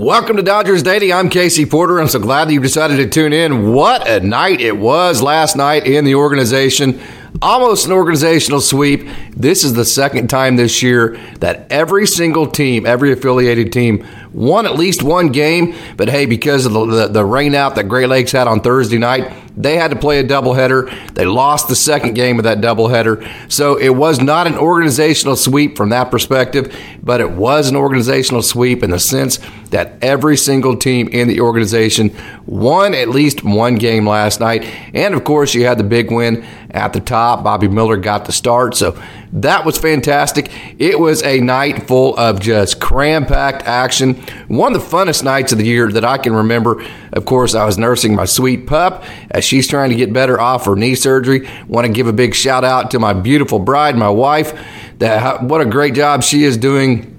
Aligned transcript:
Welcome 0.00 0.38
to 0.38 0.42
Dodgers 0.42 0.82
Daily. 0.82 1.12
I'm 1.12 1.28
Casey 1.28 1.66
Porter. 1.66 2.00
I'm 2.00 2.08
so 2.08 2.20
glad 2.20 2.48
that 2.48 2.54
you 2.54 2.60
decided 2.60 2.96
to 2.96 3.06
tune 3.06 3.34
in. 3.34 3.74
What 3.74 4.08
a 4.08 4.18
night 4.20 4.62
it 4.62 4.78
was 4.78 5.20
last 5.20 5.56
night 5.56 5.86
in 5.86 6.06
the 6.06 6.14
organization. 6.14 6.98
Almost 7.42 7.84
an 7.84 7.92
organizational 7.92 8.62
sweep. 8.62 9.06
This 9.36 9.62
is 9.62 9.74
the 9.74 9.84
second 9.84 10.30
time 10.30 10.56
this 10.56 10.82
year 10.82 11.18
that 11.40 11.70
every 11.70 12.06
single 12.06 12.46
team, 12.46 12.86
every 12.86 13.12
affiliated 13.12 13.74
team, 13.74 14.06
won 14.32 14.66
at 14.66 14.76
least 14.76 15.02
one 15.02 15.28
game. 15.30 15.74
But 15.96 16.08
hey, 16.08 16.26
because 16.26 16.66
of 16.66 16.72
the, 16.72 16.86
the, 16.86 17.08
the 17.08 17.24
rain 17.24 17.54
out 17.54 17.74
that 17.74 17.84
Great 17.84 18.08
Lakes 18.08 18.32
had 18.32 18.46
on 18.46 18.60
Thursday 18.60 18.98
night, 18.98 19.32
they 19.56 19.76
had 19.76 19.90
to 19.90 19.96
play 19.98 20.20
a 20.20 20.24
doubleheader. 20.24 21.14
They 21.14 21.26
lost 21.26 21.68
the 21.68 21.76
second 21.76 22.14
game 22.14 22.38
of 22.38 22.44
that 22.44 22.60
doubleheader. 22.60 23.28
So 23.50 23.76
it 23.76 23.90
was 23.90 24.20
not 24.20 24.46
an 24.46 24.56
organizational 24.56 25.36
sweep 25.36 25.76
from 25.76 25.90
that 25.90 26.10
perspective, 26.10 26.74
but 27.02 27.20
it 27.20 27.30
was 27.30 27.68
an 27.68 27.76
organizational 27.76 28.42
sweep 28.42 28.82
in 28.82 28.90
the 28.90 29.00
sense 29.00 29.38
that 29.70 30.02
every 30.02 30.36
single 30.36 30.76
team 30.76 31.08
in 31.08 31.28
the 31.28 31.40
organization 31.40 32.14
won 32.46 32.94
at 32.94 33.08
least 33.08 33.44
one 33.44 33.76
game 33.76 34.08
last 34.08 34.40
night. 34.40 34.64
And 34.94 35.14
of 35.14 35.24
course, 35.24 35.54
you 35.54 35.66
had 35.66 35.78
the 35.78 35.84
big 35.84 36.10
win 36.10 36.44
at 36.72 36.92
the 36.92 37.00
top. 37.00 37.44
Bobby 37.44 37.68
Miller 37.68 37.96
got 37.96 38.24
the 38.24 38.32
start. 38.32 38.74
So 38.74 39.00
that 39.32 39.64
was 39.64 39.78
fantastic. 39.78 40.50
It 40.78 40.98
was 40.98 41.22
a 41.22 41.40
night 41.40 41.86
full 41.86 42.16
of 42.16 42.40
just 42.40 42.80
cram 42.80 43.26
packed 43.26 43.64
action. 43.64 44.14
One 44.48 44.74
of 44.74 44.82
the 44.82 44.96
funnest 44.96 45.22
nights 45.22 45.52
of 45.52 45.58
the 45.58 45.64
year 45.64 45.90
that 45.92 46.04
I 46.04 46.18
can 46.18 46.34
remember. 46.34 46.84
Of 47.12 47.24
course, 47.24 47.54
I 47.54 47.64
was 47.64 47.78
nursing 47.78 48.14
my 48.14 48.24
sweet 48.24 48.66
pup 48.66 49.04
as 49.30 49.44
she's 49.44 49.68
trying 49.68 49.90
to 49.90 49.96
get 49.96 50.12
better 50.12 50.40
off 50.40 50.66
her 50.66 50.76
knee 50.76 50.94
surgery. 50.94 51.48
Want 51.66 51.86
to 51.86 51.92
give 51.92 52.06
a 52.06 52.12
big 52.12 52.34
shout 52.34 52.64
out 52.64 52.90
to 52.92 52.98
my 52.98 53.12
beautiful 53.12 53.58
bride, 53.58 53.96
my 53.96 54.10
wife. 54.10 54.52
That 54.98 55.42
what 55.42 55.60
a 55.60 55.64
great 55.64 55.94
job 55.94 56.22
she 56.22 56.44
is 56.44 56.56
doing 56.56 57.09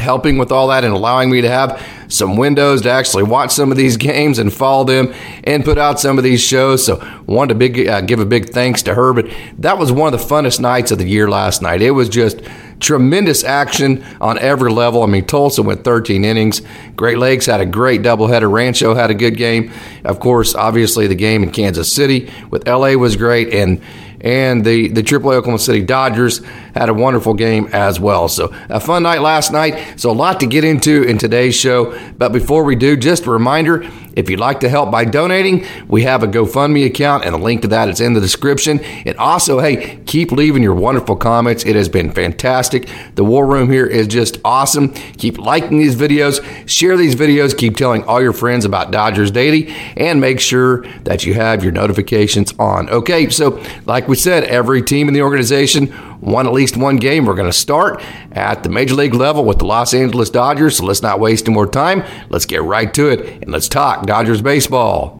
helping 0.00 0.38
with 0.38 0.50
all 0.50 0.68
that 0.68 0.84
and 0.84 0.92
allowing 0.92 1.30
me 1.30 1.40
to 1.40 1.48
have 1.48 1.80
some 2.08 2.36
windows 2.36 2.82
to 2.82 2.90
actually 2.90 3.22
watch 3.22 3.52
some 3.52 3.70
of 3.70 3.76
these 3.76 3.96
games 4.10 4.38
and 4.38 4.52
follow 4.52 4.84
them 4.84 5.14
and 5.44 5.64
put 5.64 5.78
out 5.78 6.00
some 6.00 6.18
of 6.18 6.24
these 6.24 6.40
shows. 6.40 6.84
So, 6.84 6.96
wanted 7.26 7.54
to 7.54 7.58
big 7.58 7.88
uh, 7.88 8.00
give 8.00 8.20
a 8.20 8.26
big 8.26 8.50
thanks 8.50 8.82
to 8.84 8.94
her. 8.94 9.12
But 9.12 9.26
that 9.58 9.78
was 9.78 9.92
one 9.92 10.12
of 10.12 10.20
the 10.20 10.26
funnest 10.26 10.60
nights 10.60 10.90
of 10.90 10.98
the 10.98 11.06
year 11.06 11.28
last 11.28 11.62
night. 11.62 11.82
It 11.82 11.92
was 11.92 12.08
just 12.08 12.40
tremendous 12.80 13.44
action 13.44 14.04
on 14.20 14.38
every 14.38 14.72
level. 14.72 15.02
I 15.02 15.06
mean, 15.06 15.26
Tulsa 15.26 15.62
went 15.62 15.84
13 15.84 16.24
innings. 16.24 16.62
Great 16.96 17.18
Lakes 17.18 17.46
had 17.46 17.60
a 17.60 17.66
great 17.66 18.02
doubleheader. 18.02 18.50
Rancho 18.50 18.94
had 18.94 19.10
a 19.10 19.14
good 19.14 19.36
game. 19.36 19.70
Of 20.04 20.18
course, 20.18 20.54
obviously 20.54 21.06
the 21.06 21.14
game 21.14 21.42
in 21.42 21.50
Kansas 21.50 21.92
City 21.92 22.30
with 22.50 22.66
LA 22.66 22.94
was 22.94 23.16
great 23.16 23.52
and 23.54 23.80
and 24.22 24.66
the, 24.66 24.88
the 24.88 25.02
AAA 25.02 25.36
Oklahoma 25.36 25.58
City 25.58 25.80
Dodgers 25.80 26.42
had 26.74 26.88
a 26.88 26.94
wonderful 26.94 27.34
game 27.34 27.68
as 27.72 28.00
well. 28.00 28.28
So, 28.28 28.54
a 28.68 28.80
fun 28.80 29.02
night 29.02 29.20
last 29.20 29.52
night. 29.52 30.00
So, 30.00 30.10
a 30.10 30.12
lot 30.12 30.40
to 30.40 30.46
get 30.46 30.64
into 30.64 31.02
in 31.02 31.18
today's 31.18 31.54
show. 31.54 31.98
But 32.18 32.32
before 32.32 32.64
we 32.64 32.76
do, 32.76 32.96
just 32.96 33.26
a 33.26 33.30
reminder 33.30 33.88
if 34.16 34.28
you'd 34.28 34.40
like 34.40 34.60
to 34.60 34.68
help 34.68 34.90
by 34.90 35.04
donating, 35.04 35.66
we 35.88 36.02
have 36.02 36.22
a 36.22 36.26
GoFundMe 36.26 36.84
account, 36.86 37.24
and 37.24 37.34
the 37.34 37.38
link 37.38 37.62
to 37.62 37.68
that 37.68 37.88
is 37.88 38.00
in 38.00 38.12
the 38.12 38.20
description. 38.20 38.80
And 38.80 39.16
also, 39.16 39.60
hey, 39.60 40.00
keep 40.06 40.32
leaving 40.32 40.62
your 40.62 40.74
wonderful 40.74 41.16
comments. 41.16 41.64
It 41.64 41.76
has 41.76 41.88
been 41.88 42.10
fantastic. 42.10 42.88
The 43.14 43.24
War 43.24 43.46
Room 43.46 43.70
here 43.70 43.86
is 43.86 44.08
just 44.08 44.38
awesome. 44.44 44.92
Keep 44.92 45.38
liking 45.38 45.78
these 45.78 45.94
videos, 45.94 46.42
share 46.68 46.96
these 46.96 47.14
videos, 47.14 47.56
keep 47.56 47.76
telling 47.76 48.02
all 48.04 48.20
your 48.20 48.32
friends 48.32 48.64
about 48.64 48.90
Dodgers 48.90 49.30
Daily, 49.30 49.68
and 49.96 50.20
make 50.20 50.40
sure 50.40 50.82
that 51.04 51.24
you 51.24 51.34
have 51.34 51.62
your 51.62 51.72
notifications 51.72 52.52
on. 52.58 52.90
Okay, 52.90 53.28
so 53.30 53.62
like 53.86 54.08
we 54.08 54.16
said, 54.16 54.44
every 54.44 54.82
team 54.82 55.08
in 55.08 55.14
the 55.14 55.22
organization 55.22 55.92
won 56.20 56.46
at 56.46 56.52
least 56.52 56.76
one 56.76 56.96
game. 56.96 57.24
We're 57.24 57.34
going 57.34 57.50
to 57.50 57.56
start 57.56 58.02
at 58.32 58.62
the 58.62 58.68
major 58.68 58.94
league 58.94 59.14
level 59.14 59.44
with 59.44 59.58
the 59.58 59.66
Los 59.66 59.94
Angeles 59.94 60.30
Dodgers. 60.30 60.76
So 60.76 60.84
let's 60.84 61.02
not 61.02 61.20
waste 61.20 61.46
any 61.46 61.54
more 61.54 61.66
time. 61.66 62.04
Let's 62.28 62.46
get 62.46 62.62
right 62.62 62.92
to 62.94 63.08
it 63.08 63.42
and 63.42 63.50
let's 63.50 63.68
talk 63.68 64.06
Dodgers 64.06 64.42
baseball. 64.42 65.18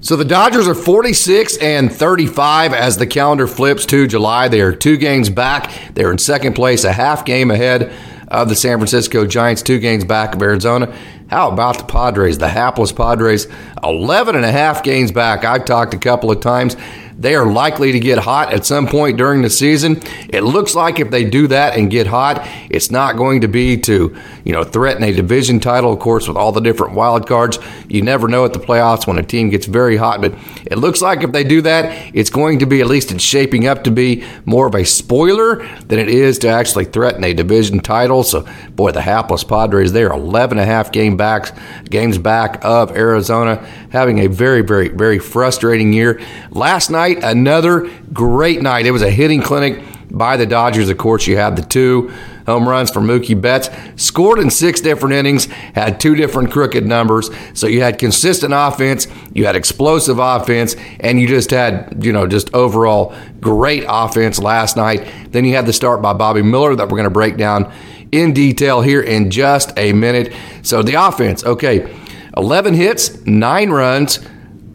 So 0.00 0.14
the 0.14 0.24
Dodgers 0.24 0.68
are 0.68 0.74
46 0.74 1.56
and 1.56 1.90
35 1.90 2.74
as 2.74 2.96
the 2.96 3.08
calendar 3.08 3.48
flips 3.48 3.86
to 3.86 4.06
July. 4.06 4.46
They 4.46 4.60
are 4.60 4.72
two 4.72 4.98
games 4.98 5.30
back. 5.30 5.72
They're 5.94 6.12
in 6.12 6.18
second 6.18 6.52
place, 6.52 6.84
a 6.84 6.92
half 6.92 7.24
game 7.24 7.50
ahead 7.50 7.92
of 8.28 8.48
the 8.48 8.54
San 8.54 8.78
Francisco 8.78 9.26
Giants, 9.26 9.62
two 9.62 9.78
games 9.78 10.04
back 10.04 10.34
of 10.34 10.42
Arizona. 10.42 10.94
How 11.28 11.50
about 11.50 11.78
the 11.78 11.84
Padres, 11.84 12.38
the 12.38 12.48
hapless 12.48 12.92
Padres? 12.92 13.48
11 13.82 14.36
and 14.36 14.44
a 14.44 14.52
half 14.52 14.84
games 14.84 15.10
back. 15.10 15.44
I've 15.44 15.64
talked 15.64 15.92
a 15.92 15.98
couple 15.98 16.30
of 16.30 16.40
times. 16.40 16.76
They 17.18 17.34
are 17.34 17.50
likely 17.50 17.92
to 17.92 18.00
get 18.00 18.18
hot 18.18 18.52
at 18.52 18.66
some 18.66 18.86
point 18.86 19.16
during 19.16 19.40
the 19.40 19.48
season. 19.48 20.02
It 20.28 20.42
looks 20.42 20.74
like 20.74 21.00
if 21.00 21.10
they 21.10 21.24
do 21.24 21.46
that 21.46 21.76
and 21.76 21.90
get 21.90 22.06
hot, 22.06 22.46
it's 22.68 22.90
not 22.90 23.16
going 23.16 23.40
to 23.40 23.48
be 23.48 23.78
to, 23.78 24.14
you 24.44 24.52
know, 24.52 24.64
threaten 24.64 25.02
a 25.02 25.12
division 25.12 25.58
title. 25.58 25.94
Of 25.94 25.98
course, 25.98 26.28
with 26.28 26.36
all 26.36 26.52
the 26.52 26.60
different 26.60 26.94
wild 26.94 27.26
cards, 27.26 27.58
you 27.88 28.02
never 28.02 28.28
know 28.28 28.44
at 28.44 28.52
the 28.52 28.58
playoffs 28.58 29.06
when 29.06 29.18
a 29.18 29.22
team 29.22 29.48
gets 29.48 29.64
very 29.64 29.96
hot. 29.96 30.20
But 30.20 30.34
it 30.66 30.76
looks 30.76 31.00
like 31.00 31.22
if 31.22 31.32
they 31.32 31.42
do 31.42 31.62
that, 31.62 32.14
it's 32.14 32.28
going 32.28 32.58
to 32.58 32.66
be, 32.66 32.82
at 32.82 32.86
least 32.86 33.10
it's 33.10 33.24
shaping 33.24 33.66
up 33.66 33.84
to 33.84 33.90
be 33.90 34.22
more 34.44 34.66
of 34.66 34.74
a 34.74 34.84
spoiler 34.84 35.66
than 35.86 35.98
it 35.98 36.10
is 36.10 36.38
to 36.40 36.48
actually 36.48 36.84
threaten 36.84 37.24
a 37.24 37.32
division 37.32 37.80
title. 37.80 38.24
So, 38.24 38.46
boy, 38.72 38.92
the 38.92 39.00
hapless 39.00 39.42
Padres, 39.42 39.92
they 39.92 40.04
are 40.04 40.12
11 40.12 40.58
and 40.58 40.68
a 40.68 40.70
half 40.70 40.92
backs, 41.16 41.52
games 41.88 42.18
back 42.18 42.64
of 42.64 42.96
Arizona, 42.96 43.56
having 43.90 44.18
a 44.18 44.26
very, 44.26 44.62
very, 44.62 44.88
very 44.88 45.18
frustrating 45.18 45.92
year. 45.92 46.20
Last 46.50 46.90
night, 46.90 46.96
night, 46.96 47.18
another 47.22 47.90
great 48.12 48.62
night. 48.62 48.86
It 48.86 48.90
was 48.90 49.02
a 49.02 49.10
hitting 49.10 49.42
clinic 49.42 49.82
by 50.10 50.36
the 50.36 50.46
Dodgers. 50.46 50.88
Of 50.88 50.98
course, 50.98 51.26
you 51.26 51.36
had 51.36 51.56
the 51.56 51.62
two 51.62 52.12
home 52.46 52.68
runs 52.68 52.90
for 52.90 53.00
Mookie 53.00 53.38
Betts. 53.38 53.68
Scored 53.96 54.38
in 54.38 54.50
six 54.50 54.80
different 54.80 55.14
innings, 55.14 55.46
had 55.74 56.00
two 56.00 56.14
different 56.14 56.50
crooked 56.50 56.86
numbers. 56.86 57.28
So 57.54 57.66
you 57.66 57.82
had 57.82 57.98
consistent 57.98 58.54
offense, 58.54 59.08
you 59.34 59.46
had 59.46 59.56
explosive 59.56 60.18
offense, 60.18 60.76
and 61.00 61.20
you 61.20 61.28
just 61.28 61.50
had, 61.50 62.02
you 62.04 62.12
know, 62.12 62.26
just 62.26 62.54
overall 62.54 63.14
great 63.40 63.84
offense 63.86 64.38
last 64.38 64.76
night. 64.76 65.06
Then 65.32 65.44
you 65.44 65.54
had 65.54 65.66
the 65.66 65.72
start 65.72 66.00
by 66.00 66.12
Bobby 66.12 66.42
Miller 66.42 66.74
that 66.76 66.84
we're 66.84 66.96
going 66.96 67.04
to 67.04 67.10
break 67.10 67.36
down 67.36 67.72
in 68.12 68.32
detail 68.32 68.80
here 68.80 69.00
in 69.00 69.30
just 69.30 69.72
a 69.76 69.92
minute. 69.92 70.32
So 70.62 70.82
the 70.82 70.94
offense, 70.94 71.44
okay, 71.44 71.94
11 72.36 72.74
hits, 72.74 73.24
nine 73.26 73.70
runs. 73.70 74.20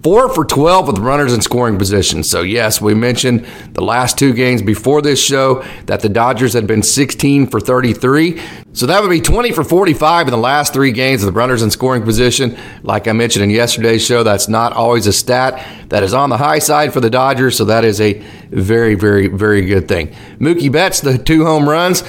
Four 0.04 0.34
for 0.34 0.44
12 0.44 0.88
with 0.88 0.98
runners 0.98 1.32
in 1.32 1.42
scoring 1.42 1.78
position. 1.78 2.24
So, 2.24 2.42
yes, 2.42 2.82
we 2.82 2.96
mentioned 2.96 3.46
the 3.74 3.84
last 3.84 4.18
two 4.18 4.34
games 4.34 4.64
before 4.64 5.00
this 5.04 5.24
show 5.24 5.64
that 5.86 6.00
the 6.00 6.10
Dodgers 6.10 6.54
had 6.54 6.66
been 6.66 6.82
16 6.82 7.46
for 7.46 7.60
33. 7.60 8.42
So, 8.74 8.88
that 8.88 9.04
would 9.04 9.12
be 9.12 9.22
20 9.22 9.52
for 9.52 9.64
45 9.64 10.26
in 10.28 10.32
the 10.32 10.40
last 10.40 10.74
three 10.74 10.92
games 10.92 11.24
with 11.24 11.36
runners 11.36 11.62
in 11.62 11.70
scoring 11.70 12.02
position. 12.02 12.58
Like 12.82 13.08
I 13.08 13.12
mentioned 13.12 13.44
in 13.44 13.52
yesterday's 13.52 14.04
show, 14.04 14.24
that's 14.24 14.48
not 14.48 14.74
always 14.74 15.06
a 15.06 15.14
stat 15.14 15.64
that 15.90 16.02
is 16.02 16.16
on 16.16 16.32
the 16.32 16.38
high 16.38 16.60
side 16.60 16.94
for 16.94 17.00
the 17.00 17.12
Dodgers. 17.12 17.56
So, 17.56 17.66
that 17.66 17.86
is 17.86 18.02
a 18.02 18.14
very, 18.50 18.96
very, 18.96 19.28
very 19.28 19.68
good 19.68 19.88
thing. 19.88 20.16
Mookie 20.40 20.72
Betts, 20.72 21.02
the 21.02 21.20
two 21.20 21.46
home 21.46 21.70
runs, 21.70 22.04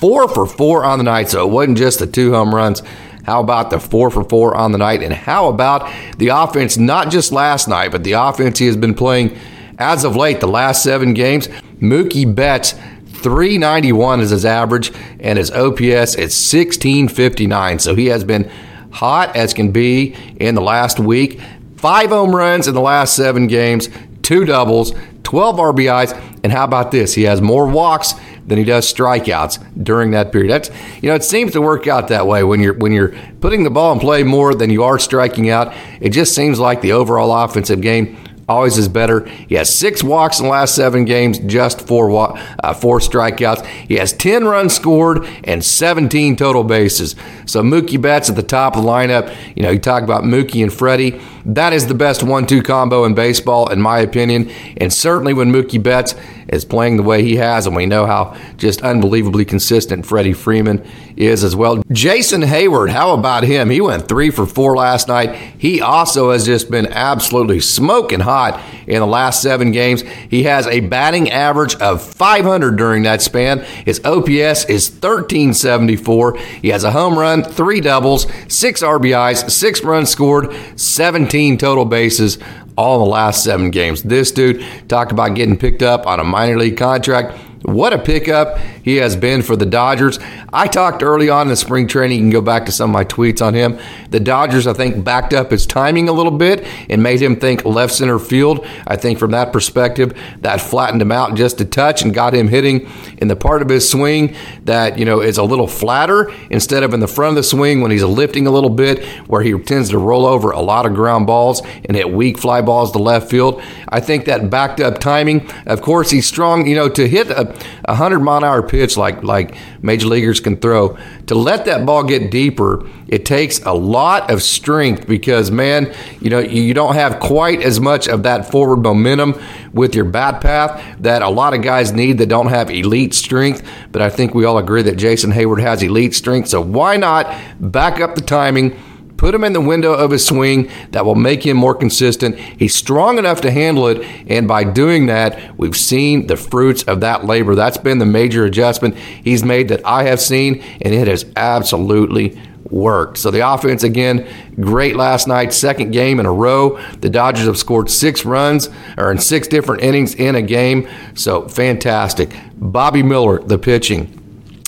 four 0.00 0.28
for 0.28 0.46
four 0.46 0.84
on 0.84 0.98
the 0.98 1.04
night. 1.04 1.28
So, 1.28 1.46
it 1.46 1.50
wasn't 1.50 1.78
just 1.78 1.98
the 1.98 2.06
two 2.06 2.32
home 2.32 2.54
runs. 2.54 2.82
How 3.24 3.40
about 3.40 3.68
the 3.68 3.78
four 3.78 4.10
for 4.10 4.24
four 4.24 4.56
on 4.56 4.72
the 4.72 4.78
night? 4.78 5.02
And 5.02 5.12
how 5.12 5.48
about 5.48 5.92
the 6.16 6.28
offense, 6.28 6.78
not 6.78 7.10
just 7.10 7.30
last 7.30 7.68
night, 7.68 7.92
but 7.92 8.02
the 8.02 8.12
offense 8.12 8.58
he 8.58 8.66
has 8.66 8.76
been 8.76 8.94
playing 8.94 9.36
as 9.78 10.02
of 10.04 10.16
late, 10.16 10.40
the 10.40 10.48
last 10.48 10.82
seven 10.82 11.12
games? 11.12 11.46
Mookie 11.78 12.34
Betts 12.34 12.72
391 13.18 14.20
is 14.20 14.30
his 14.30 14.44
average, 14.44 14.92
and 15.20 15.38
his 15.38 15.50
OPS 15.50 16.14
is 16.14 16.32
1659. 16.32 17.78
So 17.80 17.94
he 17.94 18.06
has 18.06 18.24
been 18.24 18.50
hot 18.92 19.36
as 19.36 19.52
can 19.52 19.72
be 19.72 20.14
in 20.40 20.54
the 20.54 20.62
last 20.62 20.98
week. 20.98 21.40
Five 21.76 22.10
home 22.10 22.34
runs 22.34 22.66
in 22.66 22.74
the 22.74 22.80
last 22.80 23.14
seven 23.14 23.46
games, 23.46 23.88
two 24.22 24.44
doubles, 24.44 24.92
12 25.24 25.56
RBIs, 25.56 26.40
and 26.42 26.52
how 26.52 26.64
about 26.64 26.92
this? 26.92 27.14
He 27.14 27.24
has 27.24 27.40
more 27.40 27.66
walks 27.66 28.14
than 28.48 28.58
he 28.58 28.64
does 28.64 28.92
strikeouts 28.92 29.84
during 29.84 30.10
that 30.12 30.32
period. 30.32 30.50
That's 30.50 30.70
you 31.02 31.08
know 31.08 31.14
it 31.14 31.24
seems 31.24 31.52
to 31.52 31.60
work 31.60 31.86
out 31.86 32.08
that 32.08 32.26
way 32.26 32.42
when 32.42 32.60
you're 32.60 32.74
when 32.74 32.92
you're 32.92 33.14
putting 33.40 33.62
the 33.62 33.70
ball 33.70 33.92
in 33.92 34.00
play 34.00 34.22
more 34.22 34.54
than 34.54 34.70
you 34.70 34.82
are 34.84 34.98
striking 34.98 35.50
out. 35.50 35.74
It 36.00 36.10
just 36.10 36.34
seems 36.34 36.58
like 36.58 36.80
the 36.80 36.92
overall 36.92 37.32
offensive 37.32 37.80
game 37.80 38.16
always 38.48 38.78
is 38.78 38.88
better. 38.88 39.26
He 39.26 39.56
has 39.56 39.72
six 39.74 40.02
walks 40.02 40.38
in 40.38 40.46
the 40.46 40.50
last 40.50 40.74
seven 40.74 41.04
games, 41.04 41.38
just 41.40 41.86
four 41.86 42.08
uh, 42.10 42.74
four 42.74 42.98
strikeouts. 43.00 43.64
He 43.66 43.96
has 43.96 44.12
ten 44.12 44.44
runs 44.44 44.74
scored 44.74 45.26
and 45.44 45.64
17 45.64 46.36
total 46.36 46.64
bases. 46.64 47.14
So 47.46 47.62
Mookie 47.62 48.00
Betts 48.00 48.30
at 48.30 48.36
the 48.36 48.42
top 48.42 48.76
of 48.76 48.82
the 48.82 48.88
lineup. 48.88 49.34
You 49.56 49.62
know, 49.62 49.70
you 49.70 49.78
talk 49.78 50.02
about 50.02 50.24
Mookie 50.24 50.62
and 50.62 50.72
Freddie. 50.72 51.20
That 51.44 51.72
is 51.72 51.86
the 51.86 51.94
best 51.94 52.22
one-two 52.22 52.62
combo 52.62 53.04
in 53.04 53.14
baseball, 53.14 53.70
in 53.70 53.80
my 53.80 54.00
opinion. 54.00 54.50
And 54.76 54.92
certainly 54.92 55.32
when 55.32 55.50
Mookie 55.50 55.82
Betts 55.82 56.14
is 56.48 56.64
playing 56.64 56.96
the 56.96 57.02
way 57.02 57.22
he 57.22 57.36
has, 57.36 57.66
and 57.66 57.74
we 57.74 57.86
know 57.86 58.06
how 58.06 58.36
just 58.56 58.82
unbelievably 58.82 59.44
consistent 59.44 60.06
Freddie 60.06 60.32
Freeman 60.32 60.86
is 61.16 61.44
as 61.44 61.56
well. 61.56 61.82
Jason 61.90 62.42
Heyward, 62.42 62.90
how 62.90 63.12
about 63.12 63.44
him? 63.44 63.70
He 63.70 63.80
went 63.80 64.08
three 64.08 64.30
for 64.30 64.46
four 64.46 64.76
last 64.76 65.08
night. 65.08 65.34
He 65.58 65.80
also 65.80 66.32
has 66.32 66.46
just 66.46 66.70
been 66.70 66.86
absolutely 66.86 67.60
smoking 67.60 68.20
hot 68.20 68.37
hot 68.38 68.62
in 68.86 69.00
the 69.00 69.06
last 69.06 69.42
seven 69.42 69.72
games. 69.72 70.02
He 70.30 70.44
has 70.44 70.66
a 70.66 70.80
batting 70.80 71.30
average 71.30 71.74
of 71.76 72.02
500 72.02 72.76
during 72.76 73.02
that 73.02 73.20
span. 73.20 73.60
His 73.84 74.00
OPS 74.04 74.64
is 74.66 74.90
1374. 74.90 76.38
He 76.62 76.68
has 76.68 76.84
a 76.84 76.92
home 76.92 77.18
run, 77.18 77.42
three 77.42 77.80
doubles, 77.80 78.26
six 78.48 78.82
RBIs, 78.82 79.50
six 79.50 79.82
runs 79.82 80.08
scored, 80.08 80.54
17 80.76 81.58
total 81.58 81.84
bases 81.84 82.38
all 82.76 83.02
in 83.02 83.08
the 83.08 83.10
last 83.10 83.42
seven 83.42 83.72
games. 83.72 84.04
This 84.04 84.30
dude 84.30 84.64
talked 84.88 85.10
about 85.10 85.34
getting 85.34 85.56
picked 85.56 85.82
up 85.82 86.06
on 86.06 86.20
a 86.20 86.24
minor 86.24 86.56
league 86.56 86.76
contract. 86.76 87.36
What 87.62 87.92
a 87.92 87.98
pickup 87.98 88.58
he 88.84 88.96
has 88.96 89.16
been 89.16 89.42
for 89.42 89.56
the 89.56 89.66
Dodgers. 89.66 90.20
I 90.52 90.68
talked 90.68 91.02
early 91.02 91.28
on 91.28 91.42
in 91.42 91.48
the 91.48 91.56
spring 91.56 91.88
training. 91.88 92.18
You 92.18 92.24
can 92.24 92.30
go 92.30 92.40
back 92.40 92.66
to 92.66 92.72
some 92.72 92.90
of 92.90 92.94
my 92.94 93.04
tweets 93.04 93.44
on 93.44 93.52
him. 93.52 93.78
The 94.10 94.20
Dodgers, 94.20 94.68
I 94.68 94.74
think, 94.74 95.04
backed 95.04 95.32
up 95.32 95.50
his 95.50 95.66
timing 95.66 96.08
a 96.08 96.12
little 96.12 96.32
bit 96.32 96.64
and 96.88 97.02
made 97.02 97.20
him 97.20 97.34
think 97.34 97.64
left 97.64 97.92
center 97.92 98.20
field. 98.20 98.64
I 98.86 98.96
think 98.96 99.18
from 99.18 99.32
that 99.32 99.52
perspective, 99.52 100.16
that 100.40 100.60
flattened 100.60 101.02
him 101.02 101.10
out 101.10 101.34
just 101.34 101.60
a 101.60 101.64
touch 101.64 102.02
and 102.02 102.14
got 102.14 102.32
him 102.32 102.46
hitting 102.46 102.88
in 103.18 103.26
the 103.26 103.36
part 103.36 103.60
of 103.60 103.68
his 103.68 103.88
swing 103.88 104.36
that, 104.64 104.96
you 104.96 105.04
know, 105.04 105.20
is 105.20 105.36
a 105.36 105.42
little 105.42 105.66
flatter 105.66 106.32
instead 106.50 106.84
of 106.84 106.94
in 106.94 107.00
the 107.00 107.08
front 107.08 107.30
of 107.30 107.36
the 107.36 107.42
swing 107.42 107.80
when 107.80 107.90
he's 107.90 108.04
lifting 108.04 108.46
a 108.46 108.52
little 108.52 108.70
bit, 108.70 109.04
where 109.26 109.42
he 109.42 109.58
tends 109.58 109.90
to 109.90 109.98
roll 109.98 110.26
over 110.26 110.52
a 110.52 110.60
lot 110.60 110.86
of 110.86 110.94
ground 110.94 111.26
balls 111.26 111.60
and 111.84 111.96
hit 111.96 112.08
weak 112.08 112.38
fly 112.38 112.62
balls 112.62 112.92
to 112.92 112.98
left 112.98 113.28
field. 113.28 113.60
I 113.88 113.98
think 113.98 114.26
that 114.26 114.48
backed 114.48 114.78
up 114.78 114.98
timing. 114.98 115.50
Of 115.66 115.82
course, 115.82 116.10
he's 116.10 116.26
strong, 116.26 116.66
you 116.66 116.76
know, 116.76 116.88
to 116.90 117.08
hit 117.08 117.28
a 117.30 117.47
a 117.84 117.94
hundred 117.94 118.20
mile 118.20 118.38
an 118.38 118.44
hour 118.44 118.62
pitch 118.62 118.96
like 118.96 119.22
like 119.22 119.54
major 119.82 120.06
leaguers 120.06 120.40
can 120.40 120.56
throw, 120.56 120.96
to 121.26 121.34
let 121.34 121.64
that 121.66 121.86
ball 121.86 122.02
get 122.02 122.30
deeper, 122.30 122.86
it 123.06 123.24
takes 123.24 123.60
a 123.64 123.72
lot 123.72 124.30
of 124.30 124.42
strength 124.42 125.06
because 125.06 125.50
man, 125.50 125.94
you 126.20 126.30
know 126.30 126.38
you 126.38 126.74
don't 126.74 126.94
have 126.94 127.20
quite 127.20 127.62
as 127.62 127.80
much 127.80 128.08
of 128.08 128.22
that 128.22 128.50
forward 128.50 128.78
momentum 128.78 129.40
with 129.72 129.94
your 129.94 130.04
bat 130.04 130.40
path 130.40 130.82
that 131.00 131.22
a 131.22 131.28
lot 131.28 131.54
of 131.54 131.62
guys 131.62 131.92
need 131.92 132.18
that 132.18 132.28
don't 132.28 132.48
have 132.48 132.70
elite 132.70 133.14
strength. 133.14 133.66
But 133.92 134.02
I 134.02 134.10
think 134.10 134.34
we 134.34 134.44
all 134.44 134.58
agree 134.58 134.82
that 134.82 134.96
Jason 134.96 135.32
Heyward 135.32 135.60
has 135.60 135.82
elite 135.82 136.14
strength, 136.14 136.48
so 136.48 136.60
why 136.60 136.96
not 136.96 137.34
back 137.60 138.00
up 138.00 138.14
the 138.14 138.20
timing? 138.22 138.78
Put 139.18 139.34
him 139.34 139.44
in 139.44 139.52
the 139.52 139.60
window 139.60 139.92
of 139.92 140.12
his 140.12 140.24
swing 140.24 140.70
that 140.92 141.04
will 141.04 141.14
make 141.14 141.44
him 141.44 141.58
more 141.58 141.74
consistent. 141.74 142.38
He's 142.38 142.74
strong 142.74 143.18
enough 143.18 143.42
to 143.42 143.50
handle 143.50 143.88
it, 143.88 143.98
and 144.28 144.48
by 144.48 144.64
doing 144.64 145.06
that, 145.06 145.58
we've 145.58 145.76
seen 145.76 146.28
the 146.28 146.36
fruits 146.36 146.84
of 146.84 147.00
that 147.00 147.26
labor. 147.26 147.54
That's 147.54 147.76
been 147.76 147.98
the 147.98 148.06
major 148.06 148.46
adjustment 148.46 148.96
he's 148.96 149.44
made 149.44 149.68
that 149.68 149.84
I 149.84 150.04
have 150.04 150.20
seen, 150.20 150.62
and 150.80 150.94
it 150.94 151.08
has 151.08 151.26
absolutely 151.36 152.40
worked. 152.70 153.18
So 153.18 153.30
the 153.30 153.48
offense 153.48 153.82
again, 153.82 154.26
great 154.60 154.94
last 154.94 155.26
night, 155.26 155.52
second 155.52 155.90
game 155.90 156.20
in 156.20 156.26
a 156.26 156.32
row. 156.32 156.78
The 157.00 157.10
Dodgers 157.10 157.46
have 157.46 157.58
scored 157.58 157.90
six 157.90 158.24
runs 158.24 158.68
or 158.96 159.10
in 159.10 159.18
six 159.18 159.48
different 159.48 159.82
innings 159.82 160.14
in 160.14 160.34
a 160.34 160.42
game. 160.42 160.88
So 161.14 161.48
fantastic. 161.48 162.34
Bobby 162.54 163.02
Miller, 163.02 163.40
the 163.40 163.58
pitching. 163.58 164.17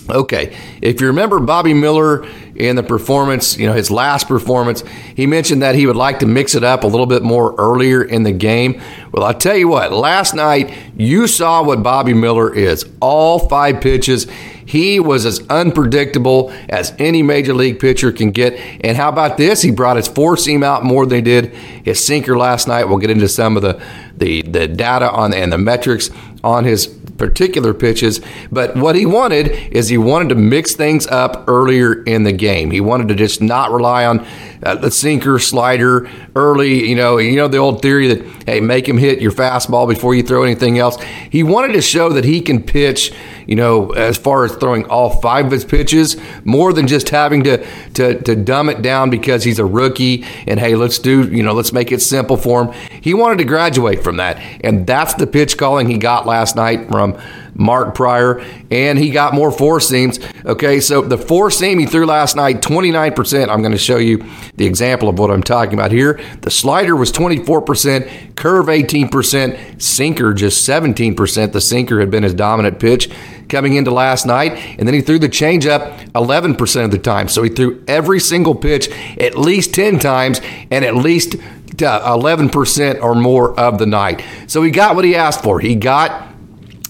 Okay, 0.08 0.56
if 0.82 1.00
you 1.00 1.08
remember 1.08 1.38
Bobby 1.38 1.74
Miller 1.74 2.26
in 2.56 2.76
the 2.76 2.82
performance, 2.82 3.56
you 3.56 3.66
know, 3.66 3.72
his 3.72 3.90
last 3.90 4.28
performance, 4.28 4.82
he 5.14 5.26
mentioned 5.26 5.62
that 5.62 5.74
he 5.74 5.86
would 5.86 5.96
like 5.96 6.18
to 6.20 6.26
mix 6.26 6.54
it 6.54 6.64
up 6.64 6.84
a 6.84 6.86
little 6.86 7.06
bit 7.06 7.22
more 7.22 7.54
earlier 7.58 8.02
in 8.02 8.22
the 8.22 8.32
game. 8.32 8.80
Well, 9.12 9.24
I'll 9.24 9.34
tell 9.34 9.56
you 9.56 9.68
what, 9.68 9.92
last 9.92 10.34
night 10.34 10.76
you 10.96 11.26
saw 11.26 11.62
what 11.62 11.82
Bobby 11.82 12.14
Miller 12.14 12.52
is. 12.54 12.84
All 13.00 13.38
five 13.48 13.80
pitches. 13.80 14.26
He 14.66 15.00
was 15.00 15.26
as 15.26 15.40
unpredictable 15.48 16.52
as 16.68 16.94
any 16.98 17.22
major 17.24 17.54
league 17.54 17.80
pitcher 17.80 18.12
can 18.12 18.30
get. 18.30 18.54
And 18.84 18.96
how 18.96 19.08
about 19.08 19.36
this? 19.36 19.62
He 19.62 19.72
brought 19.72 19.96
his 19.96 20.06
four 20.06 20.36
seam 20.36 20.62
out 20.62 20.84
more 20.84 21.06
than 21.06 21.16
he 21.16 21.22
did 21.22 21.52
his 21.84 22.04
sinker 22.04 22.38
last 22.38 22.68
night. 22.68 22.84
We'll 22.84 22.98
get 22.98 23.10
into 23.10 23.28
some 23.28 23.56
of 23.56 23.62
the 23.62 23.82
the, 24.16 24.42
the 24.42 24.68
data 24.68 25.10
on 25.10 25.32
and 25.32 25.50
the 25.52 25.58
metrics 25.58 26.10
on 26.44 26.64
his 26.64 26.86
particular 27.20 27.74
pitches. 27.74 28.20
But 28.50 28.74
what 28.76 28.96
he 28.96 29.04
wanted 29.04 29.50
is 29.72 29.88
he 29.88 29.98
wanted 29.98 30.30
to 30.30 30.34
mix 30.34 30.74
things 30.74 31.06
up 31.06 31.44
earlier 31.46 32.02
in 32.04 32.24
the 32.24 32.32
game. 32.32 32.70
He 32.70 32.80
wanted 32.80 33.08
to 33.08 33.14
just 33.14 33.42
not 33.42 33.70
rely 33.70 34.06
on 34.06 34.26
uh, 34.62 34.74
the 34.76 34.90
sinker, 34.90 35.38
slider 35.38 36.10
early. 36.34 36.88
You 36.88 36.96
know, 36.96 37.18
you 37.18 37.36
know 37.36 37.46
the 37.46 37.58
old 37.58 37.82
theory 37.82 38.08
that 38.08 38.44
hey, 38.46 38.60
make 38.60 38.88
him 38.88 38.96
hit 38.96 39.20
your 39.20 39.32
fastball 39.32 39.86
before 39.86 40.14
you 40.14 40.22
throw 40.22 40.42
anything 40.42 40.78
else. 40.78 41.00
He 41.30 41.42
wanted 41.42 41.74
to 41.74 41.82
show 41.82 42.08
that 42.08 42.24
he 42.24 42.40
can 42.40 42.62
pitch. 42.62 43.12
You 43.46 43.56
know, 43.56 43.90
as 43.90 44.16
far 44.16 44.44
as 44.44 44.54
throwing 44.56 44.84
all 44.86 45.20
five 45.20 45.46
of 45.46 45.52
his 45.52 45.64
pitches, 45.64 46.16
more 46.44 46.72
than 46.72 46.86
just 46.86 47.08
having 47.08 47.44
to 47.44 47.66
to 47.94 48.20
to 48.22 48.36
dumb 48.36 48.68
it 48.68 48.82
down 48.82 49.10
because 49.10 49.44
he's 49.44 49.58
a 49.58 49.64
rookie. 49.64 50.24
And 50.46 50.60
hey, 50.60 50.74
let's 50.74 50.98
do 50.98 51.28
you 51.28 51.42
know, 51.42 51.52
let's 51.52 51.72
make 51.72 51.92
it 51.92 52.00
simple 52.00 52.36
for 52.36 52.64
him. 52.64 52.90
He 53.00 53.14
wanted 53.14 53.38
to 53.38 53.44
graduate 53.44 54.02
from 54.02 54.16
that, 54.18 54.38
and 54.62 54.86
that's 54.86 55.14
the 55.14 55.26
pitch 55.26 55.56
calling 55.56 55.88
he 55.88 55.98
got 55.98 56.26
last 56.26 56.56
night 56.56 56.88
from 56.88 57.18
Mark 57.60 57.94
Prior, 57.94 58.42
and 58.70 58.98
he 58.98 59.10
got 59.10 59.34
more 59.34 59.52
four 59.52 59.80
seams. 59.80 60.18
Okay, 60.46 60.80
so 60.80 61.02
the 61.02 61.18
four 61.18 61.50
seam 61.50 61.78
he 61.78 61.86
threw 61.86 62.06
last 62.06 62.34
night, 62.34 62.62
29%. 62.62 63.48
I'm 63.48 63.60
going 63.60 63.72
to 63.72 63.78
show 63.78 63.98
you 63.98 64.24
the 64.56 64.64
example 64.64 65.08
of 65.08 65.18
what 65.18 65.30
I'm 65.30 65.42
talking 65.42 65.74
about 65.74 65.92
here. 65.92 66.18
The 66.40 66.50
slider 66.50 66.96
was 66.96 67.12
24%, 67.12 68.34
curve 68.34 68.66
18%, 68.66 69.80
sinker 69.82 70.32
just 70.32 70.66
17%. 70.66 71.52
The 71.52 71.60
sinker 71.60 72.00
had 72.00 72.10
been 72.10 72.22
his 72.22 72.34
dominant 72.34 72.80
pitch 72.80 73.10
coming 73.50 73.74
into 73.74 73.90
last 73.90 74.24
night, 74.24 74.52
and 74.78 74.88
then 74.88 74.94
he 74.94 75.02
threw 75.02 75.18
the 75.18 75.28
changeup 75.28 75.98
11% 76.12 76.84
of 76.84 76.90
the 76.90 76.98
time. 76.98 77.28
So 77.28 77.42
he 77.42 77.50
threw 77.50 77.84
every 77.86 78.20
single 78.20 78.54
pitch 78.54 78.88
at 79.18 79.36
least 79.36 79.74
10 79.74 79.98
times 79.98 80.40
and 80.70 80.84
at 80.84 80.94
least 80.94 81.34
uh, 81.34 82.16
11% 82.16 83.02
or 83.02 83.14
more 83.14 83.58
of 83.58 83.78
the 83.78 83.86
night. 83.86 84.24
So 84.46 84.62
he 84.62 84.70
got 84.70 84.96
what 84.96 85.04
he 85.04 85.14
asked 85.14 85.42
for. 85.42 85.60
He 85.60 85.74
got 85.74 86.29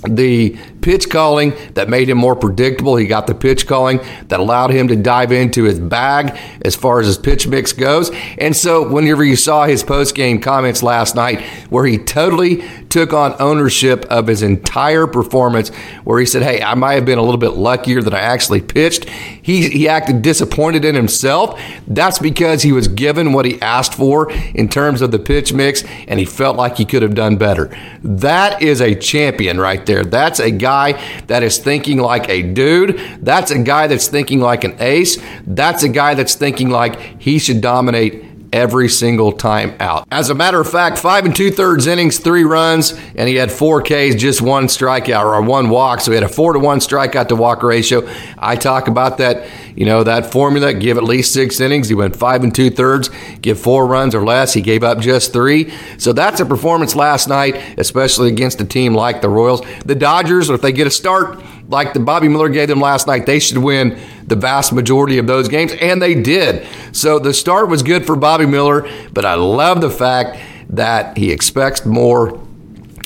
the 0.09 0.57
pitch 0.81 1.11
calling 1.11 1.53
that 1.75 1.89
made 1.89 2.09
him 2.09 2.19
more 2.19 2.37
predictable. 2.37 2.97
He 2.97 3.07
got 3.07 3.27
the 3.27 3.35
pitch 3.35 3.67
calling 3.67 4.01
that 4.29 4.41
allowed 4.41 4.71
him 4.71 4.89
to 4.89 4.97
dive 4.97 5.33
into 5.33 5.65
his 5.65 5.79
bag 5.79 6.39
as 6.65 6.75
far 6.75 7.01
as 7.01 7.07
his 7.07 7.19
pitch 7.19 7.47
mix 7.47 7.73
goes. 7.73 8.11
And 8.39 8.57
so, 8.57 8.89
whenever 8.89 9.25
you 9.25 9.37
saw 9.37 9.67
his 9.67 9.83
post 9.83 10.15
game 10.15 10.41
comments 10.41 10.83
last 10.83 11.15
night, 11.15 11.43
where 11.71 11.87
he 11.87 11.99
totally 11.99 12.65
took 12.89 13.13
on 13.13 13.35
ownership 13.39 14.05
of 14.07 14.27
his 14.27 14.43
entire 14.43 15.07
performance, 15.07 15.69
where 16.05 16.19
he 16.19 16.27
said, 16.27 16.43
Hey, 16.43 16.63
I 16.63 16.75
might 16.75 16.95
have 16.95 17.05
been 17.05 17.19
a 17.19 17.23
little 17.23 17.39
bit 17.39 17.51
luckier 17.51 18.03
than 18.03 18.15
I 18.15 18.21
actually 18.21 18.61
pitched. 18.61 19.09
He, 19.09 19.69
he 19.69 19.89
acted 19.89 20.23
disappointed 20.23 20.85
in 20.85 20.95
himself. 20.95 21.61
That's 21.87 22.19
because 22.19 22.63
he 22.63 22.73
was 22.73 22.89
given 22.89 23.33
what 23.33 23.45
he 23.45 23.61
asked 23.61 23.95
for 23.95 24.31
in 24.33 24.69
terms 24.69 25.03
of 25.03 25.11
the 25.11 25.19
pitch 25.19 25.53
mix, 25.53 25.85
and 26.09 26.19
he 26.19 26.25
felt 26.25 26.57
like 26.57 26.77
he 26.77 26.85
could 26.85 27.03
have 27.03 27.15
done 27.15 27.37
better. 27.37 27.71
That 28.03 28.63
is 28.63 28.81
a 28.81 28.95
champion 28.95 29.61
right 29.61 29.85
there. 29.87 30.05
That's 30.05 30.41
a 30.41 30.51
guy 30.51 30.70
guy 30.71 30.89
that 31.27 31.43
is 31.43 31.59
thinking 31.59 31.99
like 31.99 32.29
a 32.29 32.43
dude. 32.43 33.01
That's 33.21 33.51
a 33.51 33.59
guy 33.59 33.89
that's 33.89 34.09
thinking 34.09 34.41
like 34.41 34.63
an 34.65 34.75
ace. 34.79 35.19
That's 35.47 35.83
a 35.83 35.89
guy 35.89 36.15
that's 36.15 36.37
thinking 36.37 36.71
like 36.71 37.21
he 37.21 37.39
should 37.39 37.61
dominate 37.61 38.30
every 38.53 38.89
single 38.89 39.33
time 39.33 39.75
out. 39.81 40.07
As 40.11 40.31
a 40.31 40.35
matter 40.35 40.61
of 40.61 40.71
fact, 40.71 40.99
five 40.99 41.25
and 41.25 41.35
two 41.35 41.51
thirds 41.51 41.87
innings, 41.87 42.19
three 42.19 42.45
runs, 42.45 42.93
and 43.15 43.29
he 43.29 43.37
had 43.37 43.51
four 43.51 43.83
Ks, 43.83 44.15
just 44.17 44.43
one 44.43 44.67
strikeout 44.67 45.25
or 45.25 45.41
one 45.43 45.71
walk. 45.71 46.01
So 46.01 46.11
he 46.11 46.17
had 46.17 46.25
a 46.25 46.29
four 46.29 46.53
to 46.53 46.59
one 46.59 46.79
strikeout 46.79 47.29
to 47.29 47.37
walk 47.37 47.63
ratio. 47.63 48.09
I 48.39 48.57
talk 48.57 48.89
about 48.89 49.19
that, 49.19 49.49
you 49.77 49.87
know, 49.87 50.05
that 50.05 50.27
formula. 50.33 50.75
Give 50.75 50.97
at 50.97 51.05
least 51.05 51.33
six 51.33 51.61
innings. 51.61 51.89
He 51.89 51.95
went 51.95 52.17
five 52.17 52.43
and 52.43 52.55
two 52.55 52.71
thirds, 52.71 53.11
give 53.41 53.59
four 53.59 53.87
runs 53.87 54.15
or 54.15 54.25
less. 54.25 54.53
He 54.53 54.61
gave 54.61 54.83
up 54.83 54.99
just 54.99 55.33
three. 55.33 55.73
So 55.99 56.13
that's 56.13 56.41
a 56.41 56.47
performance 56.47 56.95
last 56.95 57.29
night, 57.29 57.79
especially 57.79 58.29
against 58.29 58.61
a 58.61 58.65
team 58.65 58.95
like 58.95 59.21
the 59.21 59.29
Royals. 59.29 59.63
The 59.85 59.95
Dodgers, 59.95 60.51
if 60.51 60.61
they 60.61 60.73
get 60.73 60.87
a 60.87 60.91
start, 60.91 61.41
like 61.71 61.95
the 61.95 62.01
Bobby 62.01 62.29
Miller 62.29 62.49
gave 62.49 62.69
them 62.69 62.81
last 62.81 63.07
night, 63.07 63.27
they 63.27 63.39
should 63.39 63.59
win 63.59 63.99
the 64.27 64.37
vast 64.37 64.73
majority 64.73 65.19
of 65.19 65.27
those 65.27 65.49
games, 65.49 65.73
and 65.81 66.03
they 66.03 66.15
did. 66.15 66.67
So 66.93 67.19
the 67.19 67.33
start 67.33 67.69
was 67.69 67.83
good 67.83 68.05
for 68.07 68.17
Bobby 68.17 68.47
Miller, 68.47 68.91
but 69.13 69.25
I 69.25 69.35
love 69.35 69.81
the 69.81 69.91
fact 69.91 70.39
that 70.71 71.17
he 71.17 71.31
expects 71.31 71.87
more 71.87 72.41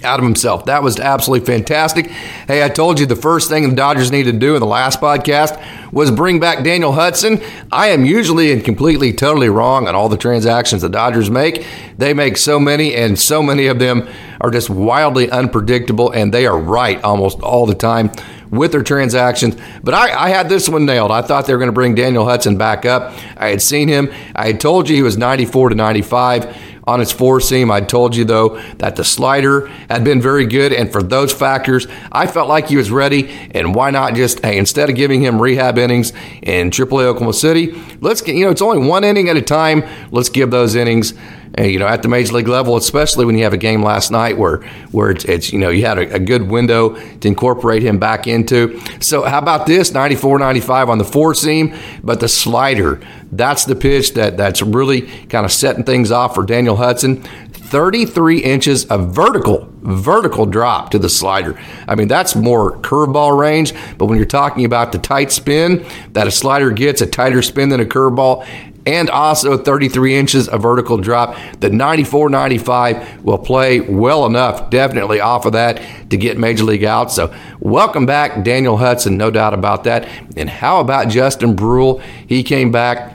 out 0.05 0.21
of 0.21 0.25
himself. 0.25 0.67
That 0.67 0.83
was 0.83 1.01
absolutely 1.01 1.47
fantastic. 1.47 2.07
Hey, 2.07 2.63
I 2.63 2.69
told 2.69 3.01
you 3.01 3.07
the 3.07 3.17
first 3.17 3.49
thing 3.49 3.69
the 3.69 3.75
Dodgers 3.75 4.13
needed 4.13 4.33
to 4.33 4.39
do 4.39 4.55
in 4.55 4.61
the 4.61 4.67
last 4.67 5.01
podcast 5.01 5.61
was 5.93 6.11
bring 6.11 6.41
back 6.41 6.63
Daniel 6.63 6.93
Hudson. 6.93 7.41
I 7.73 7.89
am 7.89 8.05
usually 8.05 8.53
and 8.53 8.65
completely, 8.65 9.13
totally 9.13 9.49
wrong 9.49 9.89
on 9.89 9.95
all 9.95 10.09
the 10.09 10.17
transactions 10.17 10.83
the 10.83 10.89
Dodgers 10.89 11.31
make. 11.31 11.67
They 11.99 12.13
make 12.13 12.37
so 12.37 12.61
many, 12.61 12.95
and 12.95 13.19
so 13.19 13.43
many 13.43 13.67
of 13.67 13.79
them 13.79 14.09
are 14.41 14.51
just 14.51 14.69
wildly 14.69 15.31
unpredictable, 15.31 16.11
and 16.11 16.35
they 16.35 16.47
are 16.47 16.59
right 16.59 17.03
almost 17.03 17.41
all 17.41 17.67
the 17.67 17.75
time 17.75 18.11
with 18.51 18.73
their 18.73 18.83
transactions. 18.83 19.57
But 19.83 19.95
I, 19.95 20.27
I, 20.27 20.29
had 20.29 20.49
this 20.49 20.69
one 20.69 20.87
nailed. 20.87 21.11
I 21.11 21.23
thought 21.23 21.47
they 21.47 21.53
were 21.53 21.59
going 21.59 21.69
to 21.69 21.73
bring 21.73 21.95
Daniel 21.95 22.25
Hudson 22.25 22.57
back 22.57 22.85
up. 22.85 23.13
I 23.37 23.49
had 23.49 23.61
seen 23.61 23.89
him. 23.89 24.13
I 24.35 24.47
had 24.47 24.61
told 24.61 24.89
you 24.89 24.97
he 24.97 25.03
was 25.03 25.17
94 25.17 25.71
to 25.71 25.75
95 25.75 26.57
on 26.87 27.01
his 27.01 27.13
four 27.13 27.41
seam. 27.41 27.71
I 27.71 27.81
told 27.81 28.15
you, 28.15 28.25
though, 28.25 28.61
that 28.79 28.97
the 28.97 29.05
slider 29.05 29.67
had 29.89 30.05
been 30.05 30.21
very 30.21 30.47
good. 30.47 30.73
And 30.73 30.93
for 30.93 31.03
those 31.03 31.33
factors, 31.33 31.87
I 32.13 32.27
felt 32.27 32.49
like 32.49 32.69
he 32.69 32.77
was 32.77 32.91
ready. 32.91 33.31
And 33.53 33.75
why 33.75 33.91
not 33.91 34.15
just, 34.15 34.41
hey, 34.41 34.59
instead 34.59 34.91
of 34.91 34.97
giving 34.97 35.23
him 35.23 35.41
rehab 35.41 35.79
innings 35.79 36.13
in 36.43 36.71
AAA 36.71 37.05
Oklahoma 37.05 37.33
City, 37.33 37.81
let's 38.01 38.21
get, 38.21 38.37
you 38.37 38.45
know, 38.45 38.51
it's 38.51 38.63
only 38.63 38.87
one 38.87 39.05
inning 39.05 39.29
at 39.29 39.37
a 39.37 39.43
time. 39.43 39.85
Let's 40.11 40.29
give 40.29 40.51
those 40.51 40.75
innings 40.75 41.15
you 41.59 41.79
know, 41.79 41.87
at 41.87 42.03
the 42.03 42.09
major 42.09 42.33
league 42.33 42.49
level, 42.49 42.77
especially 42.77 43.25
when 43.25 43.37
you 43.37 43.45
have 43.45 43.53
a 43.53 43.59
game 43.59 43.83
last 43.83 44.11
night 44.11 44.37
where 44.37 44.59
where 44.91 45.11
it's, 45.11 45.25
it's 45.25 45.53
you 45.53 45.59
know 45.59 45.71
you 45.71 45.85
had 45.85 45.99
a, 45.99 46.15
a, 46.15 46.19
good 46.19 46.43
window 46.43 46.95
to 47.19 47.29
incorporate 47.29 47.83
him 47.83 47.99
back 47.99 48.27
into. 48.27 48.81
So 49.01 49.23
how 49.23 49.39
about 49.39 49.67
this 49.67 49.93
94 49.93 50.39
95 50.39 50.89
on 50.89 50.99
the 50.99 51.05
four 51.05 51.35
seam, 51.35 51.75
but 52.03 52.21
the 52.21 52.29
slider. 52.29 53.01
That's 53.31 53.65
the 53.65 53.75
pitch 53.77 54.15
that 54.15 54.37
that's 54.37 54.63
really 54.63 55.03
kind 55.27 55.45
of 55.45 55.53
setting 55.53 55.85
things 55.85 56.11
off 56.11 56.35
for 56.35 56.45
Daniel 56.45 56.77
Hudson. 56.77 57.23
33 57.53 58.39
inches 58.39 58.85
of 58.87 59.15
vertical 59.15 59.69
vertical 59.85 60.47
drop 60.47 60.91
to 60.91 60.99
the 60.99 61.09
slider. 61.09 61.59
I 61.87 61.95
mean, 61.95 62.09
that's 62.09 62.35
more 62.35 62.79
curveball 62.79 63.39
range, 63.39 63.75
but 63.99 64.07
when 64.07 64.17
you're 64.17 64.27
talking 64.27 64.65
about 64.65 64.93
the 64.93 64.99
tight 64.99 65.31
spin 65.31 65.85
that 66.13 66.27
a 66.27 66.31
slider 66.31 66.71
gets, 66.71 67.03
a 67.03 67.07
tighter 67.07 67.43
spin 67.43 67.69
than 67.69 67.81
a 67.81 67.85
curveball, 67.85 68.47
and 68.87 69.09
also 69.11 69.57
33 69.57 70.17
inches 70.17 70.49
of 70.49 70.63
vertical 70.63 70.99
drop. 70.99 71.37
The 71.61 71.71
94 71.71 72.29
95 72.29 73.25
will 73.25 73.39
play 73.39 73.81
well 73.81 74.27
enough, 74.27 74.71
definitely 74.71 75.21
off 75.21 75.47
of 75.47 75.53
that, 75.53 75.81
to 76.11 76.17
get 76.17 76.39
Major 76.39 76.65
League 76.65 76.85
out. 76.85 77.11
So, 77.11 77.35
welcome 77.61 78.07
back, 78.07 78.45
Daniel 78.45 78.77
Hudson, 78.77 79.17
no 79.17 79.31
doubt 79.31 79.55
about 79.55 79.85
that. 79.85 80.09
And 80.37 80.51
how 80.51 80.81
about 80.81 81.09
Justin 81.09 81.57
Bruihl? 81.57 82.03
He 82.27 82.43
came 82.43 82.71
back 82.71 83.15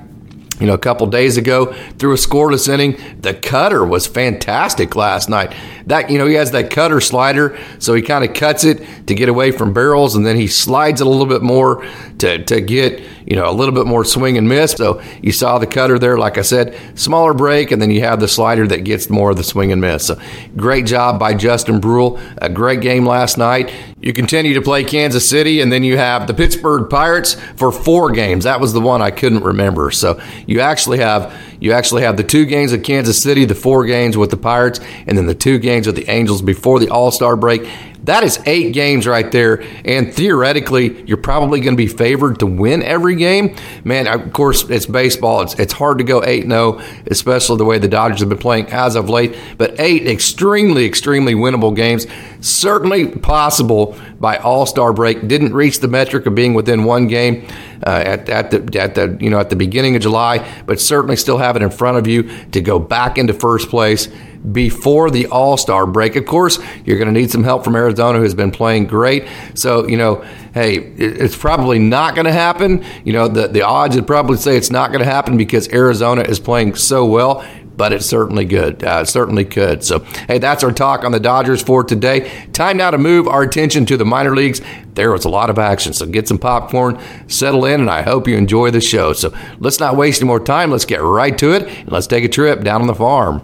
you 0.59 0.67
know, 0.67 0.73
a 0.73 0.79
couple 0.79 1.07
days 1.07 1.38
ago 1.38 1.73
through 1.97 2.13
a 2.13 2.17
scoreless 2.17 2.67
inning. 2.67 2.97
The 3.21 3.33
cutter 3.33 3.85
was 3.85 4.07
fantastic 4.07 4.95
last 4.95 5.29
night. 5.29 5.53
That 5.85 6.09
you 6.09 6.17
know, 6.17 6.27
he 6.27 6.35
has 6.35 6.51
that 6.51 6.69
cutter 6.69 6.99
slider, 6.99 7.57
so 7.79 7.93
he 7.93 8.01
kind 8.01 8.25
of 8.25 8.33
cuts 8.33 8.63
it 8.63 9.07
to 9.07 9.15
get 9.15 9.29
away 9.29 9.51
from 9.51 9.73
barrels, 9.73 10.15
and 10.15 10.25
then 10.25 10.35
he 10.35 10.47
slides 10.47 11.01
it 11.01 11.07
a 11.07 11.09
little 11.09 11.25
bit 11.25 11.41
more 11.41 11.85
to 12.19 12.43
to 12.45 12.61
get 12.61 13.01
you 13.25 13.35
know 13.35 13.49
a 13.49 13.53
little 13.53 13.73
bit 13.73 13.85
more 13.85 14.05
swing 14.05 14.38
and 14.38 14.47
miss. 14.47 14.71
So 14.71 15.01
you 15.21 15.31
saw 15.31 15.57
the 15.57 15.67
cutter 15.67 15.99
there, 15.99 16.17
like 16.17 16.38
I 16.38 16.41
said, 16.41 16.77
smaller 16.95 17.33
break, 17.33 17.71
and 17.71 17.81
then 17.81 17.91
you 17.91 18.01
have 18.01 18.19
the 18.19 18.27
slider 18.27 18.67
that 18.67 18.83
gets 18.83 19.09
more 19.09 19.31
of 19.31 19.38
the 19.38 19.43
swing 19.43 19.71
and 19.71 19.81
miss. 19.81 20.07
So 20.07 20.19
great 20.55 20.85
job 20.85 21.19
by 21.19 21.33
Justin 21.33 21.81
Bruihl. 21.81 22.19
A 22.38 22.49
great 22.49 22.81
game 22.81 23.05
last 23.05 23.38
night. 23.38 23.73
You 24.01 24.13
continue 24.13 24.53
to 24.53 24.61
play 24.61 24.83
Kansas 24.83 25.27
City, 25.27 25.59
and 25.59 25.71
then 25.71 25.83
you 25.83 25.97
have 25.97 26.27
the 26.27 26.33
Pittsburgh 26.33 26.89
Pirates 26.89 27.35
for 27.55 27.71
four 27.71 28.11
games. 28.11 28.45
That 28.45 28.59
was 28.59 28.73
the 28.73 28.81
one 28.81 29.01
I 29.01 29.11
couldn't 29.11 29.43
remember. 29.43 29.91
So 29.91 30.21
you 30.47 30.61
actually 30.61 30.99
have 30.99 31.33
you 31.59 31.73
actually 31.73 32.03
have 32.03 32.17
the 32.17 32.23
two 32.23 32.45
games 32.45 32.71
of 32.71 32.83
Kansas 32.83 33.21
City, 33.21 33.45
the 33.45 33.55
four 33.55 33.85
games 33.85 34.15
with 34.17 34.29
the 34.29 34.37
Pirates, 34.37 34.79
and 35.05 35.17
then 35.17 35.25
the 35.25 35.35
two 35.35 35.59
games 35.59 35.87
with 35.87 35.95
the 35.95 36.09
Angels 36.09 36.41
before 36.41 36.79
the 36.79 36.89
All 36.89 37.11
Star 37.11 37.35
break. 37.35 37.67
That 38.03 38.23
is 38.23 38.39
eight 38.45 38.73
games 38.73 39.05
right 39.05 39.29
there. 39.29 39.61
And 39.83 40.13
theoretically, 40.13 41.03
you're 41.03 41.17
probably 41.17 41.59
going 41.59 41.73
to 41.73 41.77
be 41.77 41.87
favored 41.87 42.39
to 42.39 42.45
win 42.45 42.81
every 42.81 43.15
game. 43.15 43.55
Man, 43.83 44.07
of 44.07 44.31
course, 44.31 44.67
it's 44.69 44.85
baseball. 44.85 45.41
It's, 45.41 45.53
it's 45.55 45.73
hard 45.73 45.97
to 45.97 46.05
go 46.05 46.23
8 46.23 46.43
0, 46.43 46.81
especially 47.07 47.57
the 47.57 47.65
way 47.65 47.77
the 47.77 47.89
Dodgers 47.89 48.21
have 48.21 48.29
been 48.29 48.37
playing 48.37 48.67
as 48.67 48.95
of 48.95 49.09
late. 49.09 49.37
But 49.57 49.79
eight 49.79 50.07
extremely, 50.07 50.85
extremely 50.85 51.35
winnable 51.35 51.75
games. 51.75 52.07
Certainly 52.39 53.17
possible 53.17 53.97
by 54.19 54.37
All 54.37 54.65
Star 54.65 54.93
break. 54.93 55.27
Didn't 55.27 55.53
reach 55.53 55.79
the 55.79 55.89
metric 55.89 56.25
of 56.25 56.35
being 56.35 56.53
within 56.53 56.85
one 56.85 57.07
game 57.07 57.47
uh, 57.86 57.89
at, 58.05 58.29
at, 58.29 58.51
the, 58.51 58.79
at 58.81 58.95
the 58.95 59.17
you 59.19 59.29
know 59.29 59.39
at 59.39 59.50
the 59.50 59.55
beginning 59.55 59.95
of 59.95 60.01
July, 60.01 60.48
but 60.65 60.79
certainly 60.79 61.15
still 61.15 61.38
have 61.38 61.55
it 61.55 61.62
in 61.62 61.69
front 61.69 61.98
of 61.98 62.07
you 62.07 62.29
to 62.51 62.62
go 62.62 62.79
back 62.79 63.17
into 63.17 63.33
first 63.33 63.69
place 63.69 64.07
before 64.51 65.12
the 65.12 65.27
All 65.27 65.57
Star 65.57 65.86
break. 65.86 66.15
Of 66.15 66.25
course, 66.25 66.59
you're 66.86 66.98
going 66.98 67.13
to 67.13 67.19
need 67.19 67.31
some 67.31 67.43
help 67.43 67.63
from 67.63 67.75
Arizona, 67.75 68.19
who's 68.19 68.33
been 68.33 68.51
playing 68.51 68.88
great. 68.88 69.27
So, 69.53 69.88
you 69.88 69.98
know, 69.98 70.24
hey, 70.53 70.77
it's 70.77 71.38
probably 71.38 71.79
not 71.79 72.15
going 72.15 72.25
to 72.25 72.31
happen. 72.31 72.83
You 73.03 73.13
know, 73.13 73.27
the, 73.27 73.48
the 73.48 73.62
odds 73.62 73.95
would 73.95 74.07
probably 74.07 74.38
say 74.38 74.55
it's 74.57 74.71
not 74.71 74.91
going 74.91 75.03
to 75.03 75.09
happen 75.09 75.38
because 75.38 75.67
Arizona 75.69 76.21
is 76.21 76.39
playing 76.39 76.75
so 76.75 77.05
well 77.05 77.45
but 77.79 77.93
it 77.93 78.03
certainly 78.03 78.43
good. 78.43 78.83
Uh, 78.83 79.05
certainly 79.05 79.45
could. 79.45 79.86
So, 79.86 80.00
hey, 80.27 80.38
that's 80.38 80.65
our 80.65 80.71
talk 80.74 81.05
on 81.05 81.13
the 81.13 81.19
Dodgers 81.19 81.63
for 81.63 81.81
today. 81.81 82.29
Time 82.51 82.75
now 82.75 82.91
to 82.91 82.98
move 82.98 83.25
our 83.25 83.41
attention 83.41 83.86
to 83.86 83.95
the 83.95 84.03
minor 84.03 84.36
leagues. 84.36 84.59
There 84.95 85.13
was 85.13 85.24
a 85.24 85.29
lot 85.29 85.50
of 85.50 85.57
action, 85.57 85.93
so 85.93 86.05
get 86.05 86.27
some 86.27 86.38
popcorn, 86.38 87.00
settle 87.29 87.63
in, 87.63 87.79
and 87.79 87.89
I 87.89 88.01
hope 88.01 88.27
you 88.27 88.36
enjoy 88.36 88.69
the 88.69 88.81
show. 88.81 89.13
So, 89.13 89.33
let's 89.59 89.79
not 89.79 89.95
waste 89.95 90.21
any 90.21 90.27
more 90.27 90.41
time. 90.41 90.71
Let's 90.71 90.83
get 90.83 91.01
right 91.01 91.38
to 91.38 91.53
it, 91.53 91.69
and 91.69 91.89
let's 91.89 92.05
take 92.05 92.25
a 92.25 92.29
trip 92.29 92.65
down 92.65 92.81
on 92.81 92.88
the 92.88 92.95
farm. 92.95 93.41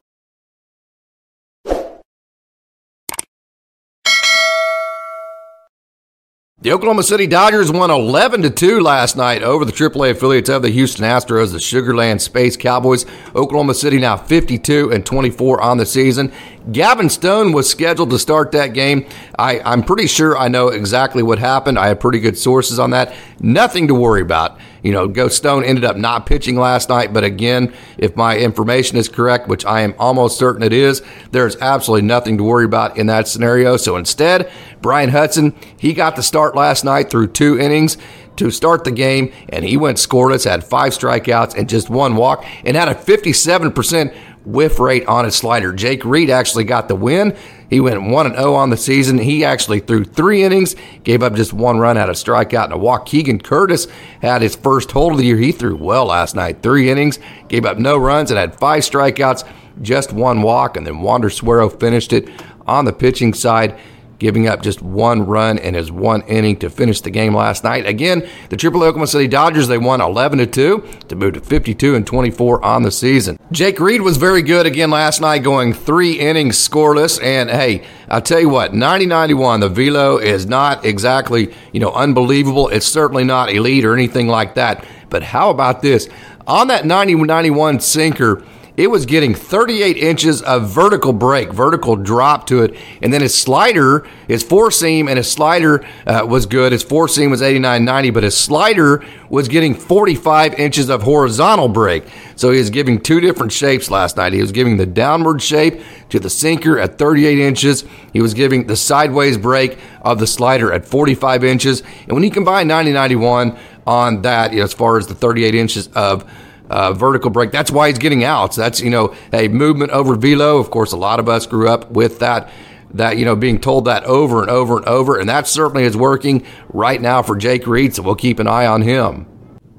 The 6.65 6.71
Oklahoma 6.71 7.03
City 7.03 7.27
Dodgers 7.27 7.71
won 7.71 7.91
11 7.91 8.41
to 8.41 8.49
2 8.49 8.79
last 8.79 9.15
night 9.15 9.43
over 9.43 9.65
the 9.65 9.71
AAA 9.71 10.09
affiliates 10.09 10.49
of 10.49 10.63
the 10.63 10.69
Houston 10.69 11.05
Astros, 11.05 11.51
the 11.51 11.59
Sugarland 11.59 12.21
Space 12.21 12.57
Cowboys. 12.57 13.05
Oklahoma 13.35 13.75
City 13.75 13.99
now 13.99 14.17
52 14.17 14.91
and 14.91 15.05
24 15.05 15.61
on 15.61 15.77
the 15.77 15.85
season. 15.85 16.31
Gavin 16.71 17.11
Stone 17.11 17.51
was 17.51 17.69
scheduled 17.69 18.09
to 18.09 18.17
start 18.17 18.51
that 18.53 18.73
game. 18.73 19.05
I, 19.37 19.59
I'm 19.59 19.83
pretty 19.83 20.07
sure 20.07 20.35
I 20.35 20.47
know 20.47 20.69
exactly 20.69 21.21
what 21.21 21.37
happened. 21.37 21.77
I 21.77 21.89
have 21.89 21.99
pretty 21.99 22.19
good 22.19 22.35
sources 22.35 22.79
on 22.79 22.89
that. 22.89 23.13
Nothing 23.39 23.87
to 23.89 23.93
worry 23.93 24.23
about. 24.23 24.57
You 24.85 24.91
know, 24.91 25.07
Ghost 25.07 25.35
Stone 25.35 25.63
ended 25.63 25.83
up 25.83 25.97
not 25.97 26.27
pitching 26.27 26.57
last 26.57 26.89
night, 26.89 27.11
but 27.11 27.23
again, 27.23 27.73
if 27.97 28.15
my 28.15 28.37
information 28.37 28.99
is 28.99 29.09
correct, 29.09 29.47
which 29.47 29.65
I 29.65 29.81
am 29.81 29.95
almost 29.97 30.37
certain 30.37 30.61
it 30.61 30.71
is, 30.71 31.01
there's 31.31 31.55
absolutely 31.55 32.05
nothing 32.05 32.37
to 32.37 32.43
worry 32.43 32.65
about 32.65 32.95
in 32.95 33.07
that 33.07 33.27
scenario. 33.27 33.77
So 33.77 33.97
instead, 33.97 34.51
Bryan 34.83 35.09
Hudson, 35.09 35.55
he 35.79 35.93
got 35.93 36.15
the 36.15 36.21
start 36.21 36.55
last 36.55 36.85
night 36.85 37.09
through 37.09 37.29
two 37.29 37.59
innings 37.59 37.97
to 38.35 38.51
start 38.51 38.83
the 38.83 38.91
game, 38.91 39.33
and 39.49 39.65
he 39.65 39.75
went 39.75 39.97
scoreless, 39.97 40.47
had 40.47 40.63
five 40.63 40.93
strikeouts 40.93 41.57
and 41.57 41.67
just 41.67 41.89
one 41.89 42.15
walk, 42.15 42.45
and 42.63 42.77
had 42.77 42.87
a 42.87 42.93
57% 42.93 44.15
whiff 44.45 44.79
rate 44.79 45.07
on 45.07 45.25
his 45.25 45.35
slider. 45.35 45.73
Jake 45.73 46.05
Reed 46.05 46.29
actually 46.29 46.63
got 46.63 46.89
the 46.89 46.95
win. 46.95 47.35
He 47.69 47.79
went 47.79 48.01
1 48.01 48.35
0 48.35 48.53
on 48.53 48.69
the 48.69 48.77
season. 48.77 49.17
He 49.17 49.43
actually 49.43 49.79
threw 49.79 50.03
three 50.03 50.43
innings, 50.43 50.75
gave 51.03 51.23
up 51.23 51.35
just 51.35 51.53
one 51.53 51.79
run, 51.79 51.95
had 51.95 52.09
a 52.09 52.13
strikeout 52.13 52.65
and 52.65 52.73
a 52.73 52.77
walk. 52.77 53.05
Keegan 53.05 53.39
Curtis 53.39 53.87
had 54.21 54.41
his 54.41 54.55
first 54.55 54.91
hold 54.91 55.13
of 55.13 55.17
the 55.17 55.25
year. 55.25 55.37
He 55.37 55.51
threw 55.51 55.75
well 55.75 56.05
last 56.05 56.35
night. 56.35 56.61
Three 56.61 56.89
innings, 56.89 57.19
gave 57.47 57.65
up 57.65 57.77
no 57.77 57.97
runs, 57.97 58.31
and 58.31 58.37
had 58.37 58.59
five 58.59 58.83
strikeouts, 58.83 59.47
just 59.81 60.13
one 60.13 60.41
walk. 60.41 60.77
And 60.77 60.85
then 60.85 61.01
Wander 61.01 61.29
Suero 61.29 61.69
finished 61.69 62.13
it 62.13 62.29
on 62.67 62.85
the 62.85 62.93
pitching 62.93 63.33
side 63.33 63.79
giving 64.19 64.47
up 64.47 64.61
just 64.61 64.81
one 64.81 65.25
run 65.25 65.57
in 65.57 65.73
his 65.73 65.91
one 65.91 66.21
inning 66.23 66.57
to 66.57 66.69
finish 66.69 67.01
the 67.01 67.09
game 67.09 67.35
last 67.35 67.63
night. 67.63 67.85
Again, 67.85 68.27
the 68.49 68.57
Triple 68.57 68.83
Oklahoma 68.83 69.07
City 69.07 69.27
Dodgers 69.27 69.67
they 69.67 69.77
won 69.77 70.01
11 70.01 70.39
to 70.39 70.45
2 70.45 70.83
to 71.07 71.15
move 71.15 71.33
to 71.33 71.39
52 71.41 71.95
and 71.95 72.05
24 72.07 72.63
on 72.63 72.83
the 72.83 72.91
season. 72.91 73.39
Jake 73.51 73.79
Reed 73.79 74.01
was 74.01 74.17
very 74.17 74.41
good 74.41 74.65
again 74.65 74.89
last 74.89 75.21
night, 75.21 75.39
going 75.39 75.73
three 75.73 76.13
innings 76.13 76.57
scoreless. 76.57 77.21
And 77.21 77.49
hey, 77.49 77.85
I'll 78.09 78.21
tell 78.21 78.39
you 78.39 78.49
what, 78.49 78.71
90-91, 78.71 79.59
the 79.61 79.69
velo 79.69 80.17
is 80.17 80.45
not 80.45 80.85
exactly 80.85 81.53
you 81.73 81.79
know 81.79 81.91
unbelievable. 81.91 82.69
It's 82.69 82.85
certainly 82.85 83.23
not 83.23 83.51
elite 83.51 83.85
or 83.85 83.93
anything 83.93 84.27
like 84.27 84.55
that. 84.55 84.85
But 85.09 85.23
how 85.23 85.49
about 85.49 85.81
this? 85.81 86.09
On 86.47 86.67
that 86.67 86.83
90-91 86.83 87.81
sinker 87.81 88.43
it 88.77 88.87
was 88.87 89.05
getting 89.05 89.33
38 89.33 89.95
inches 89.97 90.41
of 90.41 90.69
vertical 90.69 91.13
break, 91.13 91.53
vertical 91.53 91.95
drop 91.95 92.45
to 92.47 92.63
it. 92.63 92.75
And 93.01 93.13
then 93.13 93.21
his 93.21 93.33
slider, 93.33 94.05
his 94.27 94.43
four 94.43 94.69
seam 94.69 95.07
and 95.07 95.17
his 95.17 95.31
slider 95.31 95.85
uh, 96.05 96.25
was 96.27 96.45
good. 96.45 96.73
His 96.73 96.83
four 96.83 97.07
seam 97.07 97.31
was 97.31 97.41
89.90, 97.41 98.13
but 98.13 98.23
his 98.23 98.37
slider 98.37 99.03
was 99.29 99.47
getting 99.47 99.75
45 99.75 100.55
inches 100.55 100.89
of 100.89 101.03
horizontal 101.03 101.69
break. 101.69 102.03
So 102.35 102.51
he 102.51 102.59
was 102.59 102.69
giving 102.69 102.99
two 102.99 103.21
different 103.21 103.53
shapes 103.53 103.89
last 103.89 104.17
night. 104.17 104.33
He 104.33 104.41
was 104.41 104.51
giving 104.51 104.75
the 104.75 104.85
downward 104.85 105.41
shape 105.41 105.81
to 106.09 106.19
the 106.19 106.29
sinker 106.29 106.77
at 106.77 106.97
38 106.97 107.39
inches. 107.39 107.85
He 108.11 108.21
was 108.21 108.33
giving 108.33 108.67
the 108.67 108.75
sideways 108.75 109.37
break 109.37 109.77
of 110.01 110.19
the 110.19 110.27
slider 110.27 110.73
at 110.73 110.85
45 110.85 111.45
inches. 111.45 111.81
And 112.03 112.11
when 112.11 112.23
you 112.23 112.31
combine 112.31 112.67
90.91 112.67 113.57
on 113.87 114.21
that, 114.23 114.51
you 114.51 114.59
know, 114.59 114.65
as 114.65 114.73
far 114.73 114.97
as 114.97 115.07
the 115.07 115.15
38 115.15 115.55
inches 115.55 115.87
of 115.89 116.29
uh, 116.69 116.93
vertical 116.93 117.29
break. 117.29 117.51
That's 117.51 117.71
why 117.71 117.89
he's 117.89 117.99
getting 117.99 118.23
outs. 118.23 118.55
That's 118.55 118.81
you 118.81 118.89
know 118.89 119.15
a 119.33 119.47
movement 119.47 119.91
over 119.91 120.15
velo. 120.15 120.57
Of 120.57 120.71
course, 120.71 120.91
a 120.91 120.97
lot 120.97 121.19
of 121.19 121.29
us 121.29 121.45
grew 121.45 121.69
up 121.69 121.91
with 121.91 122.19
that. 122.19 122.49
That 122.91 123.17
you 123.17 123.25
know, 123.25 123.35
being 123.35 123.59
told 123.59 123.85
that 123.85 124.05
over 124.05 124.41
and 124.41 124.49
over 124.49 124.77
and 124.77 124.85
over, 124.85 125.19
and 125.19 125.27
that 125.27 125.47
certainly 125.47 125.83
is 125.83 125.97
working 125.97 126.45
right 126.69 127.01
now 127.01 127.23
for 127.23 127.35
Jake 127.35 127.67
Reed. 127.67 127.93
So 127.93 128.03
we'll 128.03 128.15
keep 128.15 128.39
an 128.39 128.47
eye 128.47 128.67
on 128.67 128.83
him. 128.83 129.27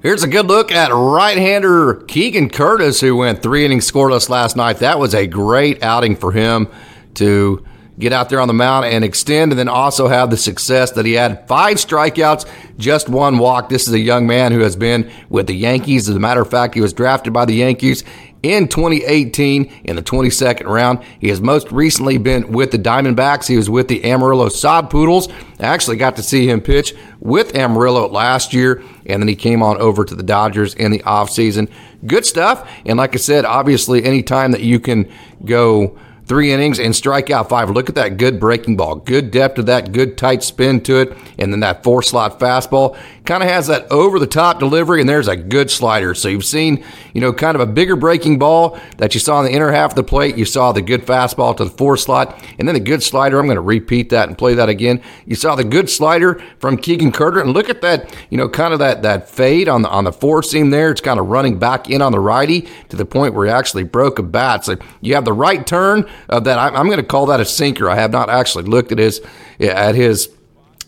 Here's 0.03 0.23
a 0.23 0.29
good 0.29 0.47
look 0.47 0.71
at 0.71 0.93
right-hander 0.93 1.95
Keegan 2.07 2.51
Curtis, 2.51 3.01
who 3.01 3.17
went 3.17 3.43
three 3.43 3.65
innings 3.65 3.91
scoreless 3.91 4.29
last 4.29 4.55
night. 4.55 4.79
That 4.79 4.99
was 4.99 5.15
a 5.15 5.27
great 5.27 5.83
outing 5.83 6.15
for 6.15 6.31
him 6.31 6.69
to 7.15 7.65
get 7.99 8.13
out 8.13 8.29
there 8.29 8.41
on 8.41 8.49
the 8.49 8.55
mound 8.55 8.87
and 8.87 9.05
extend, 9.05 9.53
and 9.53 9.59
then 9.59 9.69
also 9.69 10.09
have 10.09 10.31
the 10.31 10.37
success 10.37 10.91
that 10.93 11.07
he 11.07 11.15
had. 11.15 11.47
Five 11.49 11.77
strikeouts, 11.77 12.49
just 12.79 13.09
one 13.09 13.39
walk. 13.39 13.69
This 13.69 13.87
is 13.87 13.95
a 13.95 13.99
young 13.99 14.27
man 14.27 14.53
who 14.53 14.61
has 14.61 14.77
been 14.77 15.11
with 15.29 15.47
the 15.47 15.55
Yankees. 15.55 16.09
As 16.09 16.17
a 16.17 16.21
matter 16.21 16.43
of 16.43 16.51
fact, 16.51 16.75
he 16.75 16.81
was 16.81 16.93
drafted 16.93 17.33
by 17.33 17.45
the 17.45 17.55
Yankees 17.55 18.05
in 18.43 18.69
2018 18.69 19.65
in 19.85 19.97
the 19.97 20.03
22nd 20.03 20.67
round. 20.67 21.03
He 21.19 21.29
has 21.29 21.41
most 21.41 21.73
recently 21.73 22.19
been 22.19 22.53
with 22.53 22.71
the 22.71 22.79
Diamondbacks. 22.79 23.49
He 23.49 23.57
was 23.57 23.69
with 23.69 23.89
the 23.89 24.05
Amarillo 24.05 24.49
Sod 24.49 24.91
Poodles. 24.91 25.29
I 25.59 25.65
actually 25.65 25.97
got 25.97 26.17
to 26.17 26.23
see 26.23 26.49
him 26.49 26.61
pitch 26.61 26.95
with 27.19 27.57
Amarillo 27.57 28.09
last 28.09 28.53
year, 28.53 28.83
and 29.07 29.23
then 29.23 29.29
he 29.29 29.35
came 29.35 29.63
on 29.63 29.79
over 29.79 30.05
to 30.05 30.15
the 30.15 30.23
Dodgers 30.23 30.75
in 30.75 30.93
the 30.93 31.01
offseason. 31.01 31.71
Good 32.07 32.27
stuff. 32.27 32.71
And 32.85 32.99
like 32.99 33.15
I 33.15 33.19
said, 33.19 33.45
obviously, 33.45 34.05
anytime 34.05 34.53
that 34.53 34.61
you 34.61 34.79
can 34.79 35.11
go 35.45 35.99
three 36.27 36.53
innings 36.53 36.79
and 36.79 36.95
strike 36.95 37.31
out 37.31 37.49
five. 37.49 37.71
Look 37.71 37.89
at 37.89 37.95
that 37.95 38.17
good 38.17 38.41
breaking 38.41 38.77
ball, 38.77 38.97
good 38.97 39.31
depth 39.31 39.57
to 39.57 39.63
that, 39.65 39.93
good 39.93 40.19
tight 40.19 40.43
spin 40.43 40.81
to 40.83 41.01
it, 41.01 41.17
and 41.39 41.53
then 41.53 41.61
that 41.61 41.83
four 41.85 42.03
slot 42.03 42.39
fastball 42.41 42.99
kind 43.25 43.43
of 43.43 43.49
has 43.49 43.67
that 43.67 43.91
over 43.91 44.19
the 44.19 44.27
top 44.27 44.59
delivery, 44.59 45.01
and 45.01 45.09
there's 45.09 45.29
a 45.29 45.37
good 45.37 45.71
slider. 45.71 46.15
So 46.15 46.29
you've 46.29 46.45
seen, 46.45 46.85
you 47.13 47.21
know, 47.21 47.33
kind 47.33 47.55
of 47.55 47.61
a 47.61 47.67
bigger 47.67 47.97
breaking 47.97 48.39
ball 48.39 48.79
that 48.99 49.15
you 49.15 49.21
saw 49.21 49.41
in 49.41 49.47
the 49.47 49.53
inner 49.53 49.73
half 49.73 49.93
of 49.93 49.97
the 49.97 50.05
plate. 50.05 50.37
You 50.37 50.45
saw 50.45 50.73
the 50.73 50.83
good 50.83 51.03
fastball 51.03 51.57
to 51.57 51.65
the 51.65 51.71
four 51.71 51.97
slot, 51.97 52.43
and 52.59 52.67
then 52.67 52.75
the 52.75 52.81
good 52.81 53.03
slider. 53.03 53.39
I'm 53.39 53.47
going 53.47 53.57
to 53.57 53.61
repeat 53.61 54.11
that 54.11 54.29
and 54.29 54.37
play 54.37 54.55
that 54.55 54.69
again. 54.69 55.03
You 55.27 55.37
saw 55.37 55.55
the 55.55 55.65
good 55.65 55.89
slider 55.91 56.43
from 56.59 56.77
Keegan 56.77 57.13
Carter, 57.13 57.41
and 57.41 57.53
look 57.53 57.69
at 57.69 57.83
that, 57.83 58.15
you 58.31 58.37
know, 58.37 58.49
kind 58.49 58.73
of 58.73 58.79
that 58.81 59.03
that 59.03 59.29
fade 59.29 59.69
on 59.69 59.83
the 59.83 59.89
on 59.89 60.05
the 60.05 60.13
four 60.13 60.43
seam 60.43 60.71
there. 60.71 60.91
It's 60.91 61.01
kind 61.01 61.21
of 61.21 61.27
running 61.27 61.59
back 61.59 61.91
in 61.91 62.03
on 62.03 62.13
the 62.13 62.21
righty 62.21 62.69
to 62.89 62.97
the 62.97 63.07
point 63.07 63.35
where 63.35 63.47
he 63.47 63.53
actually 63.53 63.85
broke 63.85 64.19
a 64.19 64.23
bat. 64.23 64.65
So 64.65 64.77
you 65.01 65.15
have 65.15 65.25
the 65.25 65.33
right 65.33 65.67
turn 65.67 66.09
of 66.29 66.45
that. 66.45 66.59
I'm, 66.59 66.75
I'm 66.77 66.87
going 66.87 66.99
to 66.99 67.05
call 67.05 67.27
that 67.27 67.41
a 67.41 67.45
sinker. 67.45 67.89
I 67.89 67.97
have 67.97 68.13
not 68.13 68.31
actually 68.31 68.65
looked 68.65 68.93
at 68.93 68.99
his 68.99 69.21
at 69.61 69.95
his 69.95 70.29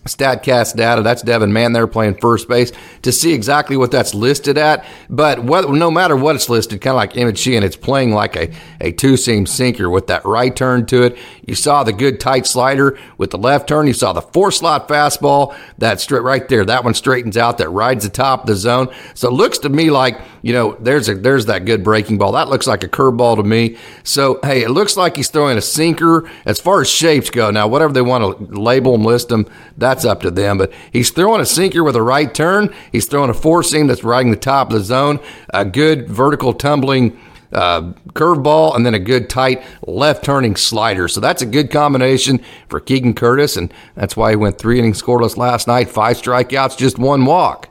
Statcast 0.08 0.76
data. 0.76 1.02
That's 1.02 1.22
Devin 1.22 1.52
Mann 1.52 1.72
there 1.72 1.86
playing 1.86 2.14
first 2.14 2.48
base 2.48 2.72
to 3.02 3.12
see 3.12 3.32
exactly 3.32 3.76
what 3.76 3.90
that's 3.90 4.14
listed 4.14 4.58
at. 4.58 4.84
But 5.08 5.42
what, 5.44 5.70
no 5.70 5.90
matter 5.90 6.16
what 6.16 6.34
it's 6.34 6.48
listed, 6.48 6.80
kind 6.80 6.92
of 6.92 6.96
like 6.96 7.16
Emmett 7.16 7.38
Sheehan, 7.38 7.62
it's 7.62 7.76
playing 7.76 8.12
like 8.12 8.36
a, 8.36 8.52
a 8.80 8.92
two 8.92 9.16
seam 9.16 9.46
sinker 9.46 9.90
with 9.90 10.06
that 10.06 10.24
right 10.24 10.54
turn 10.54 10.86
to 10.86 11.02
it. 11.02 11.18
You 11.46 11.54
saw 11.54 11.84
the 11.84 11.92
good 11.92 12.20
tight 12.20 12.46
slider 12.46 12.98
with 13.18 13.30
the 13.30 13.38
left 13.38 13.68
turn. 13.68 13.86
You 13.86 13.92
saw 13.92 14.12
the 14.12 14.22
four 14.22 14.50
slot 14.50 14.88
fastball 14.88 15.56
that 15.78 16.00
straight 16.00 16.22
right 16.22 16.48
there. 16.48 16.64
That 16.64 16.84
one 16.84 16.94
straightens 16.94 17.36
out 17.36 17.58
that 17.58 17.68
rides 17.68 18.04
the 18.04 18.10
top 18.10 18.42
of 18.42 18.46
the 18.46 18.56
zone. 18.56 18.88
So 19.14 19.28
it 19.28 19.34
looks 19.34 19.58
to 19.58 19.68
me 19.68 19.90
like, 19.90 20.20
you 20.42 20.52
know, 20.52 20.76
there's 20.80 21.08
a, 21.08 21.14
there's 21.14 21.46
that 21.46 21.64
good 21.64 21.82
breaking 21.82 22.18
ball. 22.18 22.32
That 22.32 22.48
looks 22.48 22.66
like 22.66 22.84
a 22.84 22.88
curveball 22.88 23.36
to 23.36 23.42
me. 23.42 23.76
So, 24.04 24.38
hey, 24.42 24.62
it 24.62 24.70
looks 24.70 24.96
like 24.96 25.16
he's 25.16 25.28
throwing 25.28 25.58
a 25.58 25.62
sinker 25.62 26.30
as 26.44 26.60
far 26.60 26.80
as 26.80 26.88
shapes 26.88 27.30
go. 27.30 27.50
Now, 27.50 27.68
whatever 27.68 27.92
they 27.92 28.02
want 28.02 28.38
to 28.38 28.60
label 28.60 28.92
them, 28.92 29.04
list 29.04 29.28
them, 29.28 29.46
that's 29.76 30.04
up 30.04 30.22
to 30.22 30.30
them. 30.30 30.58
But 30.58 30.72
he's 30.92 31.10
throwing 31.10 31.40
a 31.40 31.46
sinker 31.46 31.82
with 31.82 31.96
a 31.96 32.02
right 32.02 32.32
turn. 32.32 32.74
He's 32.92 33.06
throwing 33.06 33.30
a 33.30 33.34
four 33.34 33.62
seam 33.62 33.86
that's 33.86 34.04
riding 34.04 34.30
the 34.30 34.36
top 34.36 34.68
of 34.68 34.78
the 34.78 34.84
zone. 34.84 35.20
A 35.50 35.64
good 35.64 36.08
vertical 36.08 36.52
tumbling 36.52 37.18
uh, 37.52 37.92
curveball, 38.12 38.76
and 38.76 38.84
then 38.84 38.94
a 38.94 38.98
good 38.98 39.30
tight 39.30 39.62
left 39.86 40.24
turning 40.24 40.56
slider. 40.56 41.08
So 41.08 41.20
that's 41.20 41.42
a 41.42 41.46
good 41.46 41.70
combination 41.70 42.40
for 42.68 42.80
Keegan 42.80 43.14
Curtis, 43.14 43.56
and 43.56 43.72
that's 43.94 44.16
why 44.16 44.30
he 44.30 44.36
went 44.36 44.58
three 44.58 44.78
innings 44.78 45.00
scoreless 45.00 45.36
last 45.36 45.66
night, 45.66 45.88
five 45.88 46.16
strikeouts, 46.20 46.76
just 46.76 46.98
one 46.98 47.24
walk. 47.24 47.67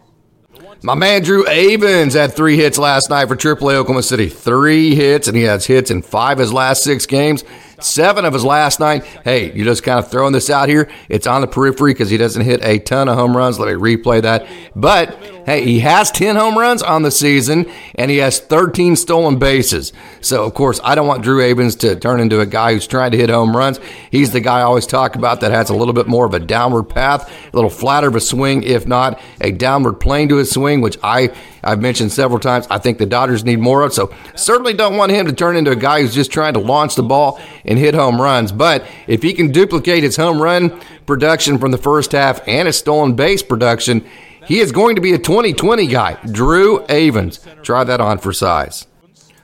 My 0.83 0.93
man 0.93 1.23
Drew 1.23 1.43
Avans 1.45 2.13
had 2.13 2.33
three 2.33 2.55
hits 2.55 2.77
last 2.77 3.09
night 3.09 3.27
for 3.27 3.35
AAA 3.35 3.75
Oklahoma 3.75 4.03
City. 4.03 4.29
Three 4.29 4.93
hits, 4.93 5.27
and 5.27 5.35
he 5.35 5.43
has 5.43 5.65
hits 5.65 5.89
in 5.89 6.03
five 6.03 6.37
of 6.37 6.39
his 6.39 6.53
last 6.53 6.83
six 6.83 7.05
games 7.05 7.43
seven 7.79 8.25
of 8.25 8.33
his 8.33 8.43
last 8.43 8.79
nine. 8.79 9.01
Hey, 9.23 9.51
you're 9.53 9.65
just 9.65 9.83
kind 9.83 9.99
of 9.99 10.09
throwing 10.09 10.33
this 10.33 10.49
out 10.49 10.69
here. 10.69 10.89
It's 11.09 11.27
on 11.27 11.41
the 11.41 11.47
periphery 11.47 11.93
because 11.93 12.09
he 12.09 12.17
doesn't 12.17 12.43
hit 12.43 12.63
a 12.63 12.79
ton 12.79 13.07
of 13.09 13.17
home 13.17 13.35
runs. 13.35 13.59
Let 13.59 13.67
me 13.67 13.73
replay 13.73 14.21
that. 14.21 14.47
But 14.75 15.36
hey, 15.47 15.63
he 15.63 15.79
has 15.79 16.11
10 16.11 16.35
home 16.35 16.57
runs 16.57 16.83
on 16.83 17.01
the 17.01 17.09
season 17.09 17.65
and 17.95 18.11
he 18.11 18.17
has 18.17 18.39
13 18.39 18.97
stolen 18.97 19.39
bases. 19.39 19.93
So, 20.19 20.43
of 20.43 20.53
course, 20.53 20.81
I 20.83 20.93
don't 20.93 21.07
want 21.07 21.23
Drew 21.23 21.41
Avans 21.41 21.79
to 21.79 21.95
turn 21.95 22.19
into 22.19 22.41
a 22.41 22.45
guy 22.45 22.73
who's 22.73 22.85
trying 22.85 23.11
to 23.11 23.17
hit 23.17 23.29
home 23.29 23.55
runs. 23.55 23.79
He's 24.11 24.31
the 24.31 24.41
guy 24.41 24.59
I 24.59 24.63
always 24.63 24.85
talk 24.85 25.15
about 25.15 25.39
that 25.41 25.51
has 25.51 25.69
a 25.69 25.75
little 25.75 25.93
bit 25.93 26.05
more 26.05 26.25
of 26.25 26.33
a 26.33 26.39
downward 26.39 26.83
path, 26.83 27.31
a 27.31 27.55
little 27.55 27.69
flatter 27.69 28.09
of 28.09 28.15
a 28.15 28.19
swing, 28.19 28.61
if 28.63 28.85
not 28.85 29.21
a 29.39 29.51
downward 29.51 30.01
plane 30.01 30.27
to 30.29 30.35
his 30.35 30.51
swing, 30.51 30.81
which 30.81 30.97
I 31.01 31.33
I've 31.63 31.81
mentioned 31.81 32.11
several 32.11 32.39
times. 32.39 32.67
I 32.69 32.77
think 32.77 32.97
the 32.97 33.05
Dodgers 33.05 33.43
need 33.43 33.59
more 33.59 33.81
of. 33.81 33.93
So 33.93 34.13
certainly 34.35 34.73
don't 34.73 34.95
want 34.95 35.11
him 35.11 35.25
to 35.27 35.33
turn 35.33 35.57
into 35.57 35.71
a 35.71 35.75
guy 35.75 36.01
who's 36.01 36.15
just 36.15 36.31
trying 36.31 36.53
to 36.53 36.59
launch 36.59 36.95
the 36.95 37.03
ball 37.03 37.41
and 37.65 37.77
hit 37.77 37.93
home 37.93 38.21
runs. 38.21 38.51
But 38.51 38.85
if 39.07 39.21
he 39.21 39.33
can 39.33 39.51
duplicate 39.51 40.03
his 40.03 40.15
home 40.15 40.41
run 40.41 40.79
production 41.05 41.57
from 41.57 41.71
the 41.71 41.77
first 41.77 42.11
half 42.11 42.45
and 42.47 42.67
his 42.67 42.77
stolen 42.77 43.15
base 43.15 43.43
production, 43.43 44.05
he 44.47 44.59
is 44.59 44.71
going 44.71 44.95
to 44.95 45.01
be 45.01 45.13
a 45.13 45.17
2020 45.17 45.87
guy. 45.87 46.17
Drew 46.31 46.79
Avans. 46.85 47.39
Try 47.63 47.83
that 47.83 48.01
on 48.01 48.17
for 48.17 48.31
size. 48.31 48.87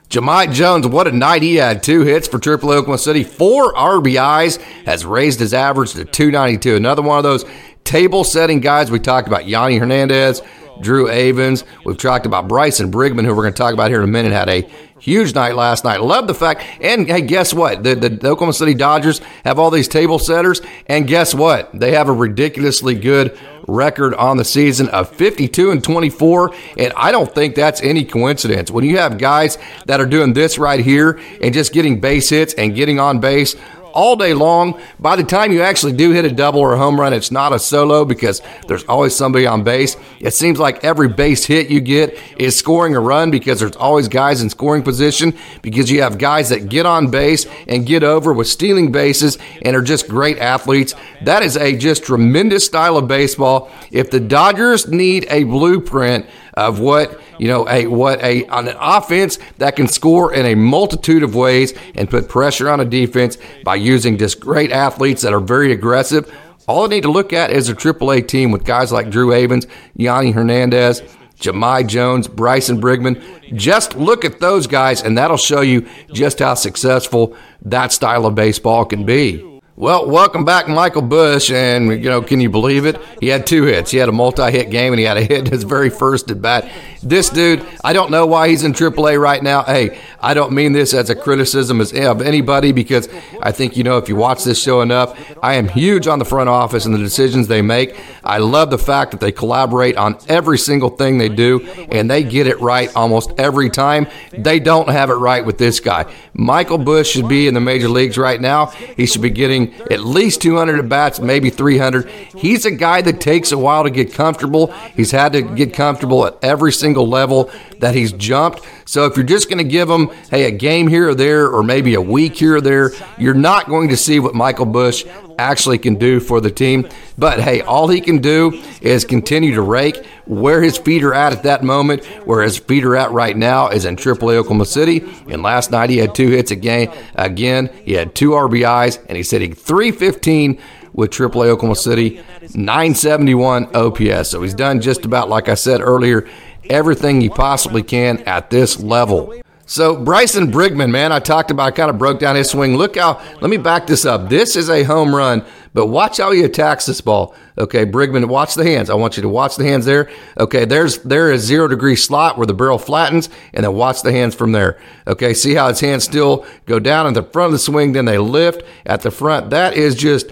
Jahmai 0.08 0.52
Jones, 0.52 0.86
what 0.86 1.08
a 1.08 1.12
night 1.12 1.42
he 1.42 1.56
had. 1.56 1.82
Two 1.82 2.02
hits 2.02 2.28
for 2.28 2.38
Triple 2.38 2.70
Oklahoma 2.70 2.98
City, 2.98 3.24
four 3.24 3.74
RBIs, 3.74 4.60
has 4.86 5.04
raised 5.04 5.40
his 5.40 5.52
average 5.52 5.92
to 5.92 6.04
292. 6.04 6.76
Another 6.76 7.02
one 7.02 7.18
of 7.18 7.24
those 7.24 7.44
table 7.84 8.22
setting 8.24 8.60
guys 8.60 8.90
we 8.90 8.98
talked 8.98 9.26
about. 9.26 9.42
Yonny 9.42 9.78
Hernandez, 9.78 10.40
Drew 10.80 11.08
Avans. 11.08 11.64
We've 11.84 11.98
talked 11.98 12.26
about 12.26 12.48
Bryson 12.48 12.90
Brigman, 12.90 13.24
who 13.24 13.34
we're 13.34 13.42
going 13.42 13.54
to 13.54 13.58
talk 13.58 13.74
about 13.74 13.90
here 13.90 13.98
in 13.98 14.08
a 14.08 14.12
minute, 14.12 14.32
had 14.32 14.48
a 14.48 14.68
huge 15.04 15.34
night 15.34 15.54
last 15.54 15.84
night. 15.84 16.00
Love 16.00 16.26
the 16.26 16.34
fact, 16.34 16.64
and 16.80 17.06
hey, 17.06 17.20
guess 17.20 17.52
what? 17.52 17.82
The, 17.82 17.94
the, 17.94 18.08
the, 18.08 18.28
Oklahoma 18.28 18.54
City 18.54 18.72
Dodgers 18.72 19.20
have 19.44 19.58
all 19.58 19.70
these 19.70 19.86
table 19.86 20.18
setters, 20.18 20.62
and 20.86 21.06
guess 21.06 21.34
what? 21.34 21.70
They 21.78 21.92
have 21.92 22.08
a 22.08 22.12
ridiculously 22.12 22.94
good 22.94 23.38
record 23.68 24.14
on 24.14 24.38
the 24.38 24.44
season 24.46 24.88
of 24.88 25.10
52 25.10 25.70
and 25.70 25.84
24, 25.84 26.54
and 26.78 26.92
I 26.96 27.12
don't 27.12 27.32
think 27.34 27.54
that's 27.54 27.82
any 27.82 28.04
coincidence. 28.04 28.70
When 28.70 28.84
you 28.84 28.96
have 28.96 29.18
guys 29.18 29.58
that 29.84 30.00
are 30.00 30.06
doing 30.06 30.32
this 30.32 30.58
right 30.58 30.80
here 30.80 31.20
and 31.40 31.52
just 31.52 31.74
getting 31.74 32.00
base 32.00 32.30
hits 32.30 32.54
and 32.54 32.74
getting 32.74 32.98
on 32.98 33.20
base 33.20 33.56
all 33.94 34.16
day 34.16 34.34
long. 34.34 34.80
By 34.98 35.16
the 35.16 35.24
time 35.24 35.52
you 35.52 35.62
actually 35.62 35.92
do 35.92 36.10
hit 36.10 36.24
a 36.24 36.30
double 36.30 36.60
or 36.60 36.74
a 36.74 36.78
home 36.78 37.00
run, 37.00 37.14
it's 37.14 37.30
not 37.30 37.52
a 37.52 37.58
solo 37.58 38.04
because 38.04 38.42
there's 38.66 38.84
always 38.84 39.16
somebody 39.16 39.46
on 39.46 39.64
base. 39.64 39.96
It 40.20 40.34
seems 40.34 40.58
like 40.58 40.84
every 40.84 41.08
base 41.08 41.44
hit 41.46 41.70
you 41.70 41.80
get 41.80 42.18
is 42.38 42.56
scoring 42.56 42.94
a 42.94 43.00
run 43.00 43.30
because 43.30 43.60
there's 43.60 43.76
always 43.76 44.08
guys 44.08 44.42
in 44.42 44.50
scoring 44.50 44.82
position 44.82 45.32
because 45.62 45.90
you 45.90 46.02
have 46.02 46.18
guys 46.18 46.50
that 46.50 46.68
get 46.68 46.84
on 46.84 47.10
base 47.10 47.46
and 47.68 47.86
get 47.86 48.02
over 48.02 48.32
with 48.32 48.48
stealing 48.48 48.92
bases 48.92 49.38
and 49.62 49.76
are 49.76 49.82
just 49.82 50.08
great 50.08 50.38
athletes. 50.38 50.94
That 51.22 51.42
is 51.42 51.56
a 51.56 51.76
just 51.76 52.04
tremendous 52.04 52.66
style 52.66 52.96
of 52.96 53.08
baseball. 53.08 53.70
If 53.90 54.10
the 54.10 54.20
Dodgers 54.20 54.88
need 54.88 55.26
a 55.30 55.44
blueprint 55.44 56.26
of 56.56 56.80
what 56.80 57.20
you 57.38 57.48
know 57.48 57.68
a 57.68 57.86
what 57.86 58.20
a 58.22 58.44
an 58.46 58.74
offense 58.80 59.38
that 59.58 59.76
can 59.76 59.88
score 59.88 60.32
in 60.32 60.46
a 60.46 60.54
multitude 60.54 61.22
of 61.22 61.34
ways 61.34 61.74
and 61.94 62.08
put 62.08 62.28
pressure 62.28 62.70
on 62.70 62.80
a 62.80 62.84
defense 62.84 63.36
by 63.64 63.74
using 63.74 64.16
just 64.16 64.40
great 64.40 64.70
athletes 64.72 65.22
that 65.22 65.32
are 65.32 65.40
very 65.40 65.72
aggressive. 65.72 66.32
All 66.66 66.88
they 66.88 66.96
need 66.96 67.02
to 67.02 67.10
look 67.10 67.32
at 67.32 67.50
is 67.50 67.68
a 67.68 67.74
AAA 67.74 68.26
team 68.26 68.50
with 68.50 68.64
guys 68.64 68.90
like 68.90 69.10
Drew 69.10 69.28
Avans, 69.28 69.66
Yonny 69.98 70.32
Hernandez, 70.32 71.02
Jahmai 71.38 71.86
Jones, 71.86 72.26
Bryson 72.26 72.80
Brigman. 72.80 73.22
Just 73.54 73.96
look 73.96 74.24
at 74.24 74.40
those 74.40 74.66
guys, 74.66 75.02
and 75.02 75.18
that'll 75.18 75.36
show 75.36 75.60
you 75.60 75.86
just 76.12 76.38
how 76.38 76.54
successful 76.54 77.36
that 77.62 77.92
style 77.92 78.24
of 78.24 78.34
baseball 78.34 78.86
can 78.86 79.04
be. 79.04 79.53
Well, 79.76 80.08
welcome 80.08 80.44
back, 80.44 80.68
Michael 80.68 81.02
Busch. 81.02 81.50
And, 81.50 81.90
you 81.90 82.08
know, 82.08 82.22
can 82.22 82.40
you 82.40 82.48
believe 82.48 82.86
it? 82.86 82.96
He 83.18 83.26
had 83.26 83.44
two 83.44 83.64
hits. 83.64 83.90
He 83.90 83.98
had 83.98 84.08
a 84.08 84.12
multi 84.12 84.48
hit 84.52 84.70
game 84.70 84.92
and 84.92 85.00
he 85.00 85.04
had 85.04 85.16
a 85.16 85.24
hit 85.24 85.40
in 85.40 85.46
his 85.46 85.64
very 85.64 85.90
first 85.90 86.30
at 86.30 86.40
bat. 86.40 86.70
This 87.02 87.28
dude, 87.28 87.66
I 87.82 87.92
don't 87.92 88.12
know 88.12 88.24
why 88.24 88.48
he's 88.48 88.62
in 88.62 88.72
AAA 88.72 89.20
right 89.20 89.42
now. 89.42 89.64
Hey, 89.64 89.98
I 90.20 90.32
don't 90.32 90.52
mean 90.52 90.74
this 90.74 90.94
as 90.94 91.10
a 91.10 91.16
criticism 91.16 91.80
of 91.80 91.92
anybody 91.92 92.70
because 92.70 93.08
I 93.42 93.50
think, 93.50 93.76
you 93.76 93.82
know, 93.82 93.98
if 93.98 94.08
you 94.08 94.14
watch 94.14 94.44
this 94.44 94.62
show 94.62 94.80
enough, 94.80 95.20
I 95.42 95.54
am 95.54 95.66
huge 95.66 96.06
on 96.06 96.20
the 96.20 96.24
front 96.24 96.48
office 96.48 96.86
and 96.86 96.94
the 96.94 96.98
decisions 96.98 97.48
they 97.48 97.60
make. 97.60 97.98
I 98.22 98.38
love 98.38 98.70
the 98.70 98.78
fact 98.78 99.10
that 99.10 99.20
they 99.20 99.32
collaborate 99.32 99.96
on 99.96 100.16
every 100.28 100.56
single 100.56 100.90
thing 100.90 101.18
they 101.18 101.28
do 101.28 101.60
and 101.90 102.08
they 102.08 102.22
get 102.22 102.46
it 102.46 102.60
right 102.60 102.94
almost 102.94 103.32
every 103.38 103.70
time. 103.70 104.06
They 104.30 104.60
don't 104.60 104.88
have 104.88 105.10
it 105.10 105.14
right 105.14 105.44
with 105.44 105.58
this 105.58 105.80
guy. 105.80 106.14
Michael 106.32 106.78
Busch 106.78 107.10
should 107.10 107.28
be 107.28 107.48
in 107.48 107.54
the 107.54 107.60
major 107.60 107.88
leagues 107.88 108.16
right 108.16 108.40
now. 108.40 108.66
He 108.66 109.06
should 109.06 109.22
be 109.22 109.30
getting 109.30 109.63
at 109.90 110.00
least 110.00 110.42
200 110.42 110.78
at 110.78 110.88
bats, 110.88 111.20
maybe 111.20 111.50
300. 111.50 112.06
He's 112.08 112.64
a 112.64 112.70
guy 112.70 113.02
that 113.02 113.20
takes 113.20 113.52
a 113.52 113.58
while 113.58 113.84
to 113.84 113.90
get 113.90 114.12
comfortable. 114.12 114.72
He's 114.94 115.10
had 115.10 115.32
to 115.32 115.42
get 115.42 115.72
comfortable 115.72 116.26
at 116.26 116.36
every 116.42 116.72
single 116.72 117.08
level 117.08 117.50
that 117.78 117.94
he's 117.94 118.12
jumped. 118.12 118.60
So 118.84 119.06
if 119.06 119.16
you're 119.16 119.26
just 119.26 119.48
going 119.48 119.58
to 119.58 119.64
give 119.64 119.88
him, 119.88 120.08
hey, 120.30 120.44
a 120.44 120.50
game 120.50 120.88
here 120.88 121.08
or 121.08 121.14
there, 121.14 121.48
or 121.48 121.62
maybe 121.62 121.94
a 121.94 122.00
week 122.00 122.36
here 122.36 122.56
or 122.56 122.60
there, 122.60 122.90
you're 123.18 123.34
not 123.34 123.68
going 123.68 123.88
to 123.88 123.96
see 123.96 124.20
what 124.20 124.34
Michael 124.34 124.66
Busch 124.66 125.04
actually 125.38 125.78
can 125.78 125.96
do 125.96 126.20
for 126.20 126.40
the 126.40 126.50
team. 126.50 126.88
But 127.18 127.40
hey, 127.40 127.60
all 127.60 127.88
he 127.88 128.00
can 128.00 128.18
do 128.18 128.60
is 128.80 129.04
continue 129.04 129.54
to 129.54 129.62
rake 129.62 130.04
where 130.26 130.62
his 130.62 130.78
feet 130.78 131.04
are 131.04 131.14
at 131.14 131.32
at 131.32 131.42
that 131.44 131.62
moment. 131.62 132.04
Where 132.26 132.42
his 132.42 132.58
feet 132.58 132.84
are 132.84 132.96
at 132.96 133.10
right 133.12 133.36
now 133.36 133.68
is 133.68 133.84
in 133.84 133.96
AAA 133.96 134.34
Oklahoma 134.36 134.66
City. 134.66 135.04
And 135.28 135.42
last 135.42 135.70
night 135.70 135.90
he 135.90 135.98
had 135.98 136.14
two 136.14 136.30
hits 136.30 136.50
again. 136.50 136.92
Again, 137.14 137.70
he 137.84 137.92
had 137.92 138.14
two 138.14 138.30
RBIs, 138.30 139.04
and 139.08 139.16
he's 139.16 139.30
he 139.30 139.48
315 139.48 140.60
with 140.92 141.10
AAA 141.10 141.46
Oklahoma 141.48 141.74
City, 141.74 142.22
971 142.54 143.74
OPS. 143.74 144.30
So 144.30 144.42
he's 144.42 144.54
done 144.54 144.80
just 144.80 145.04
about 145.04 145.28
like 145.28 145.48
I 145.48 145.54
said 145.54 145.80
earlier 145.80 146.28
everything 146.70 147.20
he 147.20 147.28
possibly 147.28 147.82
can 147.82 148.18
at 148.20 148.50
this 148.50 148.80
level. 148.80 149.34
So 149.74 149.96
Bryson 149.96 150.52
Brigman, 150.52 150.92
man, 150.92 151.10
I 151.10 151.18
talked 151.18 151.50
about, 151.50 151.64
I 151.64 151.70
kind 151.72 151.90
of 151.90 151.98
broke 151.98 152.20
down 152.20 152.36
his 152.36 152.48
swing. 152.48 152.76
Look 152.76 152.96
how, 152.96 153.20
let 153.40 153.50
me 153.50 153.56
back 153.56 153.88
this 153.88 154.04
up. 154.04 154.28
This 154.28 154.54
is 154.54 154.70
a 154.70 154.84
home 154.84 155.12
run, 155.12 155.44
but 155.72 155.88
watch 155.88 156.18
how 156.18 156.30
he 156.30 156.44
attacks 156.44 156.86
this 156.86 157.00
ball. 157.00 157.34
Okay, 157.58 157.84
Brigman, 157.84 158.28
watch 158.28 158.54
the 158.54 158.62
hands. 158.62 158.88
I 158.88 158.94
want 158.94 159.16
you 159.16 159.22
to 159.24 159.28
watch 159.28 159.56
the 159.56 159.64
hands 159.64 159.84
there. 159.84 160.08
Okay, 160.38 160.64
there's 160.64 160.98
there 160.98 161.32
is 161.32 161.42
zero 161.42 161.66
degree 161.66 161.96
slot 161.96 162.38
where 162.38 162.46
the 162.46 162.54
barrel 162.54 162.78
flattens, 162.78 163.28
and 163.52 163.64
then 163.64 163.74
watch 163.74 164.02
the 164.02 164.12
hands 164.12 164.36
from 164.36 164.52
there. 164.52 164.78
Okay, 165.08 165.34
see 165.34 165.54
how 165.54 165.66
his 165.66 165.80
hands 165.80 166.04
still 166.04 166.46
go 166.66 166.78
down 166.78 167.08
in 167.08 167.14
the 167.14 167.24
front 167.24 167.46
of 167.46 167.52
the 167.54 167.58
swing, 167.58 167.94
then 167.94 168.04
they 168.04 168.18
lift 168.18 168.62
at 168.86 169.00
the 169.00 169.10
front. 169.10 169.50
That 169.50 169.74
is 169.74 169.96
just 169.96 170.30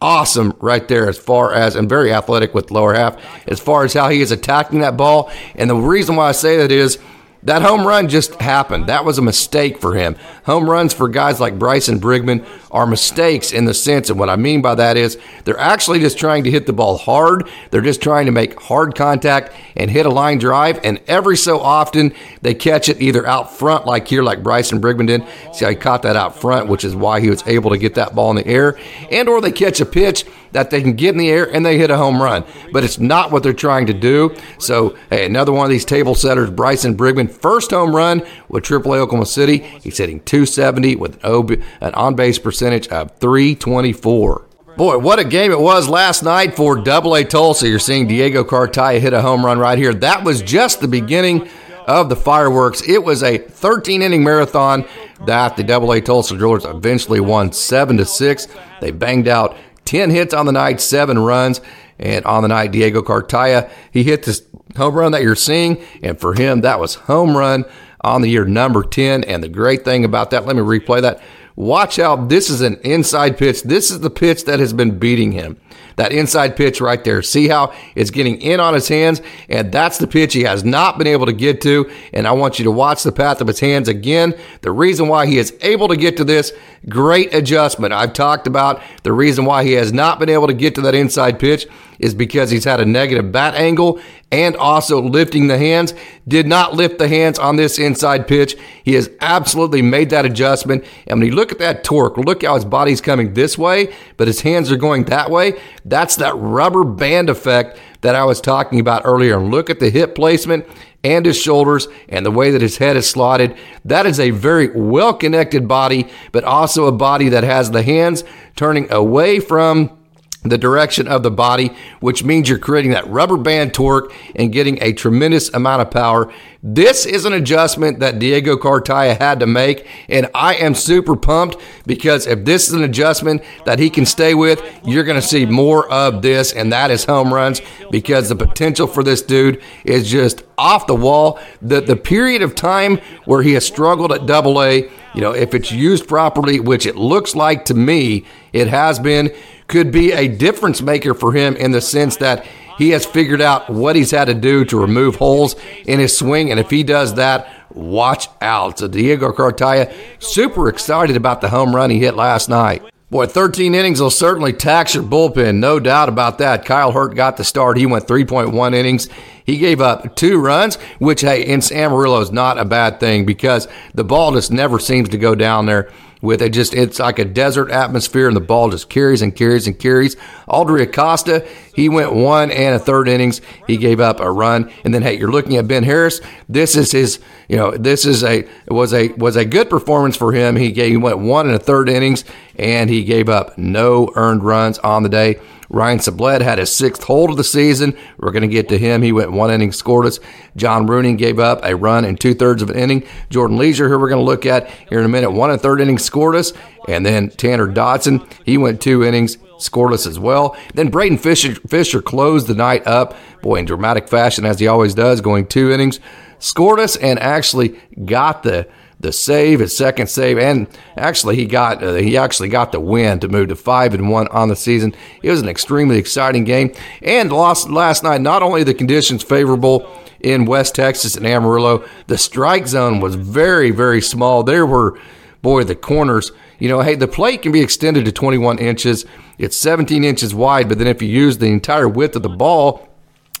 awesome 0.00 0.54
right 0.60 0.86
there 0.86 1.08
as 1.08 1.18
far 1.18 1.52
as 1.52 1.74
and 1.74 1.88
very 1.88 2.12
athletic 2.12 2.54
with 2.54 2.70
lower 2.70 2.94
half 2.94 3.16
as 3.48 3.58
far 3.58 3.84
as 3.84 3.92
how 3.92 4.08
he 4.08 4.20
is 4.20 4.30
attacking 4.30 4.80
that 4.80 4.96
ball. 4.96 5.32
And 5.56 5.68
the 5.68 5.74
reason 5.74 6.14
why 6.14 6.28
I 6.28 6.32
say 6.32 6.58
that 6.58 6.70
is 6.70 7.00
that 7.44 7.62
home 7.62 7.86
run 7.86 8.08
just 8.08 8.34
happened. 8.40 8.86
That 8.86 9.04
was 9.04 9.18
a 9.18 9.22
mistake 9.22 9.78
for 9.78 9.94
him. 9.94 10.16
Home 10.44 10.68
runs 10.68 10.92
for 10.92 11.08
guys 11.08 11.40
like 11.40 11.58
Bryson 11.58 12.00
Brigman 12.00 12.46
are 12.70 12.86
mistakes 12.86 13.52
in 13.52 13.66
the 13.66 13.74
sense, 13.74 14.10
and 14.10 14.18
what 14.18 14.30
I 14.30 14.36
mean 14.36 14.62
by 14.62 14.74
that 14.74 14.96
is 14.96 15.18
they're 15.44 15.58
actually 15.58 16.00
just 16.00 16.18
trying 16.18 16.44
to 16.44 16.50
hit 16.50 16.66
the 16.66 16.72
ball 16.72 16.96
hard. 16.96 17.48
They're 17.70 17.80
just 17.80 18.02
trying 18.02 18.26
to 18.26 18.32
make 18.32 18.58
hard 18.60 18.94
contact 18.94 19.52
and 19.76 19.90
hit 19.90 20.06
a 20.06 20.10
line 20.10 20.38
drive. 20.38 20.80
And 20.84 21.00
every 21.06 21.36
so 21.36 21.60
often 21.60 22.14
they 22.42 22.54
catch 22.54 22.88
it 22.88 23.00
either 23.00 23.26
out 23.26 23.56
front, 23.56 23.86
like 23.86 24.08
here, 24.08 24.22
like 24.22 24.42
Bryson 24.42 24.80
Brigman 24.80 25.06
did. 25.06 25.24
See, 25.54 25.66
I 25.66 25.74
caught 25.74 26.02
that 26.02 26.16
out 26.16 26.40
front, 26.40 26.68
which 26.68 26.84
is 26.84 26.96
why 26.96 27.20
he 27.20 27.30
was 27.30 27.46
able 27.46 27.70
to 27.70 27.78
get 27.78 27.94
that 27.94 28.14
ball 28.14 28.30
in 28.30 28.36
the 28.36 28.46
air, 28.46 28.78
and 29.10 29.28
or 29.28 29.40
they 29.40 29.52
catch 29.52 29.80
a 29.80 29.86
pitch 29.86 30.24
that 30.54 30.70
they 30.70 30.80
can 30.80 30.94
get 30.94 31.10
in 31.10 31.18
the 31.18 31.30
air 31.30 31.52
and 31.52 31.66
they 31.66 31.76
hit 31.76 31.90
a 31.90 31.96
home 31.96 32.22
run. 32.22 32.44
But 32.72 32.84
it's 32.84 32.98
not 32.98 33.30
what 33.30 33.42
they're 33.42 33.52
trying 33.52 33.86
to 33.86 33.92
do. 33.92 34.34
So, 34.58 34.96
hey, 35.10 35.26
another 35.26 35.52
one 35.52 35.66
of 35.66 35.70
these 35.70 35.84
table 35.84 36.14
setters, 36.14 36.50
Bryson 36.50 36.96
Brigman, 36.96 37.30
first 37.30 37.72
home 37.72 37.94
run 37.94 38.22
with 38.48 38.64
AAA 38.64 38.98
Oklahoma 38.98 39.26
City. 39.26 39.58
He's 39.58 39.98
hitting 39.98 40.20
270 40.20 40.96
with 40.96 41.22
an 41.22 41.94
on 41.94 42.14
base 42.14 42.38
percentage 42.38 42.88
of 42.88 43.10
324. 43.18 44.46
Boy, 44.76 44.98
what 44.98 45.20
a 45.20 45.24
game 45.24 45.52
it 45.52 45.60
was 45.60 45.88
last 45.88 46.24
night 46.24 46.56
for 46.56 46.74
Double 46.76 47.14
A 47.14 47.22
Tulsa. 47.22 47.68
You're 47.68 47.78
seeing 47.78 48.08
Diego 48.08 48.42
Cartaya 48.42 48.98
hit 48.98 49.12
a 49.12 49.22
home 49.22 49.44
run 49.44 49.58
right 49.58 49.78
here. 49.78 49.94
That 49.94 50.24
was 50.24 50.42
just 50.42 50.80
the 50.80 50.88
beginning 50.88 51.48
of 51.86 52.08
the 52.08 52.16
fireworks. 52.16 52.82
It 52.88 53.02
was 53.02 53.22
a 53.22 53.38
13 53.38 54.02
inning 54.02 54.24
marathon 54.24 54.84
that 55.26 55.56
the 55.56 55.62
Double 55.62 55.92
A 55.92 56.00
Tulsa 56.00 56.36
Drillers 56.36 56.64
eventually 56.64 57.20
won 57.20 57.52
7 57.52 57.96
to 57.98 58.04
6. 58.04 58.48
They 58.80 58.90
banged 58.90 59.28
out 59.28 59.56
10 59.84 60.10
hits 60.10 60.34
on 60.34 60.46
the 60.46 60.52
night, 60.52 60.80
seven 60.80 61.18
runs. 61.18 61.60
And 61.98 62.24
on 62.24 62.42
the 62.42 62.48
night, 62.48 62.72
Diego 62.72 63.02
Cartaya, 63.02 63.70
he 63.92 64.02
hit 64.02 64.24
this 64.24 64.42
home 64.76 64.94
run 64.94 65.12
that 65.12 65.22
you're 65.22 65.36
seeing. 65.36 65.84
And 66.02 66.18
for 66.18 66.34
him, 66.34 66.62
that 66.62 66.80
was 66.80 66.94
home 66.94 67.36
run 67.36 67.64
on 68.00 68.22
the 68.22 68.28
year 68.28 68.44
number 68.44 68.82
10. 68.82 69.24
And 69.24 69.42
the 69.42 69.48
great 69.48 69.84
thing 69.84 70.04
about 70.04 70.30
that, 70.30 70.44
let 70.44 70.56
me 70.56 70.62
replay 70.62 71.02
that. 71.02 71.22
Watch 71.56 72.00
out. 72.00 72.28
This 72.28 72.50
is 72.50 72.60
an 72.62 72.80
inside 72.82 73.38
pitch. 73.38 73.62
This 73.62 73.90
is 73.90 74.00
the 74.00 74.10
pitch 74.10 74.44
that 74.44 74.58
has 74.58 74.72
been 74.72 74.98
beating 74.98 75.32
him. 75.32 75.56
That 75.96 76.12
inside 76.12 76.56
pitch 76.56 76.80
right 76.80 77.02
there. 77.04 77.22
See 77.22 77.46
how 77.46 77.72
it's 77.94 78.10
getting 78.10 78.40
in 78.40 78.58
on 78.58 78.74
his 78.74 78.88
hands? 78.88 79.22
And 79.48 79.70
that's 79.70 79.98
the 79.98 80.08
pitch 80.08 80.32
he 80.32 80.42
has 80.42 80.64
not 80.64 80.98
been 80.98 81.06
able 81.06 81.26
to 81.26 81.32
get 81.32 81.60
to. 81.60 81.88
And 82.12 82.26
I 82.26 82.32
want 82.32 82.58
you 82.58 82.64
to 82.64 82.72
watch 82.72 83.04
the 83.04 83.12
path 83.12 83.40
of 83.40 83.46
his 83.46 83.60
hands 83.60 83.86
again. 83.86 84.34
The 84.62 84.72
reason 84.72 85.06
why 85.06 85.26
he 85.26 85.38
is 85.38 85.56
able 85.60 85.86
to 85.88 85.96
get 85.96 86.16
to 86.16 86.24
this 86.24 86.52
great 86.88 87.32
adjustment. 87.32 87.94
I've 87.94 88.12
talked 88.12 88.48
about 88.48 88.82
the 89.04 89.12
reason 89.12 89.44
why 89.44 89.62
he 89.62 89.72
has 89.74 89.92
not 89.92 90.18
been 90.18 90.30
able 90.30 90.48
to 90.48 90.54
get 90.54 90.74
to 90.74 90.80
that 90.82 90.96
inside 90.96 91.38
pitch 91.38 91.68
is 91.98 92.14
because 92.14 92.50
he's 92.50 92.64
had 92.64 92.80
a 92.80 92.84
negative 92.84 93.32
bat 93.32 93.54
angle 93.54 94.00
and 94.32 94.56
also 94.56 95.00
lifting 95.00 95.46
the 95.46 95.58
hands. 95.58 95.94
Did 96.26 96.46
not 96.46 96.74
lift 96.74 96.98
the 96.98 97.08
hands 97.08 97.38
on 97.38 97.56
this 97.56 97.78
inside 97.78 98.26
pitch. 98.26 98.56
He 98.82 98.94
has 98.94 99.10
absolutely 99.20 99.82
made 99.82 100.10
that 100.10 100.24
adjustment. 100.24 100.84
And 101.06 101.20
when 101.20 101.28
you 101.28 101.34
look 101.34 101.52
at 101.52 101.58
that 101.58 101.84
torque, 101.84 102.16
look 102.16 102.42
how 102.42 102.54
his 102.54 102.64
body's 102.64 103.00
coming 103.00 103.34
this 103.34 103.56
way, 103.56 103.94
but 104.16 104.26
his 104.26 104.40
hands 104.40 104.72
are 104.72 104.76
going 104.76 105.04
that 105.04 105.30
way. 105.30 105.60
That's 105.84 106.16
that 106.16 106.34
rubber 106.36 106.84
band 106.84 107.30
effect 107.30 107.78
that 108.00 108.14
I 108.14 108.24
was 108.24 108.40
talking 108.40 108.80
about 108.80 109.02
earlier. 109.04 109.38
And 109.38 109.50
look 109.50 109.70
at 109.70 109.80
the 109.80 109.90
hip 109.90 110.14
placement 110.14 110.66
and 111.04 111.26
his 111.26 111.40
shoulders 111.40 111.86
and 112.08 112.24
the 112.24 112.30
way 112.30 112.50
that 112.50 112.62
his 112.62 112.78
head 112.78 112.96
is 112.96 113.08
slotted. 113.08 113.56
That 113.84 114.06
is 114.06 114.18
a 114.18 114.30
very 114.30 114.68
well 114.68 115.14
connected 115.14 115.68
body, 115.68 116.08
but 116.32 116.44
also 116.44 116.86
a 116.86 116.92
body 116.92 117.28
that 117.28 117.44
has 117.44 117.70
the 117.70 117.82
hands 117.82 118.24
turning 118.56 118.90
away 118.90 119.38
from 119.38 119.96
the 120.44 120.58
direction 120.58 121.08
of 121.08 121.22
the 121.22 121.30
body, 121.30 121.70
which 122.00 122.22
means 122.22 122.48
you're 122.48 122.58
creating 122.58 122.90
that 122.90 123.08
rubber 123.08 123.38
band 123.38 123.72
torque 123.72 124.12
and 124.36 124.52
getting 124.52 124.78
a 124.82 124.92
tremendous 124.92 125.48
amount 125.54 125.80
of 125.80 125.90
power. 125.90 126.30
This 126.62 127.06
is 127.06 127.24
an 127.24 127.32
adjustment 127.32 128.00
that 128.00 128.18
Diego 128.18 128.56
Cartaya 128.56 129.18
had 129.18 129.40
to 129.40 129.46
make, 129.46 129.86
and 130.08 130.28
I 130.34 130.54
am 130.56 130.74
super 130.74 131.16
pumped 131.16 131.56
because 131.86 132.26
if 132.26 132.44
this 132.44 132.68
is 132.68 132.74
an 132.74 132.82
adjustment 132.82 133.42
that 133.64 133.78
he 133.78 133.88
can 133.88 134.04
stay 134.04 134.34
with, 134.34 134.62
you're 134.84 135.04
going 135.04 135.20
to 135.20 135.26
see 135.26 135.46
more 135.46 135.90
of 135.90 136.20
this, 136.20 136.52
and 136.52 136.72
that 136.72 136.90
is 136.90 137.04
home 137.04 137.32
runs 137.32 137.62
because 137.90 138.28
the 138.28 138.36
potential 138.36 138.86
for 138.86 139.02
this 139.02 139.22
dude 139.22 139.62
is 139.84 140.10
just 140.10 140.42
off 140.58 140.86
the 140.86 140.94
wall. 140.94 141.38
The, 141.62 141.80
the 141.80 141.96
period 141.96 142.42
of 142.42 142.54
time 142.54 142.98
where 143.24 143.42
he 143.42 143.54
has 143.54 143.64
struggled 143.64 144.12
at 144.12 144.26
double 144.26 144.62
A, 144.62 144.90
you 145.14 145.20
know, 145.20 145.32
if 145.32 145.54
it's 145.54 145.70
used 145.70 146.08
properly, 146.08 146.60
which 146.60 146.86
it 146.86 146.96
looks 146.96 147.34
like 147.34 147.64
to 147.66 147.74
me 147.74 148.24
it 148.52 148.68
has 148.68 148.98
been, 148.98 149.34
could 149.68 149.90
be 149.90 150.12
a 150.12 150.28
difference 150.28 150.82
maker 150.82 151.14
for 151.14 151.32
him 151.32 151.56
in 151.56 151.72
the 151.72 151.80
sense 151.80 152.16
that 152.16 152.44
he 152.78 152.90
has 152.90 153.06
figured 153.06 153.40
out 153.40 153.70
what 153.70 153.96
he's 153.96 154.10
had 154.10 154.26
to 154.26 154.34
do 154.34 154.64
to 154.64 154.80
remove 154.80 155.16
holes 155.16 155.56
in 155.86 156.00
his 156.00 156.16
swing. 156.16 156.50
And 156.50 156.58
if 156.58 156.70
he 156.70 156.82
does 156.82 157.14
that, 157.14 157.48
watch 157.70 158.28
out. 158.40 158.78
So 158.78 158.88
Diego 158.88 159.32
Cartaya, 159.32 159.92
super 160.18 160.68
excited 160.68 161.16
about 161.16 161.40
the 161.40 161.48
home 161.48 161.74
run 161.74 161.90
he 161.90 162.00
hit 162.00 162.14
last 162.14 162.48
night. 162.48 162.82
Boy, 163.10 163.26
13 163.26 163.74
innings 163.74 164.00
will 164.00 164.10
certainly 164.10 164.52
tax 164.52 164.94
your 164.94 165.04
bullpen, 165.04 165.56
no 165.56 165.78
doubt 165.78 166.08
about 166.08 166.38
that. 166.38 166.64
Kyle 166.64 166.90
Hurt 166.90 167.14
got 167.14 167.36
the 167.36 167.44
start. 167.44 167.76
He 167.76 167.86
went 167.86 168.06
3.1 168.06 168.74
innings. 168.74 169.08
He 169.44 169.58
gave 169.58 169.80
up 169.80 170.16
two 170.16 170.40
runs, 170.40 170.76
which, 170.98 171.20
hey, 171.20 171.44
in 171.44 171.60
Amarillo 171.70 172.20
is 172.20 172.32
not 172.32 172.58
a 172.58 172.64
bad 172.64 172.98
thing 173.00 173.26
because 173.26 173.68
the 173.92 174.04
ball 174.04 174.32
just 174.32 174.50
never 174.50 174.78
seems 174.78 175.10
to 175.10 175.18
go 175.18 175.34
down 175.34 175.66
there 175.66 175.92
with 176.24 176.42
it 176.42 176.50
just 176.50 176.74
it's 176.74 176.98
like 176.98 177.18
a 177.18 177.24
desert 177.24 177.70
atmosphere 177.70 178.26
and 178.26 178.36
the 178.36 178.40
ball 178.40 178.70
just 178.70 178.88
carries 178.88 179.22
and 179.22 179.36
carries 179.36 179.66
and 179.66 179.78
carries. 179.78 180.16
Aldry 180.48 180.82
Acosta, 180.82 181.46
he 181.74 181.88
went 181.88 182.12
one 182.12 182.50
and 182.50 182.74
a 182.74 182.78
third 182.78 183.06
innings. 183.08 183.40
He 183.66 183.76
gave 183.76 184.00
up 184.00 184.18
a 184.20 184.30
run. 184.30 184.72
And 184.84 184.92
then 184.92 185.02
hey, 185.02 185.18
you're 185.18 185.30
looking 185.30 185.56
at 185.56 185.68
Ben 185.68 185.84
Harris. 185.84 186.20
This 186.48 186.74
is 186.74 186.90
his, 186.92 187.20
you 187.48 187.56
know, 187.56 187.70
this 187.72 188.04
is 188.04 188.24
a 188.24 188.38
it 188.38 188.72
was 188.72 188.92
a 188.92 189.08
was 189.12 189.36
a 189.36 189.44
good 189.44 189.70
performance 189.70 190.16
for 190.16 190.32
him. 190.32 190.56
He 190.56 190.72
gave 190.72 190.90
he 190.90 190.96
went 190.96 191.18
one 191.18 191.46
and 191.46 191.54
a 191.54 191.58
third 191.58 191.88
innings 191.88 192.24
and 192.56 192.88
he 192.88 193.04
gave 193.04 193.28
up 193.28 193.56
no 193.58 194.10
earned 194.14 194.42
runs 194.42 194.78
on 194.78 195.02
the 195.02 195.08
day. 195.08 195.40
Ryan 195.74 195.98
Sublette 195.98 196.40
had 196.40 196.58
his 196.58 196.72
sixth 196.72 197.02
hold 197.02 197.30
of 197.30 197.36
the 197.36 197.42
season. 197.42 197.96
We're 198.18 198.30
going 198.30 198.42
to 198.42 198.48
get 198.48 198.68
to 198.68 198.78
him. 198.78 199.02
He 199.02 199.10
went 199.10 199.32
one 199.32 199.50
inning 199.50 199.72
scoreless. 199.72 200.20
John 200.54 200.86
Rooney 200.86 201.14
gave 201.14 201.40
up 201.40 201.64
a 201.64 201.74
run 201.74 202.04
in 202.04 202.16
two 202.16 202.32
thirds 202.32 202.62
of 202.62 202.70
an 202.70 202.76
inning. 202.76 203.04
Jordan 203.28 203.56
Leasure, 203.56 203.88
who 203.88 203.98
we're 203.98 204.08
going 204.08 204.20
to 204.20 204.24
look 204.24 204.46
at 204.46 204.70
here 204.88 205.00
in 205.00 205.04
a 205.04 205.08
minute, 205.08 205.32
one 205.32 205.50
and 205.50 205.60
third 205.60 205.80
inning 205.80 205.96
scoreless. 205.96 206.56
And 206.86 207.04
then 207.04 207.30
Tanner 207.30 207.66
Dodson, 207.66 208.24
he 208.44 208.56
went 208.56 208.80
two 208.80 209.02
innings 209.02 209.36
scoreless 209.58 210.06
as 210.06 210.16
well. 210.16 210.56
Then 210.74 210.90
Braden 210.90 211.18
Fisher, 211.18 211.56
Fisher 211.66 212.00
closed 212.00 212.46
the 212.46 212.54
night 212.54 212.86
up, 212.86 213.16
boy, 213.42 213.56
in 213.56 213.64
dramatic 213.64 214.08
fashion 214.08 214.44
as 214.44 214.60
he 214.60 214.68
always 214.68 214.94
does, 214.94 215.20
going 215.20 215.46
two 215.46 215.72
innings 215.72 215.98
scoreless 216.38 216.98
and 217.00 217.18
actually 217.18 217.80
got 218.04 218.42
the 218.42 218.68
the 219.00 219.12
save, 219.12 219.60
his 219.60 219.76
second 219.76 220.08
save, 220.08 220.38
and 220.38 220.66
actually 220.96 221.36
he 221.36 221.46
got 221.46 221.82
uh, 221.82 221.94
he 221.94 222.16
actually 222.16 222.48
got 222.48 222.72
the 222.72 222.80
win 222.80 223.20
to 223.20 223.28
move 223.28 223.48
to 223.48 223.56
five 223.56 223.94
and 223.94 224.10
one 224.10 224.28
on 224.28 224.48
the 224.48 224.56
season. 224.56 224.94
It 225.22 225.30
was 225.30 225.42
an 225.42 225.48
extremely 225.48 225.98
exciting 225.98 226.44
game, 226.44 226.72
and 227.02 227.32
lost 227.32 227.68
last 227.68 228.02
night. 228.02 228.20
Not 228.20 228.42
only 228.42 228.64
the 228.64 228.74
conditions 228.74 229.22
favorable 229.22 229.86
in 230.20 230.46
West 230.46 230.74
Texas 230.74 231.16
and 231.16 231.26
Amarillo, 231.26 231.84
the 232.06 232.18
strike 232.18 232.66
zone 232.66 233.00
was 233.00 233.14
very 233.14 233.70
very 233.70 234.00
small. 234.00 234.42
There 234.42 234.66
were 234.66 234.98
boy 235.42 235.62
the 235.64 235.76
corners. 235.76 236.32
You 236.58 236.68
know, 236.68 236.80
hey, 236.80 236.94
the 236.94 237.06
plate 237.08 237.42
can 237.42 237.52
be 237.52 237.60
extended 237.60 238.04
to 238.06 238.12
21 238.12 238.58
inches. 238.58 239.04
It's 239.38 239.56
17 239.56 240.02
inches 240.02 240.34
wide, 240.34 240.68
but 240.68 240.78
then 240.78 240.86
if 240.86 241.02
you 241.02 241.08
use 241.08 241.38
the 241.38 241.46
entire 241.46 241.88
width 241.88 242.16
of 242.16 242.22
the 242.22 242.28
ball, 242.28 242.93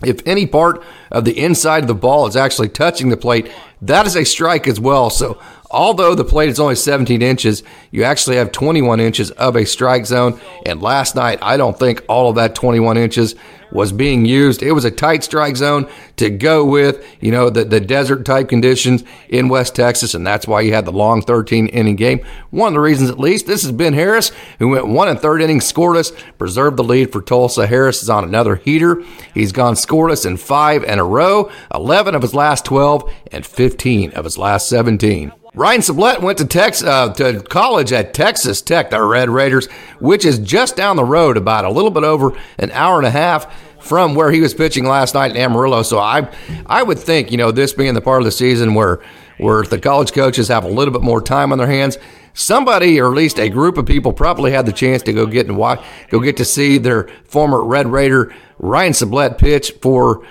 if 0.06 0.26
any 0.26 0.46
part 0.46 0.82
of 1.10 1.24
the 1.24 1.38
inside 1.38 1.84
of 1.84 1.88
the 1.88 1.94
ball 1.94 2.26
is 2.26 2.36
actually 2.36 2.68
touching 2.68 3.08
the 3.08 3.16
plate, 3.16 3.50
that 3.82 4.06
is 4.06 4.16
a 4.16 4.24
strike 4.24 4.66
as 4.66 4.80
well. 4.80 5.10
So 5.10 5.40
Although 5.74 6.14
the 6.14 6.24
plate 6.24 6.50
is 6.50 6.60
only 6.60 6.76
17 6.76 7.20
inches, 7.20 7.64
you 7.90 8.04
actually 8.04 8.36
have 8.36 8.52
21 8.52 9.00
inches 9.00 9.32
of 9.32 9.56
a 9.56 9.66
strike 9.66 10.06
zone. 10.06 10.40
And 10.64 10.80
last 10.80 11.16
night, 11.16 11.40
I 11.42 11.56
don't 11.56 11.76
think 11.76 12.04
all 12.08 12.30
of 12.30 12.36
that 12.36 12.54
21 12.54 12.96
inches 12.96 13.34
was 13.72 13.90
being 13.90 14.24
used. 14.24 14.62
It 14.62 14.70
was 14.70 14.84
a 14.84 14.90
tight 14.92 15.24
strike 15.24 15.56
zone 15.56 15.88
to 16.18 16.30
go 16.30 16.64
with, 16.64 17.04
you 17.20 17.32
know, 17.32 17.50
the, 17.50 17.64
the 17.64 17.80
desert 17.80 18.24
type 18.24 18.48
conditions 18.48 19.02
in 19.28 19.48
West 19.48 19.74
Texas. 19.74 20.14
And 20.14 20.24
that's 20.24 20.46
why 20.46 20.60
you 20.60 20.72
had 20.72 20.84
the 20.84 20.92
long 20.92 21.22
13 21.22 21.66
inning 21.66 21.96
game. 21.96 22.24
One 22.50 22.68
of 22.68 22.74
the 22.74 22.80
reasons, 22.80 23.10
at 23.10 23.18
least, 23.18 23.48
this 23.48 23.64
is 23.64 23.72
Ben 23.72 23.94
Harris, 23.94 24.30
who 24.60 24.68
went 24.68 24.86
one 24.86 25.08
and 25.08 25.18
third 25.18 25.42
inning 25.42 25.58
scoreless, 25.58 26.16
preserved 26.38 26.76
the 26.76 26.84
lead 26.84 27.10
for 27.10 27.20
Tulsa. 27.20 27.66
Harris 27.66 28.00
is 28.00 28.08
on 28.08 28.22
another 28.22 28.54
heater. 28.54 29.02
He's 29.34 29.50
gone 29.50 29.74
scoreless 29.74 30.24
in 30.24 30.36
five 30.36 30.84
in 30.84 31.00
a 31.00 31.04
row, 31.04 31.50
11 31.74 32.14
of 32.14 32.22
his 32.22 32.32
last 32.32 32.64
12, 32.64 33.12
and 33.32 33.44
15 33.44 34.12
of 34.12 34.22
his 34.22 34.38
last 34.38 34.68
17. 34.68 35.32
Ryan 35.56 35.82
Sublette 35.82 36.20
went 36.20 36.38
to 36.38 36.44
Tex 36.44 36.82
uh, 36.82 37.12
to 37.14 37.40
college 37.42 37.92
at 37.92 38.12
Texas 38.12 38.60
Tech, 38.60 38.90
the 38.90 39.00
Red 39.00 39.30
Raiders, 39.30 39.68
which 40.00 40.24
is 40.24 40.40
just 40.40 40.76
down 40.76 40.96
the 40.96 41.04
road, 41.04 41.36
about 41.36 41.64
a 41.64 41.70
little 41.70 41.92
bit 41.92 42.02
over 42.02 42.36
an 42.58 42.72
hour 42.72 42.98
and 42.98 43.06
a 43.06 43.10
half 43.10 43.46
from 43.80 44.16
where 44.16 44.32
he 44.32 44.40
was 44.40 44.52
pitching 44.52 44.84
last 44.84 45.14
night 45.14 45.30
in 45.30 45.36
Amarillo. 45.36 45.82
So 45.82 46.00
I 46.00 46.28
I 46.66 46.82
would 46.82 46.98
think, 46.98 47.30
you 47.30 47.36
know, 47.36 47.52
this 47.52 47.72
being 47.72 47.94
the 47.94 48.00
part 48.00 48.20
of 48.20 48.24
the 48.24 48.32
season 48.32 48.74
where 48.74 49.00
where 49.38 49.62
the 49.62 49.78
college 49.78 50.12
coaches 50.12 50.48
have 50.48 50.64
a 50.64 50.68
little 50.68 50.92
bit 50.92 51.02
more 51.02 51.20
time 51.20 51.52
on 51.52 51.58
their 51.58 51.68
hands, 51.68 51.98
somebody 52.32 53.00
or 53.00 53.06
at 53.12 53.16
least 53.16 53.38
a 53.38 53.48
group 53.48 53.78
of 53.78 53.86
people 53.86 54.12
probably 54.12 54.50
had 54.50 54.66
the 54.66 54.72
chance 54.72 55.04
to 55.04 55.12
go 55.12 55.24
get 55.24 55.46
and 55.46 55.56
watch, 55.56 55.84
go 56.08 56.18
get 56.18 56.36
to 56.38 56.44
see 56.44 56.78
their 56.78 57.08
former 57.24 57.62
Red 57.62 57.86
Raider 57.86 58.34
Ryan 58.58 58.92
Sublette 58.92 59.38
pitch 59.38 59.72
for 59.80 60.26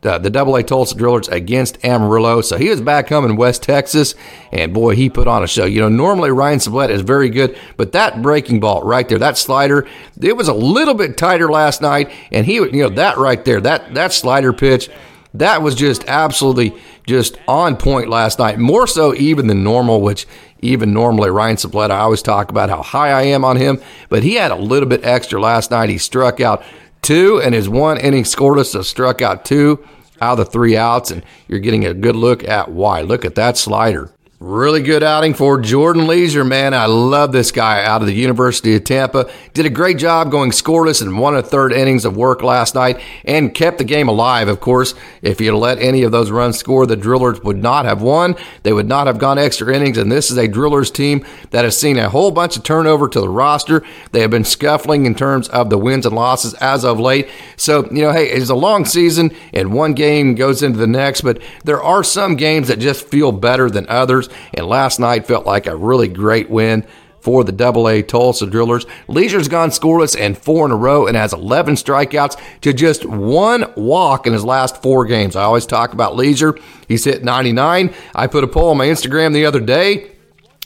the, 0.00 0.18
the 0.18 0.30
Double 0.30 0.54
A 0.56 0.62
Tulsa 0.62 0.94
Drillers 0.94 1.28
against 1.28 1.84
Amarillo. 1.84 2.40
So 2.40 2.56
he 2.56 2.68
was 2.68 2.80
back 2.80 3.08
home 3.08 3.24
in 3.24 3.36
West 3.36 3.62
Texas, 3.62 4.14
and 4.52 4.72
boy, 4.72 4.94
he 4.94 5.10
put 5.10 5.26
on 5.26 5.42
a 5.42 5.48
show. 5.48 5.64
You 5.64 5.80
know, 5.80 5.88
normally 5.88 6.30
Ryan 6.30 6.60
Sublette 6.60 6.90
is 6.90 7.00
very 7.00 7.30
good, 7.30 7.58
but 7.76 7.92
that 7.92 8.22
breaking 8.22 8.60
ball 8.60 8.82
right 8.84 9.08
there, 9.08 9.18
that 9.18 9.38
slider, 9.38 9.88
it 10.20 10.36
was 10.36 10.48
a 10.48 10.54
little 10.54 10.94
bit 10.94 11.16
tighter 11.16 11.50
last 11.50 11.82
night, 11.82 12.10
and 12.30 12.46
he, 12.46 12.54
you 12.54 12.70
know, 12.70 12.90
that 12.90 13.16
right 13.16 13.44
there, 13.44 13.60
that 13.60 13.94
that 13.94 14.12
slider 14.12 14.52
pitch, 14.52 14.88
that 15.34 15.62
was 15.62 15.74
just 15.74 16.04
absolutely 16.06 16.74
just 17.06 17.36
on 17.48 17.76
point 17.76 18.08
last 18.08 18.38
night, 18.38 18.58
more 18.58 18.86
so 18.86 19.14
even 19.14 19.46
than 19.46 19.64
normal, 19.64 20.00
which 20.00 20.26
even 20.60 20.92
normally 20.92 21.30
Ryan 21.30 21.56
Sublette, 21.56 21.90
I 21.90 22.00
always 22.00 22.22
talk 22.22 22.50
about 22.50 22.70
how 22.70 22.82
high 22.82 23.10
I 23.10 23.22
am 23.22 23.44
on 23.44 23.56
him, 23.56 23.80
but 24.08 24.22
he 24.22 24.34
had 24.34 24.50
a 24.50 24.56
little 24.56 24.88
bit 24.88 25.04
extra 25.04 25.40
last 25.40 25.70
night. 25.70 25.88
He 25.88 25.98
struck 25.98 26.40
out 26.40 26.62
two, 27.02 27.40
and 27.40 27.54
his 27.54 27.68
one 27.68 27.98
inning 27.98 28.24
scoreless, 28.24 28.66
so 28.66 28.82
struck 28.82 29.22
out 29.22 29.44
two 29.44 29.84
out 30.20 30.38
of 30.38 30.46
the 30.46 30.50
three 30.50 30.76
outs, 30.76 31.10
and 31.10 31.24
you're 31.46 31.60
getting 31.60 31.84
a 31.84 31.94
good 31.94 32.16
look 32.16 32.46
at 32.46 32.70
why. 32.70 33.02
Look 33.02 33.24
at 33.24 33.34
that 33.36 33.56
slider. 33.56 34.10
Really 34.40 34.82
good 34.82 35.02
outing 35.02 35.34
for 35.34 35.60
Jordan 35.60 36.06
Leasure, 36.06 36.44
man. 36.44 36.72
I 36.72 36.86
love 36.86 37.32
this 37.32 37.50
guy 37.50 37.84
out 37.84 38.02
of 38.02 38.06
the 38.06 38.14
University 38.14 38.76
of 38.76 38.84
Tampa. 38.84 39.28
Did 39.52 39.66
a 39.66 39.70
great 39.70 39.98
job 39.98 40.30
going 40.30 40.52
scoreless 40.52 41.02
in 41.02 41.16
one 41.16 41.34
and 41.34 41.44
a 41.44 41.48
third 41.48 41.72
innings 41.72 42.04
of 42.04 42.16
work 42.16 42.40
last 42.40 42.76
night 42.76 43.00
and 43.24 43.52
kept 43.52 43.78
the 43.78 43.84
game 43.84 44.06
alive. 44.06 44.46
Of 44.46 44.60
course, 44.60 44.94
if 45.22 45.40
you 45.40 45.56
let 45.56 45.80
any 45.80 46.04
of 46.04 46.12
those 46.12 46.30
runs 46.30 46.56
score, 46.56 46.86
the 46.86 46.96
Drillers 46.96 47.42
would 47.42 47.60
not 47.60 47.84
have 47.84 48.00
won. 48.00 48.36
They 48.62 48.72
would 48.72 48.86
not 48.86 49.08
have 49.08 49.18
gone 49.18 49.38
extra 49.38 49.74
innings. 49.74 49.98
And 49.98 50.12
this 50.12 50.30
is 50.30 50.36
a 50.36 50.46
Drillers 50.46 50.92
team 50.92 51.26
that 51.50 51.64
has 51.64 51.76
seen 51.76 51.98
a 51.98 52.08
whole 52.08 52.30
bunch 52.30 52.56
of 52.56 52.62
turnover 52.62 53.08
to 53.08 53.20
the 53.20 53.28
roster. 53.28 53.82
They 54.12 54.20
have 54.20 54.30
been 54.30 54.44
scuffling 54.44 55.04
in 55.04 55.16
terms 55.16 55.48
of 55.48 55.68
the 55.68 55.78
wins 55.78 56.06
and 56.06 56.14
losses 56.14 56.54
as 56.54 56.84
of 56.84 57.00
late. 57.00 57.28
So, 57.56 57.90
you 57.90 58.02
know, 58.02 58.12
hey, 58.12 58.28
it's 58.28 58.50
a 58.50 58.54
long 58.54 58.84
season 58.84 59.32
and 59.52 59.72
one 59.72 59.94
game 59.94 60.36
goes 60.36 60.62
into 60.62 60.78
the 60.78 60.86
next, 60.86 61.22
but 61.22 61.42
there 61.64 61.82
are 61.82 62.04
some 62.04 62.36
games 62.36 62.68
that 62.68 62.78
just 62.78 63.08
feel 63.08 63.32
better 63.32 63.68
than 63.68 63.84
others. 63.88 64.27
And 64.54 64.66
last 64.66 65.00
night 65.00 65.26
felt 65.26 65.46
like 65.46 65.66
a 65.66 65.76
really 65.76 66.08
great 66.08 66.50
win 66.50 66.86
for 67.20 67.44
the 67.44 67.52
Double 67.52 67.88
A 67.88 68.02
Tulsa 68.02 68.46
Drillers. 68.46 68.86
Leasure's 69.08 69.48
gone 69.48 69.70
scoreless 69.70 70.18
and 70.18 70.38
four 70.38 70.64
in 70.66 70.72
a 70.72 70.76
row 70.76 71.06
and 71.06 71.16
has 71.16 71.32
11 71.32 71.74
strikeouts 71.74 72.40
to 72.60 72.72
just 72.72 73.04
one 73.04 73.72
walk 73.76 74.26
in 74.26 74.32
his 74.32 74.44
last 74.44 74.82
four 74.82 75.04
games. 75.04 75.36
I 75.36 75.42
always 75.42 75.66
talk 75.66 75.92
about 75.92 76.16
Leasure. 76.16 76.56
He's 76.86 77.04
hit 77.04 77.24
99. 77.24 77.94
I 78.14 78.26
put 78.26 78.44
a 78.44 78.48
poll 78.48 78.70
on 78.70 78.76
my 78.76 78.86
Instagram 78.86 79.32
the 79.32 79.46
other 79.46 79.60
day 79.60 80.12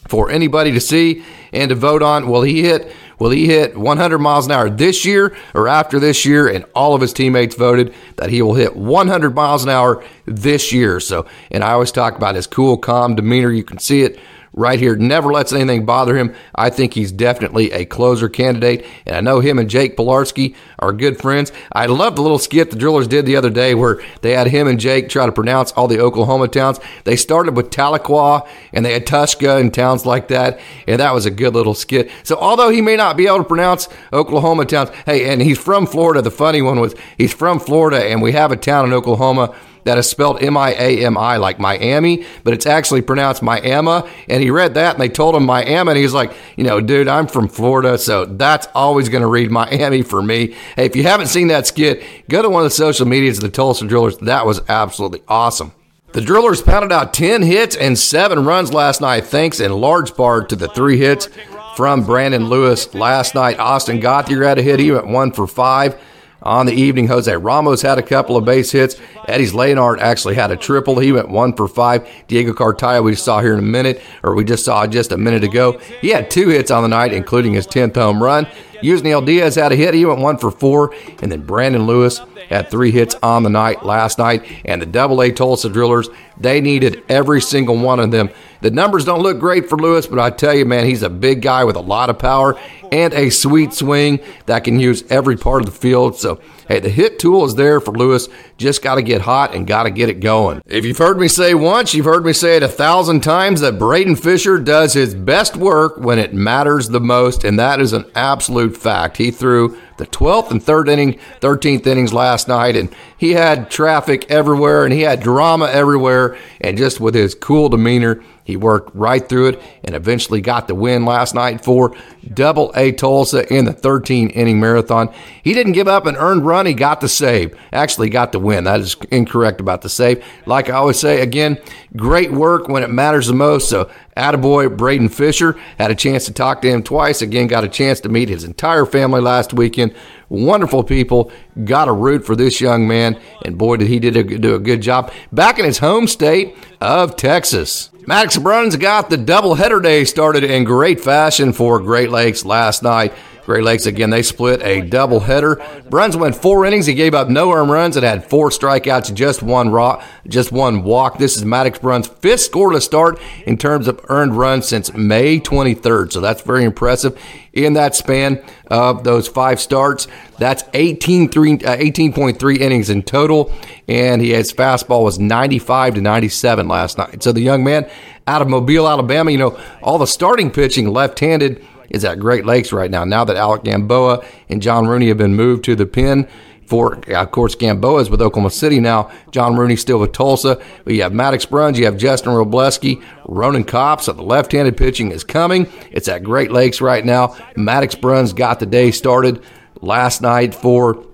for 0.08 0.30
anybody 0.30 0.72
to 0.72 0.80
see 0.80 1.24
and 1.52 1.68
to 1.68 1.74
vote 1.74 2.02
on. 2.02 2.28
Will 2.28 2.42
he 2.42 2.62
hit? 2.62 2.92
Will 3.18 3.30
he 3.30 3.46
hit 3.46 3.76
100 3.76 4.18
miles 4.18 4.46
an 4.46 4.52
hour 4.52 4.68
this 4.68 5.04
year 5.04 5.36
or 5.54 5.68
after 5.68 6.00
this 6.00 6.24
year? 6.24 6.48
And 6.48 6.64
all 6.74 6.94
of 6.94 7.00
his 7.00 7.12
teammates 7.12 7.54
voted 7.54 7.94
that 8.16 8.30
he 8.30 8.42
will 8.42 8.54
hit 8.54 8.74
100 8.74 9.34
miles 9.34 9.62
an 9.62 9.70
hour 9.70 10.04
this 10.26 10.72
year. 10.72 10.98
So, 10.98 11.26
and 11.50 11.62
I 11.62 11.72
always 11.72 11.92
talk 11.92 12.16
about 12.16 12.34
his 12.34 12.48
cool, 12.48 12.76
calm 12.76 13.14
demeanor. 13.14 13.52
You 13.52 13.62
can 13.62 13.78
see 13.78 14.02
it 14.02 14.18
right 14.54 14.78
here. 14.78 14.96
Never 14.96 15.32
lets 15.32 15.52
anything 15.52 15.86
bother 15.86 16.16
him. 16.16 16.34
I 16.54 16.70
think 16.70 16.94
he's 16.94 17.12
definitely 17.12 17.72
a 17.72 17.84
closer 17.84 18.28
candidate. 18.28 18.84
And 19.06 19.16
I 19.16 19.20
know 19.20 19.40
him 19.40 19.58
and 19.58 19.68
Jake 19.68 19.96
Pilarski 19.96 20.54
are 20.78 20.92
good 20.92 21.18
friends. 21.18 21.52
I 21.72 21.86
love 21.86 22.16
the 22.16 22.22
little 22.22 22.38
skit 22.38 22.70
the 22.70 22.76
Drillers 22.76 23.08
did 23.08 23.26
the 23.26 23.36
other 23.36 23.50
day 23.50 23.74
where 23.74 24.02
they 24.20 24.32
had 24.32 24.48
him 24.48 24.66
and 24.66 24.78
Jake 24.78 25.08
try 25.08 25.26
to 25.26 25.32
pronounce 25.32 25.72
all 25.72 25.88
the 25.88 26.00
Oklahoma 26.00 26.48
towns. 26.48 26.80
They 27.04 27.16
started 27.16 27.56
with 27.56 27.70
Tahlequah 27.70 28.46
and 28.72 28.84
they 28.84 28.92
had 28.92 29.06
Tushka 29.06 29.60
and 29.60 29.72
towns 29.72 30.04
like 30.04 30.28
that. 30.28 30.60
And 30.86 31.00
that 31.00 31.14
was 31.14 31.26
a 31.26 31.30
good 31.30 31.54
little 31.54 31.74
skit. 31.74 32.10
So 32.22 32.36
although 32.36 32.70
he 32.70 32.80
may 32.80 32.96
not 32.96 33.16
be 33.16 33.26
able 33.26 33.38
to 33.38 33.44
pronounce 33.44 33.88
Oklahoma 34.12 34.66
towns, 34.66 34.90
hey, 35.06 35.32
and 35.32 35.40
he's 35.40 35.58
from 35.58 35.86
Florida. 35.86 36.22
The 36.22 36.30
funny 36.30 36.62
one 36.62 36.80
was 36.80 36.94
he's 37.16 37.32
from 37.32 37.58
Florida 37.58 38.04
and 38.04 38.20
we 38.20 38.32
have 38.32 38.52
a 38.52 38.56
town 38.56 38.84
in 38.84 38.92
Oklahoma 38.92 39.54
that 39.84 39.98
is 39.98 40.08
spelled 40.08 40.42
M 40.42 40.56
I 40.56 40.74
A 40.74 41.04
M 41.04 41.16
I 41.16 41.36
like 41.36 41.58
Miami, 41.58 42.24
but 42.44 42.54
it's 42.54 42.66
actually 42.66 43.02
pronounced 43.02 43.42
Miami. 43.42 44.08
And 44.28 44.42
he 44.42 44.50
read 44.50 44.74
that 44.74 44.94
and 44.94 45.02
they 45.02 45.08
told 45.08 45.34
him 45.34 45.44
Miami. 45.44 45.90
And 45.90 45.98
he's 45.98 46.14
like, 46.14 46.32
you 46.56 46.64
know, 46.64 46.80
dude, 46.80 47.08
I'm 47.08 47.26
from 47.26 47.48
Florida, 47.48 47.98
so 47.98 48.24
that's 48.24 48.68
always 48.74 49.08
going 49.08 49.22
to 49.22 49.28
read 49.28 49.50
Miami 49.50 50.02
for 50.02 50.22
me. 50.22 50.54
Hey, 50.76 50.86
if 50.86 50.96
you 50.96 51.02
haven't 51.02 51.28
seen 51.28 51.48
that 51.48 51.66
skit, 51.66 52.02
go 52.28 52.42
to 52.42 52.48
one 52.48 52.62
of 52.62 52.66
the 52.66 52.74
social 52.74 53.06
medias 53.06 53.38
of 53.38 53.42
the 53.42 53.50
Tulsa 53.50 53.86
Drillers. 53.86 54.18
That 54.18 54.46
was 54.46 54.60
absolutely 54.68 55.22
awesome. 55.28 55.72
The 56.12 56.20
Drillers 56.20 56.60
pounded 56.60 56.92
out 56.92 57.14
10 57.14 57.42
hits 57.42 57.74
and 57.74 57.98
7 57.98 58.44
runs 58.44 58.74
last 58.74 59.00
night, 59.00 59.24
thanks 59.24 59.60
in 59.60 59.72
large 59.72 60.14
part 60.14 60.50
to 60.50 60.56
the 60.56 60.68
three 60.68 60.98
hits 60.98 61.30
from 61.74 62.04
Brandon 62.04 62.50
Lewis 62.50 62.94
last 62.94 63.34
night. 63.34 63.58
Austin 63.58 63.98
Gauthier 63.98 64.44
had 64.44 64.58
a 64.58 64.62
hit. 64.62 64.78
He 64.78 64.92
went 64.92 65.06
one 65.06 65.32
for 65.32 65.46
five 65.46 65.98
on 66.42 66.66
the 66.66 66.72
evening. 66.72 67.08
Jose 67.08 67.34
Ramos 67.34 67.82
had 67.82 67.98
a 67.98 68.02
couple 68.02 68.36
of 68.36 68.44
base 68.44 68.72
hits. 68.72 68.96
Eddys 69.28 69.54
Leonard 69.54 70.00
actually 70.00 70.34
had 70.34 70.50
a 70.50 70.56
triple. 70.56 70.98
He 70.98 71.12
went 71.12 71.28
one 71.28 71.54
for 71.54 71.68
five. 71.68 72.08
Diego 72.26 72.52
Cartaya, 72.52 73.02
we 73.02 73.14
saw 73.14 73.40
here 73.40 73.52
in 73.52 73.58
a 73.58 73.62
minute, 73.62 74.02
or 74.22 74.34
we 74.34 74.44
just 74.44 74.64
saw 74.64 74.86
just 74.86 75.12
a 75.12 75.18
minute 75.18 75.44
ago. 75.44 75.78
He 76.00 76.10
had 76.10 76.30
two 76.30 76.48
hits 76.48 76.70
on 76.70 76.82
the 76.82 76.88
night, 76.88 77.12
including 77.12 77.54
his 77.54 77.66
10th 77.66 77.94
home 77.94 78.22
run. 78.22 78.46
Yusniel 78.82 79.24
Diaz 79.24 79.54
had 79.54 79.72
a 79.72 79.76
hit. 79.76 79.94
He 79.94 80.04
went 80.04 80.20
one 80.20 80.38
for 80.38 80.50
four. 80.50 80.94
And 81.22 81.30
then 81.30 81.42
Brandon 81.42 81.86
Lewis 81.86 82.20
had 82.48 82.70
three 82.70 82.90
hits 82.90 83.14
on 83.22 83.42
the 83.42 83.50
night 83.50 83.84
last 83.84 84.18
night. 84.18 84.44
And 84.64 84.80
the 84.80 84.86
Double 84.86 85.22
A 85.22 85.30
Tulsa 85.30 85.68
Drillers, 85.68 86.08
they 86.38 86.60
needed 86.60 87.02
every 87.08 87.40
single 87.40 87.76
one 87.76 88.00
of 88.00 88.10
them. 88.10 88.30
The 88.60 88.70
numbers 88.70 89.04
don't 89.04 89.22
look 89.22 89.40
great 89.40 89.68
for 89.68 89.76
Lewis, 89.76 90.06
but 90.06 90.20
I 90.20 90.30
tell 90.30 90.54
you, 90.54 90.64
man, 90.64 90.86
he's 90.86 91.02
a 91.02 91.10
big 91.10 91.42
guy 91.42 91.64
with 91.64 91.74
a 91.74 91.80
lot 91.80 92.10
of 92.10 92.18
power 92.18 92.58
and 92.92 93.12
a 93.12 93.30
sweet 93.30 93.72
swing 93.72 94.20
that 94.46 94.64
can 94.64 94.78
use 94.78 95.02
every 95.10 95.36
part 95.36 95.62
of 95.62 95.66
the 95.66 95.76
field. 95.76 96.16
So, 96.16 96.40
hey, 96.68 96.78
the 96.78 96.88
hit 96.88 97.18
tool 97.18 97.44
is 97.44 97.56
there 97.56 97.80
for 97.80 97.92
Lewis. 97.92 98.28
Just 98.58 98.82
got 98.82 98.96
to 98.96 99.02
get 99.02 99.22
hot 99.22 99.54
and 99.54 99.66
got 99.66 99.84
to 99.84 99.90
get 99.90 100.08
it 100.10 100.20
going. 100.20 100.62
If 100.66 100.84
you've 100.84 100.98
heard 100.98 101.18
me 101.18 101.26
say 101.26 101.54
once, 101.54 101.92
you've 101.92 102.04
heard 102.04 102.24
me 102.24 102.32
say 102.32 102.56
it 102.56 102.62
a 102.62 102.68
thousand 102.68 103.22
times 103.22 103.60
that 103.62 103.78
Braden 103.78 104.16
Fisher 104.16 104.58
does 104.58 104.92
his 104.92 105.14
best 105.14 105.56
work 105.56 105.96
when 105.96 106.18
it 106.18 106.32
matters 106.32 106.88
the 106.88 107.00
most, 107.00 107.42
and 107.44 107.58
that 107.58 107.80
is 107.80 107.92
an 107.92 108.04
absolute 108.14 108.76
fact. 108.76 109.16
He 109.16 109.30
threw 109.32 109.76
the 110.02 110.08
12th 110.08 110.50
and 110.50 110.60
third 110.60 110.88
inning, 110.88 111.16
13th 111.40 111.86
innings 111.86 112.12
last 112.12 112.48
night, 112.48 112.74
and 112.74 112.92
he 113.16 113.34
had 113.34 113.70
traffic 113.70 114.28
everywhere 114.28 114.84
and 114.84 114.92
he 114.92 115.02
had 115.02 115.20
drama 115.20 115.66
everywhere. 115.66 116.36
And 116.60 116.76
just 116.76 116.98
with 116.98 117.14
his 117.14 117.36
cool 117.36 117.68
demeanor, 117.68 118.22
he 118.44 118.56
worked 118.56 118.94
right 118.94 119.26
through 119.26 119.48
it 119.48 119.62
and 119.84 119.94
eventually 119.94 120.40
got 120.40 120.68
the 120.68 120.74
win 120.74 121.04
last 121.04 121.34
night 121.34 121.62
for 121.62 121.94
Double 122.32 122.72
A 122.76 122.92
Tulsa 122.92 123.52
in 123.52 123.64
the 123.64 123.72
13 123.72 124.30
inning 124.30 124.60
marathon. 124.60 125.12
He 125.42 125.54
didn't 125.54 125.72
give 125.72 125.88
up 125.88 126.06
an 126.06 126.16
earned 126.16 126.46
run. 126.46 126.66
He 126.66 126.74
got 126.74 127.00
the 127.00 127.08
save. 127.08 127.56
Actually, 127.72 128.10
got 128.10 128.32
the 128.32 128.38
win. 128.38 128.64
That 128.64 128.80
is 128.80 128.96
incorrect 129.10 129.60
about 129.60 129.82
the 129.82 129.88
save. 129.88 130.24
Like 130.46 130.68
I 130.68 130.74
always 130.74 130.98
say, 130.98 131.20
again, 131.20 131.58
great 131.96 132.32
work 132.32 132.68
when 132.68 132.82
it 132.82 132.90
matters 132.90 133.26
the 133.26 133.34
most. 133.34 133.68
So, 133.68 133.90
attaboy 134.16 134.76
Braden 134.76 135.08
Fisher 135.08 135.58
had 135.78 135.90
a 135.90 135.94
chance 135.94 136.24
to 136.26 136.32
talk 136.32 136.62
to 136.62 136.70
him 136.70 136.82
twice. 136.82 137.22
Again, 137.22 137.46
got 137.46 137.64
a 137.64 137.68
chance 137.68 138.00
to 138.00 138.08
meet 138.08 138.28
his 138.28 138.44
entire 138.44 138.86
family 138.86 139.20
last 139.20 139.52
weekend. 139.52 139.94
Wonderful 140.28 140.84
people. 140.84 141.30
Got 141.64 141.88
a 141.88 141.92
root 141.92 142.24
for 142.24 142.34
this 142.36 142.60
young 142.60 142.88
man. 142.88 143.20
And 143.44 143.58
boy, 143.58 143.76
did 143.76 143.88
he 143.88 143.98
did 143.98 144.16
a, 144.16 144.22
do 144.38 144.54
a 144.54 144.58
good 144.58 144.80
job 144.80 145.12
back 145.30 145.58
in 145.58 145.64
his 145.64 145.78
home 145.78 146.06
state 146.06 146.56
of 146.80 147.16
Texas. 147.16 147.91
Maddux 148.04 148.42
Bruns 148.42 148.74
got 148.74 149.10
the 149.10 149.16
doubleheader 149.16 149.80
day 149.80 150.04
started 150.04 150.42
in 150.42 150.64
great 150.64 151.00
fashion 151.00 151.52
for 151.52 151.78
Great 151.78 152.10
Lakes 152.10 152.44
last 152.44 152.82
night. 152.82 153.14
Great 153.44 153.64
Lakes 153.64 153.86
again, 153.86 154.10
they 154.10 154.22
split 154.22 154.62
a 154.62 154.82
doubleheader. 154.82 155.90
Bruns 155.90 156.16
went 156.16 156.36
four 156.36 156.64
innings. 156.64 156.86
He 156.86 156.94
gave 156.94 157.12
up 157.12 157.28
no 157.28 157.52
earned 157.52 157.70
runs 157.70 157.96
and 157.96 158.04
had 158.04 158.28
four 158.28 158.50
strikeouts, 158.50 159.12
just 159.14 159.42
one 159.42 159.70
rock, 159.70 160.04
just 160.28 160.52
one 160.52 160.84
walk. 160.84 161.18
This 161.18 161.36
is 161.36 161.42
Maddux 161.42 161.80
Bruns' 161.80 162.06
fifth 162.06 162.50
scoreless 162.50 162.82
start 162.82 163.20
in 163.44 163.58
terms 163.58 163.88
of 163.88 164.00
earned 164.08 164.36
runs 164.36 164.68
since 164.68 164.94
May 164.94 165.40
23rd. 165.40 166.12
So 166.12 166.20
that's 166.20 166.42
very 166.42 166.64
impressive. 166.64 167.20
In 167.52 167.74
that 167.74 167.96
span 167.96 168.42
of 168.68 169.02
those 169.02 169.26
five 169.26 169.60
starts, 169.60 170.06
that's 170.38 170.62
18, 170.72 171.28
3, 171.28 171.52
uh, 171.52 171.76
18.3 171.76 172.58
innings 172.58 172.90
in 172.90 173.02
total. 173.02 173.52
And 173.88 174.22
he 174.22 174.32
his 174.32 174.52
fastball 174.52 175.02
was 175.02 175.18
95 175.18 175.96
to 175.96 176.00
97 176.00 176.68
last 176.68 176.96
night. 176.96 177.22
So 177.22 177.32
the 177.32 177.40
young 177.40 177.64
man 177.64 177.90
out 178.26 178.40
of 178.40 178.48
Mobile, 178.48 178.88
Alabama, 178.88 179.30
you 179.30 179.38
know, 179.38 179.58
all 179.82 179.98
the 179.98 180.06
starting 180.06 180.50
pitching 180.50 180.88
left-handed 180.88 181.66
is 181.92 182.04
at 182.04 182.18
Great 182.18 182.44
Lakes 182.44 182.72
right 182.72 182.90
now. 182.90 183.04
Now 183.04 183.24
that 183.24 183.36
Alec 183.36 183.64
Gamboa 183.64 184.24
and 184.48 184.60
John 184.60 184.86
Rooney 184.86 185.08
have 185.08 185.18
been 185.18 185.36
moved 185.36 185.64
to 185.64 185.76
the 185.76 185.86
pen 185.86 186.26
for, 186.66 186.98
of 187.08 187.30
course, 187.30 187.54
Gamboa 187.54 188.00
is 188.00 188.10
with 188.10 188.22
Oklahoma 188.22 188.50
City 188.50 188.80
now. 188.80 189.10
John 189.30 189.56
Rooney 189.56 189.76
still 189.76 189.98
with 189.98 190.12
Tulsa. 190.12 190.60
But 190.84 190.94
you 190.94 191.02
have 191.02 191.12
Maddux 191.12 191.48
Bruns, 191.48 191.78
you 191.78 191.84
have 191.84 191.98
Justin 191.98 192.32
Wroblewski, 192.32 193.04
Ronan 193.26 193.64
Kopps. 193.64 194.02
So 194.02 194.14
the 194.14 194.22
left-handed 194.22 194.76
pitching 194.76 195.10
is 195.10 195.22
coming. 195.22 195.70
It's 195.90 196.08
at 196.08 196.24
Great 196.24 196.50
Lakes 196.50 196.80
right 196.80 197.04
now. 197.04 197.28
Maddux 197.56 198.00
Bruns 198.00 198.32
got 198.32 198.58
the 198.58 198.66
day 198.66 198.90
started 198.90 199.42
last 199.82 200.22
night 200.22 200.54
for 200.54 201.04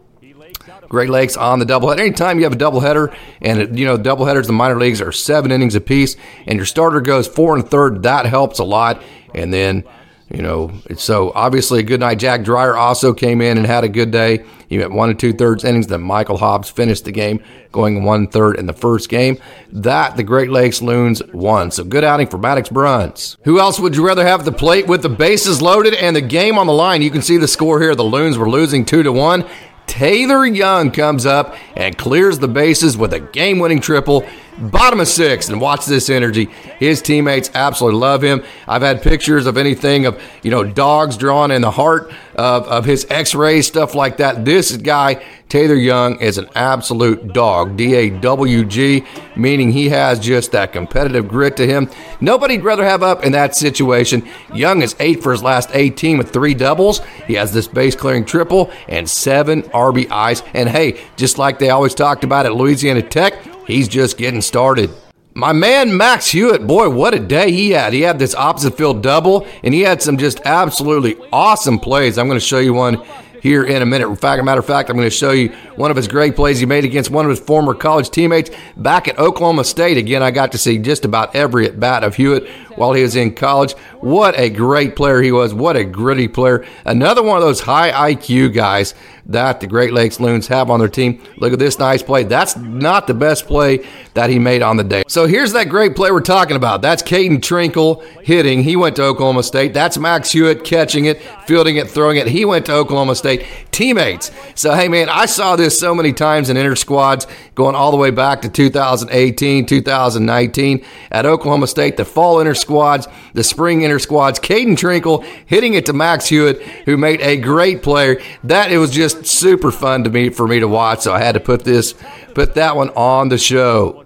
Great 0.89 1.11
Lakes 1.11 1.37
on 1.37 1.59
the 1.59 1.67
doubleheader. 1.67 2.01
Anytime 2.01 2.39
you 2.39 2.45
have 2.45 2.55
a 2.55 2.57
doubleheader, 2.57 3.15
and 3.43 3.79
you 3.79 3.85
know 3.85 3.99
doubleheaders 3.99 4.43
in 4.43 4.47
the 4.47 4.53
minor 4.55 4.79
leagues 4.79 5.03
are 5.03 5.13
seven 5.13 5.53
innings 5.53 5.75
apiece, 5.75 6.17
and 6.47 6.57
your 6.57 6.67
starter 6.67 7.01
goes 7.01 7.27
four 7.27 7.57
and 7.57 7.69
third, 7.69 8.05
that 8.05 8.27
helps 8.27 8.59
a 8.59 8.65
lot. 8.65 9.03
And 9.35 9.53
then 9.53 9.85
you 10.31 10.43
know, 10.43 10.71
so 10.97 11.33
obviously 11.35 11.81
a 11.81 11.83
good 11.83 12.01
night. 12.01 12.19
Jack 12.19 12.43
Dreyer 12.43 12.77
also 12.77 13.15
came 13.15 13.41
in 13.41 13.57
and 13.57 13.67
had 13.67 13.83
a 13.83 13.89
good 13.89 14.11
day. 14.11 14.45
He 14.69 14.79
went 14.79 14.93
one 14.93 15.09
and 15.09 15.19
two 15.19 15.33
thirds 15.33 15.65
innings. 15.65 15.87
Then 15.87 16.03
Michael 16.03 16.37
Hobbs 16.37 16.69
finished 16.69 17.07
the 17.07 17.13
game 17.13 17.43
going 17.73 18.05
one 18.05 18.27
third 18.27 18.59
in 18.59 18.67
the 18.67 18.75
first 18.75 19.09
game. 19.09 19.39
That 19.73 20.17
the 20.17 20.23
Great 20.23 20.51
Lakes 20.51 20.83
Loons 20.83 21.23
won. 21.33 21.71
So 21.71 21.83
good 21.83 22.05
outing 22.05 22.27
for 22.27 22.39
Maddux 22.39 22.71
Bruns. 22.71 23.39
Who 23.45 23.59
else 23.59 23.81
would 23.81 23.97
you 23.97 24.07
rather 24.07 24.27
have 24.27 24.41
at 24.41 24.47
the 24.47 24.53
plate 24.53 24.87
with 24.87 25.01
the 25.01 25.09
bases 25.09 25.63
loaded 25.63 25.95
and 25.95 26.15
the 26.15 26.21
game 26.21 26.59
on 26.59 26.67
the 26.67 26.75
line? 26.75 27.01
You 27.01 27.11
can 27.11 27.23
see 27.23 27.39
the 27.39 27.49
score 27.49 27.81
here. 27.81 27.95
The 27.95 28.05
Loons 28.05 28.37
were 28.37 28.51
losing 28.51 28.85
two 28.85 29.03
to 29.03 29.13
one. 29.13 29.47
Taylor 29.87 30.45
Young 30.45 30.91
comes 30.91 31.25
up 31.25 31.57
and 31.75 31.97
clears 31.97 32.39
the 32.39 32.49
bases 32.49 32.99
with 32.99 33.15
a 33.15 33.21
game 33.21 33.59
winning 33.59 33.81
triple 33.81 34.27
bottom 34.61 35.01
of 35.01 35.09
six, 35.09 35.49
and 35.49 35.61
watch 35.61 35.87
this 35.87 36.11
energy. 36.11 36.47
His 36.79 37.03
teammates 37.03 37.51
absolutely 37.55 38.01
love 38.01 38.23
him. 38.23 38.43
I've 38.67 38.83
had 38.83 39.03
pictures 39.03 39.47
of 39.47 39.57
anything 39.57 40.07
of 40.07 40.21
you 40.43 40.51
know 40.51 40.65
dogs 40.65 41.17
drawn 41.17 41.51
in 41.51 41.63
the 41.63 41.71
heart 41.71 42.13
of, 42.35 42.67
of 42.69 42.85
his 42.85 43.07
X-rays, 43.11 43.67
stuff 43.67 43.95
like 43.95 44.19
that. 44.19 44.45
This 44.45 44.77
guy 44.77 45.23
Taylor 45.49 45.75
Young 45.75 46.21
is 46.21 46.37
an 46.37 46.49
absolute 46.55 47.33
dog, 47.33 47.77
D 47.77 47.95
A 47.95 48.11
W 48.11 48.65
G, 48.65 49.05
meaning 49.35 49.73
he 49.73 49.89
has 49.89 50.21
just 50.21 50.53
that 50.53 50.73
competitive 50.73 51.27
grit 51.27 51.57
to 51.57 51.67
him. 51.67 51.91
Nobody'd 52.21 52.63
rather 52.63 52.85
have 52.85 53.03
up 53.03 53.25
in 53.25 53.33
that 53.33 53.57
situation. 53.57 54.29
Young 54.53 54.83
is 54.83 54.95
eight 55.01 55.23
for 55.23 55.33
his 55.33 55.43
last 55.43 55.71
18 55.73 56.19
with 56.19 56.33
three 56.33 56.53
doubles. 56.53 57.01
He 57.27 57.35
has 57.35 57.53
this 57.53 57.67
base 57.67 57.97
clearing 57.97 58.27
triple 58.27 58.71
and 58.89 59.09
seven 59.09 59.63
RBIs. 59.63 60.47
And 60.53 60.69
hey, 60.69 61.01
just 61.17 61.39
like 61.39 61.59
they 61.59 61.71
always 61.71 61.95
talked 61.95 62.25
about 62.25 62.45
at 62.45 62.55
Louisiana 62.55 63.03
Tech, 63.03 63.35
He's 63.69 63.87
just 63.87 64.17
getting 64.17 64.41
started. 64.41 64.91
My 65.35 65.53
man 65.53 65.97
Max 65.97 66.31
Hewitt, 66.31 66.67
boy, 66.67 66.89
what 66.89 67.15
a 67.15 67.21
day 67.21 67.53
he 67.53 67.71
had. 67.71 67.93
He 67.93 68.01
had 68.01 68.19
this 68.19 68.35
opposite 68.35 68.77
field 68.77 69.03
double, 69.03 69.47
and 69.63 69.73
he 69.73 69.83
had 69.83 70.03
some 70.03 70.17
just 70.17 70.41
absolutely 70.45 71.17
awesome 71.33 71.79
plays. 71.79 72.19
I'm 72.19 72.27
going 72.27 72.41
to 72.41 72.45
show 72.45 72.59
you 72.59 72.73
one 72.73 73.05
here 73.43 73.65
in 73.65 73.83
a 73.83 73.87
minute. 73.87 74.09
In 74.09 74.17
fact, 74.17 74.43
matter 74.43 74.59
of 74.59 74.67
fact, 74.67 74.91
I'm 74.91 74.97
going 74.97 75.07
to 75.07 75.15
show 75.15 75.33
you 75.33 75.51
one 75.77 75.91
of 75.91 75.97
his 75.97 76.09
great 76.09 76.35
plays 76.35 76.59
he 76.59 76.67
made 76.67 76.85
against 76.85 77.11
one 77.11 77.27
of 77.27 77.31
his 77.31 77.39
former 77.39 77.75
college 77.75 78.11
teammates 78.11 78.51
back 78.77 79.07
at 79.07 79.19
Oklahoma 79.19 79.65
State. 79.65 79.97
Again, 79.97 80.23
I 80.23 80.31
got 80.31 80.51
to 80.53 80.59
see 80.59 80.79
just 80.79 81.05
about 81.05 81.37
every 81.37 81.67
at 81.67 81.79
bat 81.79 82.03
of 82.03 82.17
Hewitt 82.17 82.49
while 82.79 82.93
he 82.93 83.03
was 83.03 83.17
in 83.17 83.35
college. 83.35 83.73
What 84.01 84.39
a 84.39 84.49
great 84.49 84.97
player 84.97 85.21
he 85.21 85.33
was. 85.33 85.53
What 85.53 85.77
a 85.77 85.85
gritty 85.85 86.29
player. 86.29 86.65
Another 86.85 87.23
one 87.23 87.37
of 87.37 87.43
those 87.43 87.61
high 87.61 88.15
IQ 88.15 88.55
guys 88.55 88.95
that 89.29 89.61
the 89.61 89.67
Great 89.67 89.93
Lakes 89.93 90.19
Loons 90.21 90.49
have 90.49 90.71
on 90.71 90.81
their 90.81 90.89
team. 90.89 91.23
Look 91.37 91.53
at 91.53 91.59
this 91.59 91.79
nice 91.79 92.03
play. 92.03 92.25
That's 92.25 92.57
not 92.57 93.07
the 93.07 93.15
best 93.15 93.47
play 93.47 93.87
that 94.15 94.31
he 94.31 94.39
made 94.39 94.63
on 94.63 94.79
the 94.79 94.85
day. 94.85 95.03
So 95.07 95.27
here's 95.27 95.53
that 95.53 95.69
great 95.69 95.95
play 95.95 96.11
we're 96.11 96.21
talking 96.21 96.57
about. 96.57 96.81
That's 96.81 97.03
Caeden 97.03 97.39
Trenkle 97.39 98.03
hitting. 98.23 98.63
He 98.63 98.75
went 98.75 98.97
to 98.97 99.03
Oklahoma 99.03 99.43
State. 99.43 99.75
That's 99.75 99.99
Max 99.99 100.33
Hewitt 100.33 100.65
catching 100.65 101.05
it, 101.05 101.21
fielding 101.47 101.77
it, 101.77 101.91
throwing 101.91 102.17
it. 102.17 102.27
He 102.27 102.47
went 102.47 102.67
to 102.67 102.73
Oklahoma 102.73 103.15
State. 103.15 103.45
Teammates. 103.71 104.31
So, 104.55 104.75
hey, 104.75 104.89
man, 104.89 105.09
I 105.11 105.27
saw 105.27 105.57
this 105.57 105.79
so 105.79 105.95
many 105.95 106.13
times 106.15 106.49
in 106.49 106.57
inter 106.57 106.75
squads 106.75 107.27
going 107.55 107.75
all 107.75 107.91
the 107.91 107.97
way 107.99 108.11
back 108.11 108.43
to 108.43 108.49
2018, 108.49 109.67
2019 109.67 110.85
at 111.13 111.27
Oklahoma 111.27 111.67
State, 111.67 111.97
the 111.97 112.05
fall 112.05 112.41
inter 112.41 112.55
squads, 112.69 113.09
the 113.33 113.43
spring 113.43 113.81
inter 113.81 113.99
squads. 113.99 114.39
Caeden 114.39 114.77
Trenkle 114.77 115.25
hitting 115.47 115.73
it 115.73 115.87
to 115.87 115.95
Max 115.95 116.27
Hewitt, 116.27 116.61
who 116.85 116.99
made 116.99 117.23
a 117.23 117.39
great 117.39 117.83
player. 117.83 118.21
That 118.45 118.71
it 118.71 118.77
was 118.77 118.91
just 118.91 119.25
super 119.25 119.71
fun 119.71 120.05
to 120.05 120.11
me 120.11 120.29
for 120.29 120.47
me 120.47 120.61
to 120.61 120.69
watch. 120.69 121.01
So 121.01 121.15
I 121.15 121.21
had 121.21 121.33
to 121.33 121.41
put 121.41 121.65
this, 121.65 121.95
put 122.35 122.55
that 122.57 122.77
one 122.77 122.91
on 122.91 123.31
the 123.31 123.39
show. 123.39 124.05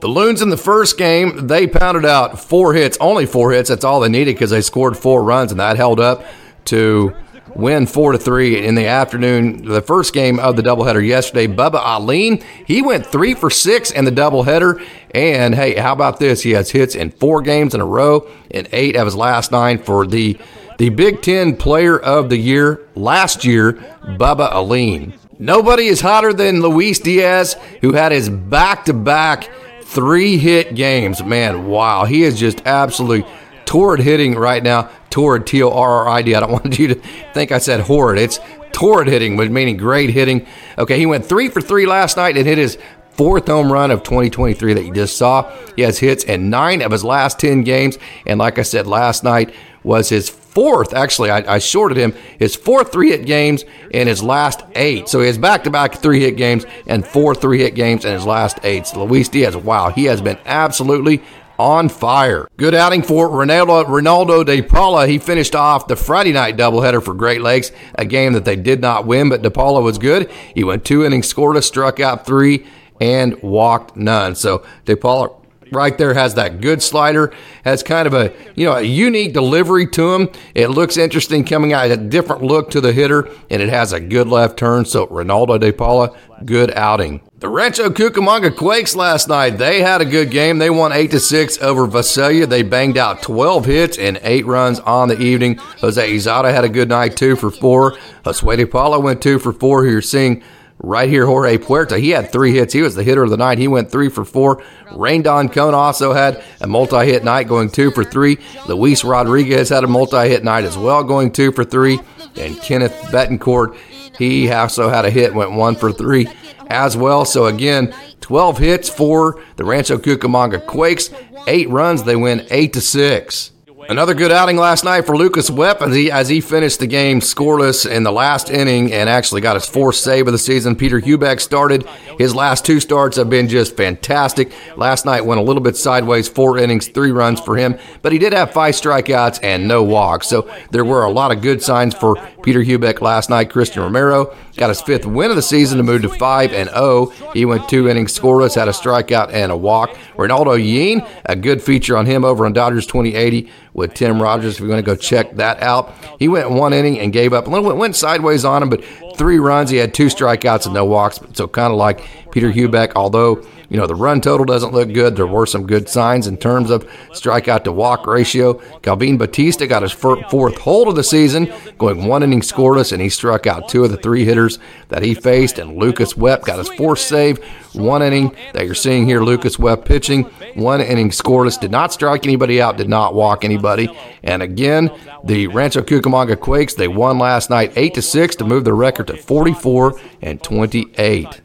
The 0.00 0.08
Loons 0.08 0.42
in 0.42 0.48
the 0.48 0.56
first 0.56 0.98
game, 0.98 1.46
they 1.46 1.68
pounded 1.68 2.04
out 2.04 2.40
four 2.40 2.74
hits, 2.74 2.98
only 3.00 3.26
four 3.26 3.52
hits. 3.52 3.68
That's 3.68 3.84
all 3.84 4.00
they 4.00 4.08
needed 4.08 4.34
because 4.34 4.50
they 4.50 4.62
scored 4.62 4.96
four 4.96 5.22
runs, 5.22 5.52
and 5.52 5.60
that 5.60 5.76
held 5.76 6.00
up 6.00 6.24
to 6.66 7.14
win 7.54 7.86
four 7.86 8.12
to 8.12 8.18
three 8.18 8.64
in 8.64 8.74
the 8.74 8.86
afternoon. 8.86 9.64
The 9.64 9.82
first 9.82 10.12
game 10.12 10.38
of 10.38 10.56
the 10.56 10.62
doubleheader 10.62 11.06
yesterday, 11.06 11.46
Bubba 11.46 11.82
Alleyne, 11.82 12.42
he 12.66 12.82
went 12.82 13.06
three 13.06 13.34
for 13.34 13.50
six 13.50 13.90
in 13.90 14.04
the 14.04 14.12
doubleheader. 14.12 14.84
And 15.14 15.54
hey, 15.54 15.74
how 15.74 15.92
about 15.92 16.18
this? 16.18 16.42
He 16.42 16.52
has 16.52 16.70
hits 16.70 16.94
in 16.94 17.10
four 17.10 17.42
games 17.42 17.74
in 17.74 17.80
a 17.80 17.86
row 17.86 18.28
and 18.50 18.68
eight 18.72 18.96
of 18.96 19.06
his 19.06 19.16
last 19.16 19.52
nine 19.52 19.78
for 19.78 20.06
the 20.06 20.38
the 20.78 20.88
Big 20.88 21.20
Ten 21.20 21.56
Player 21.56 21.98
of 21.98 22.30
the 22.30 22.38
Year 22.38 22.88
last 22.94 23.44
year, 23.44 23.74
Bubba 24.02 24.50
Alleyne. 24.50 25.12
Nobody 25.38 25.88
is 25.88 26.00
hotter 26.00 26.32
than 26.32 26.62
Luis 26.62 26.98
Diaz, 26.98 27.54
who 27.82 27.92
had 27.92 28.12
his 28.12 28.30
back 28.30 28.86
to 28.86 28.94
back 28.94 29.50
three 29.82 30.38
hit 30.38 30.74
games. 30.74 31.22
Man, 31.22 31.66
wow. 31.66 32.04
He 32.04 32.22
is 32.22 32.38
just 32.38 32.62
absolutely 32.64 33.30
torrid 33.70 34.00
hitting 34.00 34.34
right 34.34 34.64
now. 34.64 34.90
Torrid, 35.10 35.46
T 35.46 35.62
O 35.62 35.70
R 35.70 36.00
R 36.00 36.08
I 36.08 36.22
D. 36.22 36.34
I 36.34 36.40
don't 36.40 36.50
want 36.64 36.76
you 36.76 36.88
to 36.88 36.94
think 37.32 37.52
I 37.52 37.58
said 37.58 37.80
horrid. 37.80 38.18
It's 38.18 38.40
torrid 38.72 39.06
hitting, 39.06 39.36
which 39.36 39.48
meaning 39.48 39.76
great 39.76 40.10
hitting. 40.10 40.44
Okay, 40.76 40.98
he 40.98 41.06
went 41.06 41.24
three 41.24 41.48
for 41.48 41.60
three 41.60 41.86
last 41.86 42.16
night 42.16 42.36
and 42.36 42.46
hit 42.46 42.58
his 42.58 42.78
fourth 43.12 43.46
home 43.46 43.72
run 43.72 43.92
of 43.92 44.02
2023 44.02 44.74
that 44.74 44.84
you 44.84 44.92
just 44.92 45.16
saw. 45.16 45.48
He 45.76 45.82
has 45.82 46.00
hits 46.00 46.24
in 46.24 46.50
nine 46.50 46.82
of 46.82 46.90
his 46.90 47.04
last 47.04 47.38
10 47.38 47.62
games. 47.62 47.96
And 48.26 48.40
like 48.40 48.58
I 48.58 48.62
said 48.62 48.88
last 48.88 49.22
night, 49.22 49.54
was 49.82 50.08
his 50.08 50.28
fourth, 50.28 50.92
actually, 50.92 51.30
I, 51.30 51.54
I 51.54 51.58
shorted 51.58 51.96
him, 51.96 52.12
his 52.38 52.56
fourth 52.56 52.92
three 52.92 53.10
hit 53.10 53.24
games 53.24 53.64
in 53.92 54.08
his 54.08 54.22
last 54.22 54.62
eight. 54.74 55.08
So 55.08 55.20
he 55.20 55.26
has 55.26 55.38
back 55.38 55.64
to 55.64 55.70
back 55.70 55.94
three 55.94 56.20
hit 56.20 56.36
games 56.36 56.66
and 56.86 57.06
four 57.06 57.34
three 57.34 57.58
hit 57.58 57.74
games 57.74 58.04
in 58.04 58.12
his 58.12 58.26
last 58.26 58.58
eight. 58.64 58.86
So 58.86 59.04
Luis 59.04 59.28
Diaz, 59.28 59.56
wow, 59.56 59.90
he 59.90 60.04
has 60.04 60.20
been 60.20 60.38
absolutely 60.44 61.22
on 61.60 61.90
fire. 61.90 62.48
Good 62.56 62.74
outing 62.74 63.02
for 63.02 63.28
Ronaldo, 63.28 63.84
Ronaldo 63.84 64.46
De 64.46 64.62
Paula. 64.62 65.06
He 65.06 65.18
finished 65.18 65.54
off 65.54 65.88
the 65.88 65.94
Friday 65.94 66.32
night 66.32 66.56
doubleheader 66.56 67.04
for 67.04 67.12
Great 67.12 67.42
Lakes, 67.42 67.70
a 67.94 68.06
game 68.06 68.32
that 68.32 68.46
they 68.46 68.56
did 68.56 68.80
not 68.80 69.06
win, 69.06 69.28
but 69.28 69.42
De 69.42 69.50
Paula 69.50 69.82
was 69.82 69.98
good. 69.98 70.30
He 70.54 70.64
went 70.64 70.86
two 70.86 71.04
innings, 71.04 71.32
scoreless, 71.32 71.64
struck 71.64 72.00
out 72.00 72.24
three, 72.24 72.66
and 72.98 73.40
walked 73.42 73.94
none. 73.94 74.34
So 74.36 74.64
De 74.86 74.96
Paula 74.96 75.30
right 75.72 75.96
there 75.96 76.14
has 76.14 76.34
that 76.34 76.60
good 76.60 76.82
slider, 76.82 77.32
has 77.64 77.82
kind 77.82 78.06
of 78.06 78.14
a 78.14 78.32
you 78.54 78.66
know 78.66 78.76
a 78.76 78.82
unique 78.82 79.32
delivery 79.32 79.86
to 79.88 80.14
him. 80.14 80.28
It 80.54 80.68
looks 80.68 80.96
interesting 80.96 81.44
coming 81.44 81.72
out, 81.72 81.90
a 81.90 81.96
different 81.96 82.42
look 82.42 82.70
to 82.70 82.80
the 82.80 82.92
hitter, 82.92 83.28
and 83.50 83.62
it 83.62 83.68
has 83.68 83.92
a 83.92 84.00
good 84.00 84.28
left 84.28 84.58
turn. 84.58 84.84
So 84.84 85.06
Ronaldo 85.06 85.60
De 85.60 85.72
Paula, 85.72 86.16
good 86.44 86.70
outing. 86.72 87.20
The 87.40 87.48
Rancho 87.48 87.88
Cucamonga 87.88 88.54
Quakes 88.54 88.94
last 88.94 89.26
night, 89.26 89.56
they 89.56 89.80
had 89.80 90.02
a 90.02 90.04
good 90.04 90.30
game. 90.30 90.58
They 90.58 90.68
won 90.68 90.92
8 90.92 91.10
to 91.12 91.20
6 91.20 91.62
over 91.62 91.86
Visalia. 91.86 92.46
They 92.46 92.62
banged 92.62 92.98
out 92.98 93.22
12 93.22 93.64
hits 93.64 93.96
and 93.96 94.20
8 94.22 94.44
runs 94.44 94.78
on 94.80 95.08
the 95.08 95.18
evening. 95.18 95.56
Jose 95.80 96.14
Izada 96.14 96.52
had 96.52 96.64
a 96.64 96.68
good 96.68 96.90
night, 96.90 97.16
2 97.16 97.36
for 97.36 97.50
4. 97.50 97.92
Josue 98.24 98.56
De 98.58 98.66
Paula 98.66 99.00
went 99.00 99.22
2 99.22 99.38
for 99.38 99.54
4. 99.54 99.86
You're 99.86 100.02
seeing 100.02 100.42
right 100.82 101.08
here, 101.08 101.26
Jorge 101.26 101.58
Puerta. 101.58 101.98
He 101.98 102.10
had 102.10 102.32
three 102.32 102.52
hits. 102.52 102.72
He 102.72 102.82
was 102.82 102.94
the 102.94 103.02
hitter 103.02 103.22
of 103.22 103.30
the 103.30 103.36
night. 103.36 103.58
He 103.58 103.68
went 103.68 103.90
three 103.90 104.08
for 104.08 104.24
four. 104.24 104.62
Don 104.90 105.48
Cone 105.48 105.74
also 105.74 106.12
had 106.12 106.42
a 106.60 106.66
multi 106.66 107.04
hit 107.06 107.24
night, 107.24 107.48
going 107.48 107.70
two 107.70 107.90
for 107.90 108.04
three. 108.04 108.38
Luis 108.66 109.04
Rodriguez 109.04 109.68
had 109.68 109.84
a 109.84 109.88
multi 109.88 110.28
hit 110.28 110.44
night 110.44 110.64
as 110.64 110.76
well, 110.76 111.04
going 111.04 111.32
two 111.32 111.52
for 111.52 111.64
three. 111.64 112.00
And 112.36 112.60
Kenneth 112.60 112.94
Betancourt, 113.10 113.76
he 114.18 114.50
also 114.50 114.88
had 114.88 115.04
a 115.04 115.10
hit, 115.10 115.34
went 115.34 115.52
one 115.52 115.76
for 115.76 115.92
three 115.92 116.28
as 116.68 116.96
well. 116.96 117.24
So 117.24 117.46
again, 117.46 117.94
12 118.20 118.58
hits 118.58 118.88
for 118.88 119.42
the 119.56 119.64
Rancho 119.64 119.98
Cucamonga 119.98 120.64
Quakes. 120.66 121.10
Eight 121.46 121.68
runs, 121.68 122.04
they 122.04 122.16
win 122.16 122.46
eight 122.50 122.72
to 122.74 122.80
six. 122.80 123.52
Another 123.90 124.14
good 124.14 124.30
outing 124.30 124.56
last 124.56 124.84
night 124.84 125.04
for 125.04 125.16
Lucas 125.16 125.50
Wepf 125.50 125.82
as 125.82 125.92
he, 125.92 126.12
as 126.12 126.28
he 126.28 126.40
finished 126.40 126.78
the 126.78 126.86
game 126.86 127.18
scoreless 127.18 127.90
in 127.90 128.04
the 128.04 128.12
last 128.12 128.48
inning 128.48 128.92
and 128.92 129.10
actually 129.10 129.40
got 129.40 129.56
his 129.56 129.66
fourth 129.66 129.96
save 129.96 130.28
of 130.28 130.32
the 130.32 130.38
season. 130.38 130.76
Peter 130.76 131.00
Heubeck 131.00 131.40
started. 131.40 131.84
His 132.16 132.32
last 132.32 132.64
two 132.64 132.78
starts 132.78 133.16
have 133.16 133.28
been 133.28 133.48
just 133.48 133.76
fantastic. 133.76 134.52
Last 134.76 135.06
night 135.06 135.26
went 135.26 135.40
a 135.40 135.42
little 135.42 135.60
bit 135.60 135.76
sideways, 135.76 136.28
four 136.28 136.56
innings, 136.56 136.86
three 136.86 137.10
runs 137.10 137.40
for 137.40 137.56
him, 137.56 137.76
but 138.00 138.12
he 138.12 138.18
did 138.20 138.32
have 138.32 138.52
five 138.52 138.76
strikeouts 138.76 139.40
and 139.42 139.66
no 139.66 139.82
walks. 139.82 140.28
So 140.28 140.48
there 140.70 140.84
were 140.84 141.02
a 141.02 141.10
lot 141.10 141.32
of 141.32 141.42
good 141.42 141.60
signs 141.60 141.92
for 141.92 142.14
Peter 142.44 142.60
Heubeck 142.60 143.00
last 143.00 143.28
night. 143.28 143.50
Christian 143.50 143.82
Romero 143.82 144.36
got 144.56 144.68
his 144.68 144.80
fifth 144.80 145.04
win 145.04 145.30
of 145.30 145.36
the 145.36 145.42
season 145.42 145.78
to 145.78 145.82
move 145.82 146.02
to 146.02 146.08
5 146.08 146.52
and 146.52 146.68
0. 146.70 147.06
He 147.34 147.44
went 147.44 147.68
two 147.68 147.88
innings 147.88 148.16
scoreless, 148.16 148.54
had 148.54 148.68
a 148.68 148.72
strikeout 148.72 149.32
and 149.32 149.50
a 149.50 149.56
walk. 149.56 149.96
Ronaldo 150.16 150.62
Yeen, 150.62 151.04
a 151.24 151.34
good 151.34 151.60
feature 151.60 151.96
on 151.96 152.06
him 152.06 152.24
over 152.24 152.46
on 152.46 152.52
Dodgers 152.52 152.86
2080 152.86 153.50
with 153.80 153.94
Tim 153.94 154.22
Rogers. 154.22 154.54
If 154.54 154.60
you 154.60 154.68
want 154.68 154.78
to 154.78 154.82
go 154.82 154.94
check 154.94 155.32
that 155.36 155.60
out, 155.62 155.92
he 156.18 156.28
went 156.28 156.50
one 156.50 156.72
inning 156.72 157.00
and 157.00 157.12
gave 157.12 157.32
up 157.32 157.46
a 157.46 157.50
little 157.50 157.74
went 157.76 157.96
sideways 157.96 158.44
on 158.44 158.62
him, 158.62 158.68
but 158.68 158.84
three 159.20 159.38
runs. 159.38 159.68
He 159.68 159.76
had 159.76 159.92
two 159.92 160.06
strikeouts 160.06 160.64
and 160.64 160.72
no 160.72 160.86
walks. 160.86 161.20
So 161.34 161.46
kind 161.46 161.70
of 161.70 161.78
like 161.78 162.08
Peter 162.30 162.50
Heubeck, 162.50 162.92
although 162.96 163.44
you 163.70 163.76
know, 163.76 163.86
the 163.86 163.94
run 163.94 164.20
total 164.20 164.44
doesn't 164.44 164.72
look 164.72 164.92
good. 164.92 165.14
There 165.14 165.28
were 165.28 165.46
some 165.46 165.64
good 165.64 165.88
signs 165.88 166.26
in 166.26 166.36
terms 166.36 166.70
of 166.70 166.84
strikeout 167.12 167.62
to 167.64 167.72
walk 167.72 168.04
ratio. 168.04 168.54
Calvin 168.82 169.16
Batista 169.16 169.66
got 169.66 169.82
his 169.82 169.92
fourth 169.92 170.58
hold 170.58 170.88
of 170.88 170.96
the 170.96 171.04
season, 171.04 171.52
going 171.78 172.04
one 172.06 172.24
inning 172.24 172.40
scoreless, 172.40 172.92
and 172.92 173.00
he 173.00 173.08
struck 173.08 173.46
out 173.46 173.68
two 173.68 173.84
of 173.84 173.92
the 173.92 173.96
three 173.96 174.24
hitters 174.24 174.58
that 174.88 175.04
he 175.04 175.14
faced. 175.14 175.60
And 175.60 175.76
Lucas 175.76 176.14
Wepf 176.14 176.42
got 176.42 176.58
his 176.58 176.68
fourth 176.70 176.98
save, 176.98 177.38
one 177.72 178.02
inning 178.02 178.34
that 178.54 178.66
you're 178.66 178.74
seeing 178.74 179.06
here. 179.06 179.22
Lucas 179.22 179.56
Wepf 179.56 179.84
pitching, 179.84 180.24
one 180.54 180.80
inning 180.80 181.10
scoreless, 181.10 181.58
did 181.58 181.70
not 181.70 181.92
strike 181.92 182.26
anybody 182.26 182.60
out, 182.60 182.76
did 182.76 182.88
not 182.88 183.14
walk 183.14 183.44
anybody. 183.44 183.88
And 184.24 184.42
again, 184.42 184.90
the 185.22 185.46
Rancho 185.46 185.82
Cucamonga 185.82 186.40
Quakes, 186.40 186.74
they 186.74 186.88
won 186.88 187.20
last 187.20 187.50
night 187.50 187.72
8 187.76 187.94
to 187.94 188.02
6 188.02 188.34
to 188.36 188.44
move 188.44 188.64
the 188.64 188.74
record 188.74 189.06
to 189.10 189.22
44 189.22 190.00
and 190.22 190.42
28. 190.42 191.42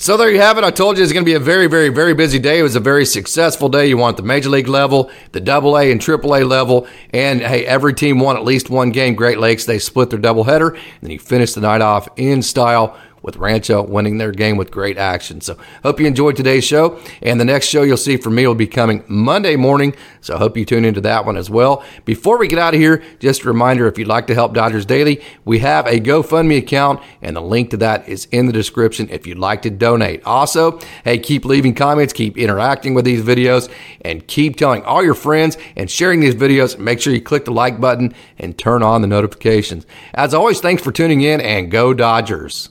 So 0.00 0.16
there 0.16 0.30
you 0.30 0.40
have 0.40 0.56
it. 0.56 0.64
I 0.64 0.70
told 0.70 0.96
you 0.96 1.02
it's 1.02 1.12
going 1.12 1.24
to 1.24 1.28
be 1.28 1.34
a 1.34 1.40
very, 1.40 1.66
very, 1.66 1.88
very 1.88 2.14
busy 2.14 2.38
day. 2.38 2.60
It 2.60 2.62
was 2.62 2.76
a 2.76 2.80
very 2.80 3.04
successful 3.04 3.68
day. 3.68 3.88
You 3.88 3.96
want 3.96 4.16
the 4.16 4.22
major 4.22 4.48
league 4.48 4.68
level, 4.68 5.10
the 5.32 5.40
double 5.40 5.76
A 5.76 5.90
and 5.90 6.00
triple 6.00 6.36
A 6.36 6.44
level, 6.44 6.86
and 7.10 7.40
hey, 7.40 7.66
every 7.66 7.94
team 7.94 8.20
won 8.20 8.36
at 8.36 8.44
least 8.44 8.70
one 8.70 8.90
game. 8.90 9.16
Great 9.16 9.38
Lakes, 9.38 9.64
they 9.64 9.80
split 9.80 10.08
their 10.08 10.18
doubleheader, 10.20 10.70
and 10.70 11.02
then 11.02 11.10
you 11.10 11.18
finish 11.18 11.52
the 11.52 11.60
night 11.60 11.80
off 11.80 12.08
in 12.16 12.42
style 12.42 12.96
with 13.28 13.36
Rancho 13.36 13.82
winning 13.82 14.16
their 14.16 14.32
game 14.32 14.56
with 14.56 14.70
great 14.70 14.96
action. 14.96 15.42
So, 15.42 15.58
hope 15.82 16.00
you 16.00 16.06
enjoyed 16.06 16.34
today's 16.34 16.64
show. 16.64 16.98
And 17.20 17.38
the 17.38 17.44
next 17.44 17.66
show 17.66 17.82
you'll 17.82 17.98
see 17.98 18.16
from 18.16 18.34
me 18.36 18.46
will 18.46 18.54
be 18.54 18.66
coming 18.66 19.04
Monday 19.06 19.54
morning. 19.54 19.94
So, 20.22 20.38
hope 20.38 20.56
you 20.56 20.64
tune 20.64 20.86
into 20.86 21.02
that 21.02 21.26
one 21.26 21.36
as 21.36 21.50
well. 21.50 21.84
Before 22.06 22.38
we 22.38 22.48
get 22.48 22.58
out 22.58 22.72
of 22.72 22.80
here, 22.80 23.04
just 23.18 23.44
a 23.44 23.48
reminder 23.48 23.86
if 23.86 23.98
you'd 23.98 24.08
like 24.08 24.28
to 24.28 24.34
help 24.34 24.54
Dodgers 24.54 24.86
Daily, 24.86 25.22
we 25.44 25.58
have 25.58 25.86
a 25.86 26.00
GoFundMe 26.00 26.56
account, 26.56 27.02
and 27.20 27.36
the 27.36 27.42
link 27.42 27.68
to 27.70 27.76
that 27.76 28.08
is 28.08 28.24
in 28.32 28.46
the 28.46 28.52
description 28.52 29.10
if 29.10 29.26
you'd 29.26 29.38
like 29.38 29.60
to 29.60 29.70
donate. 29.70 30.24
Also, 30.24 30.80
hey, 31.04 31.18
keep 31.18 31.44
leaving 31.44 31.74
comments, 31.74 32.14
keep 32.14 32.38
interacting 32.38 32.94
with 32.94 33.04
these 33.04 33.22
videos, 33.22 33.70
and 34.00 34.26
keep 34.26 34.56
telling 34.56 34.82
all 34.84 35.04
your 35.04 35.12
friends 35.12 35.58
and 35.76 35.90
sharing 35.90 36.20
these 36.20 36.34
videos. 36.34 36.78
Make 36.78 36.98
sure 36.98 37.12
you 37.12 37.20
click 37.20 37.44
the 37.44 37.52
like 37.52 37.78
button 37.78 38.14
and 38.38 38.56
turn 38.56 38.82
on 38.82 39.02
the 39.02 39.06
notifications. 39.06 39.84
As 40.14 40.32
always, 40.32 40.60
thanks 40.60 40.82
for 40.82 40.92
tuning 40.92 41.20
in 41.20 41.42
and 41.42 41.70
go 41.70 41.92
Dodgers. 41.92 42.70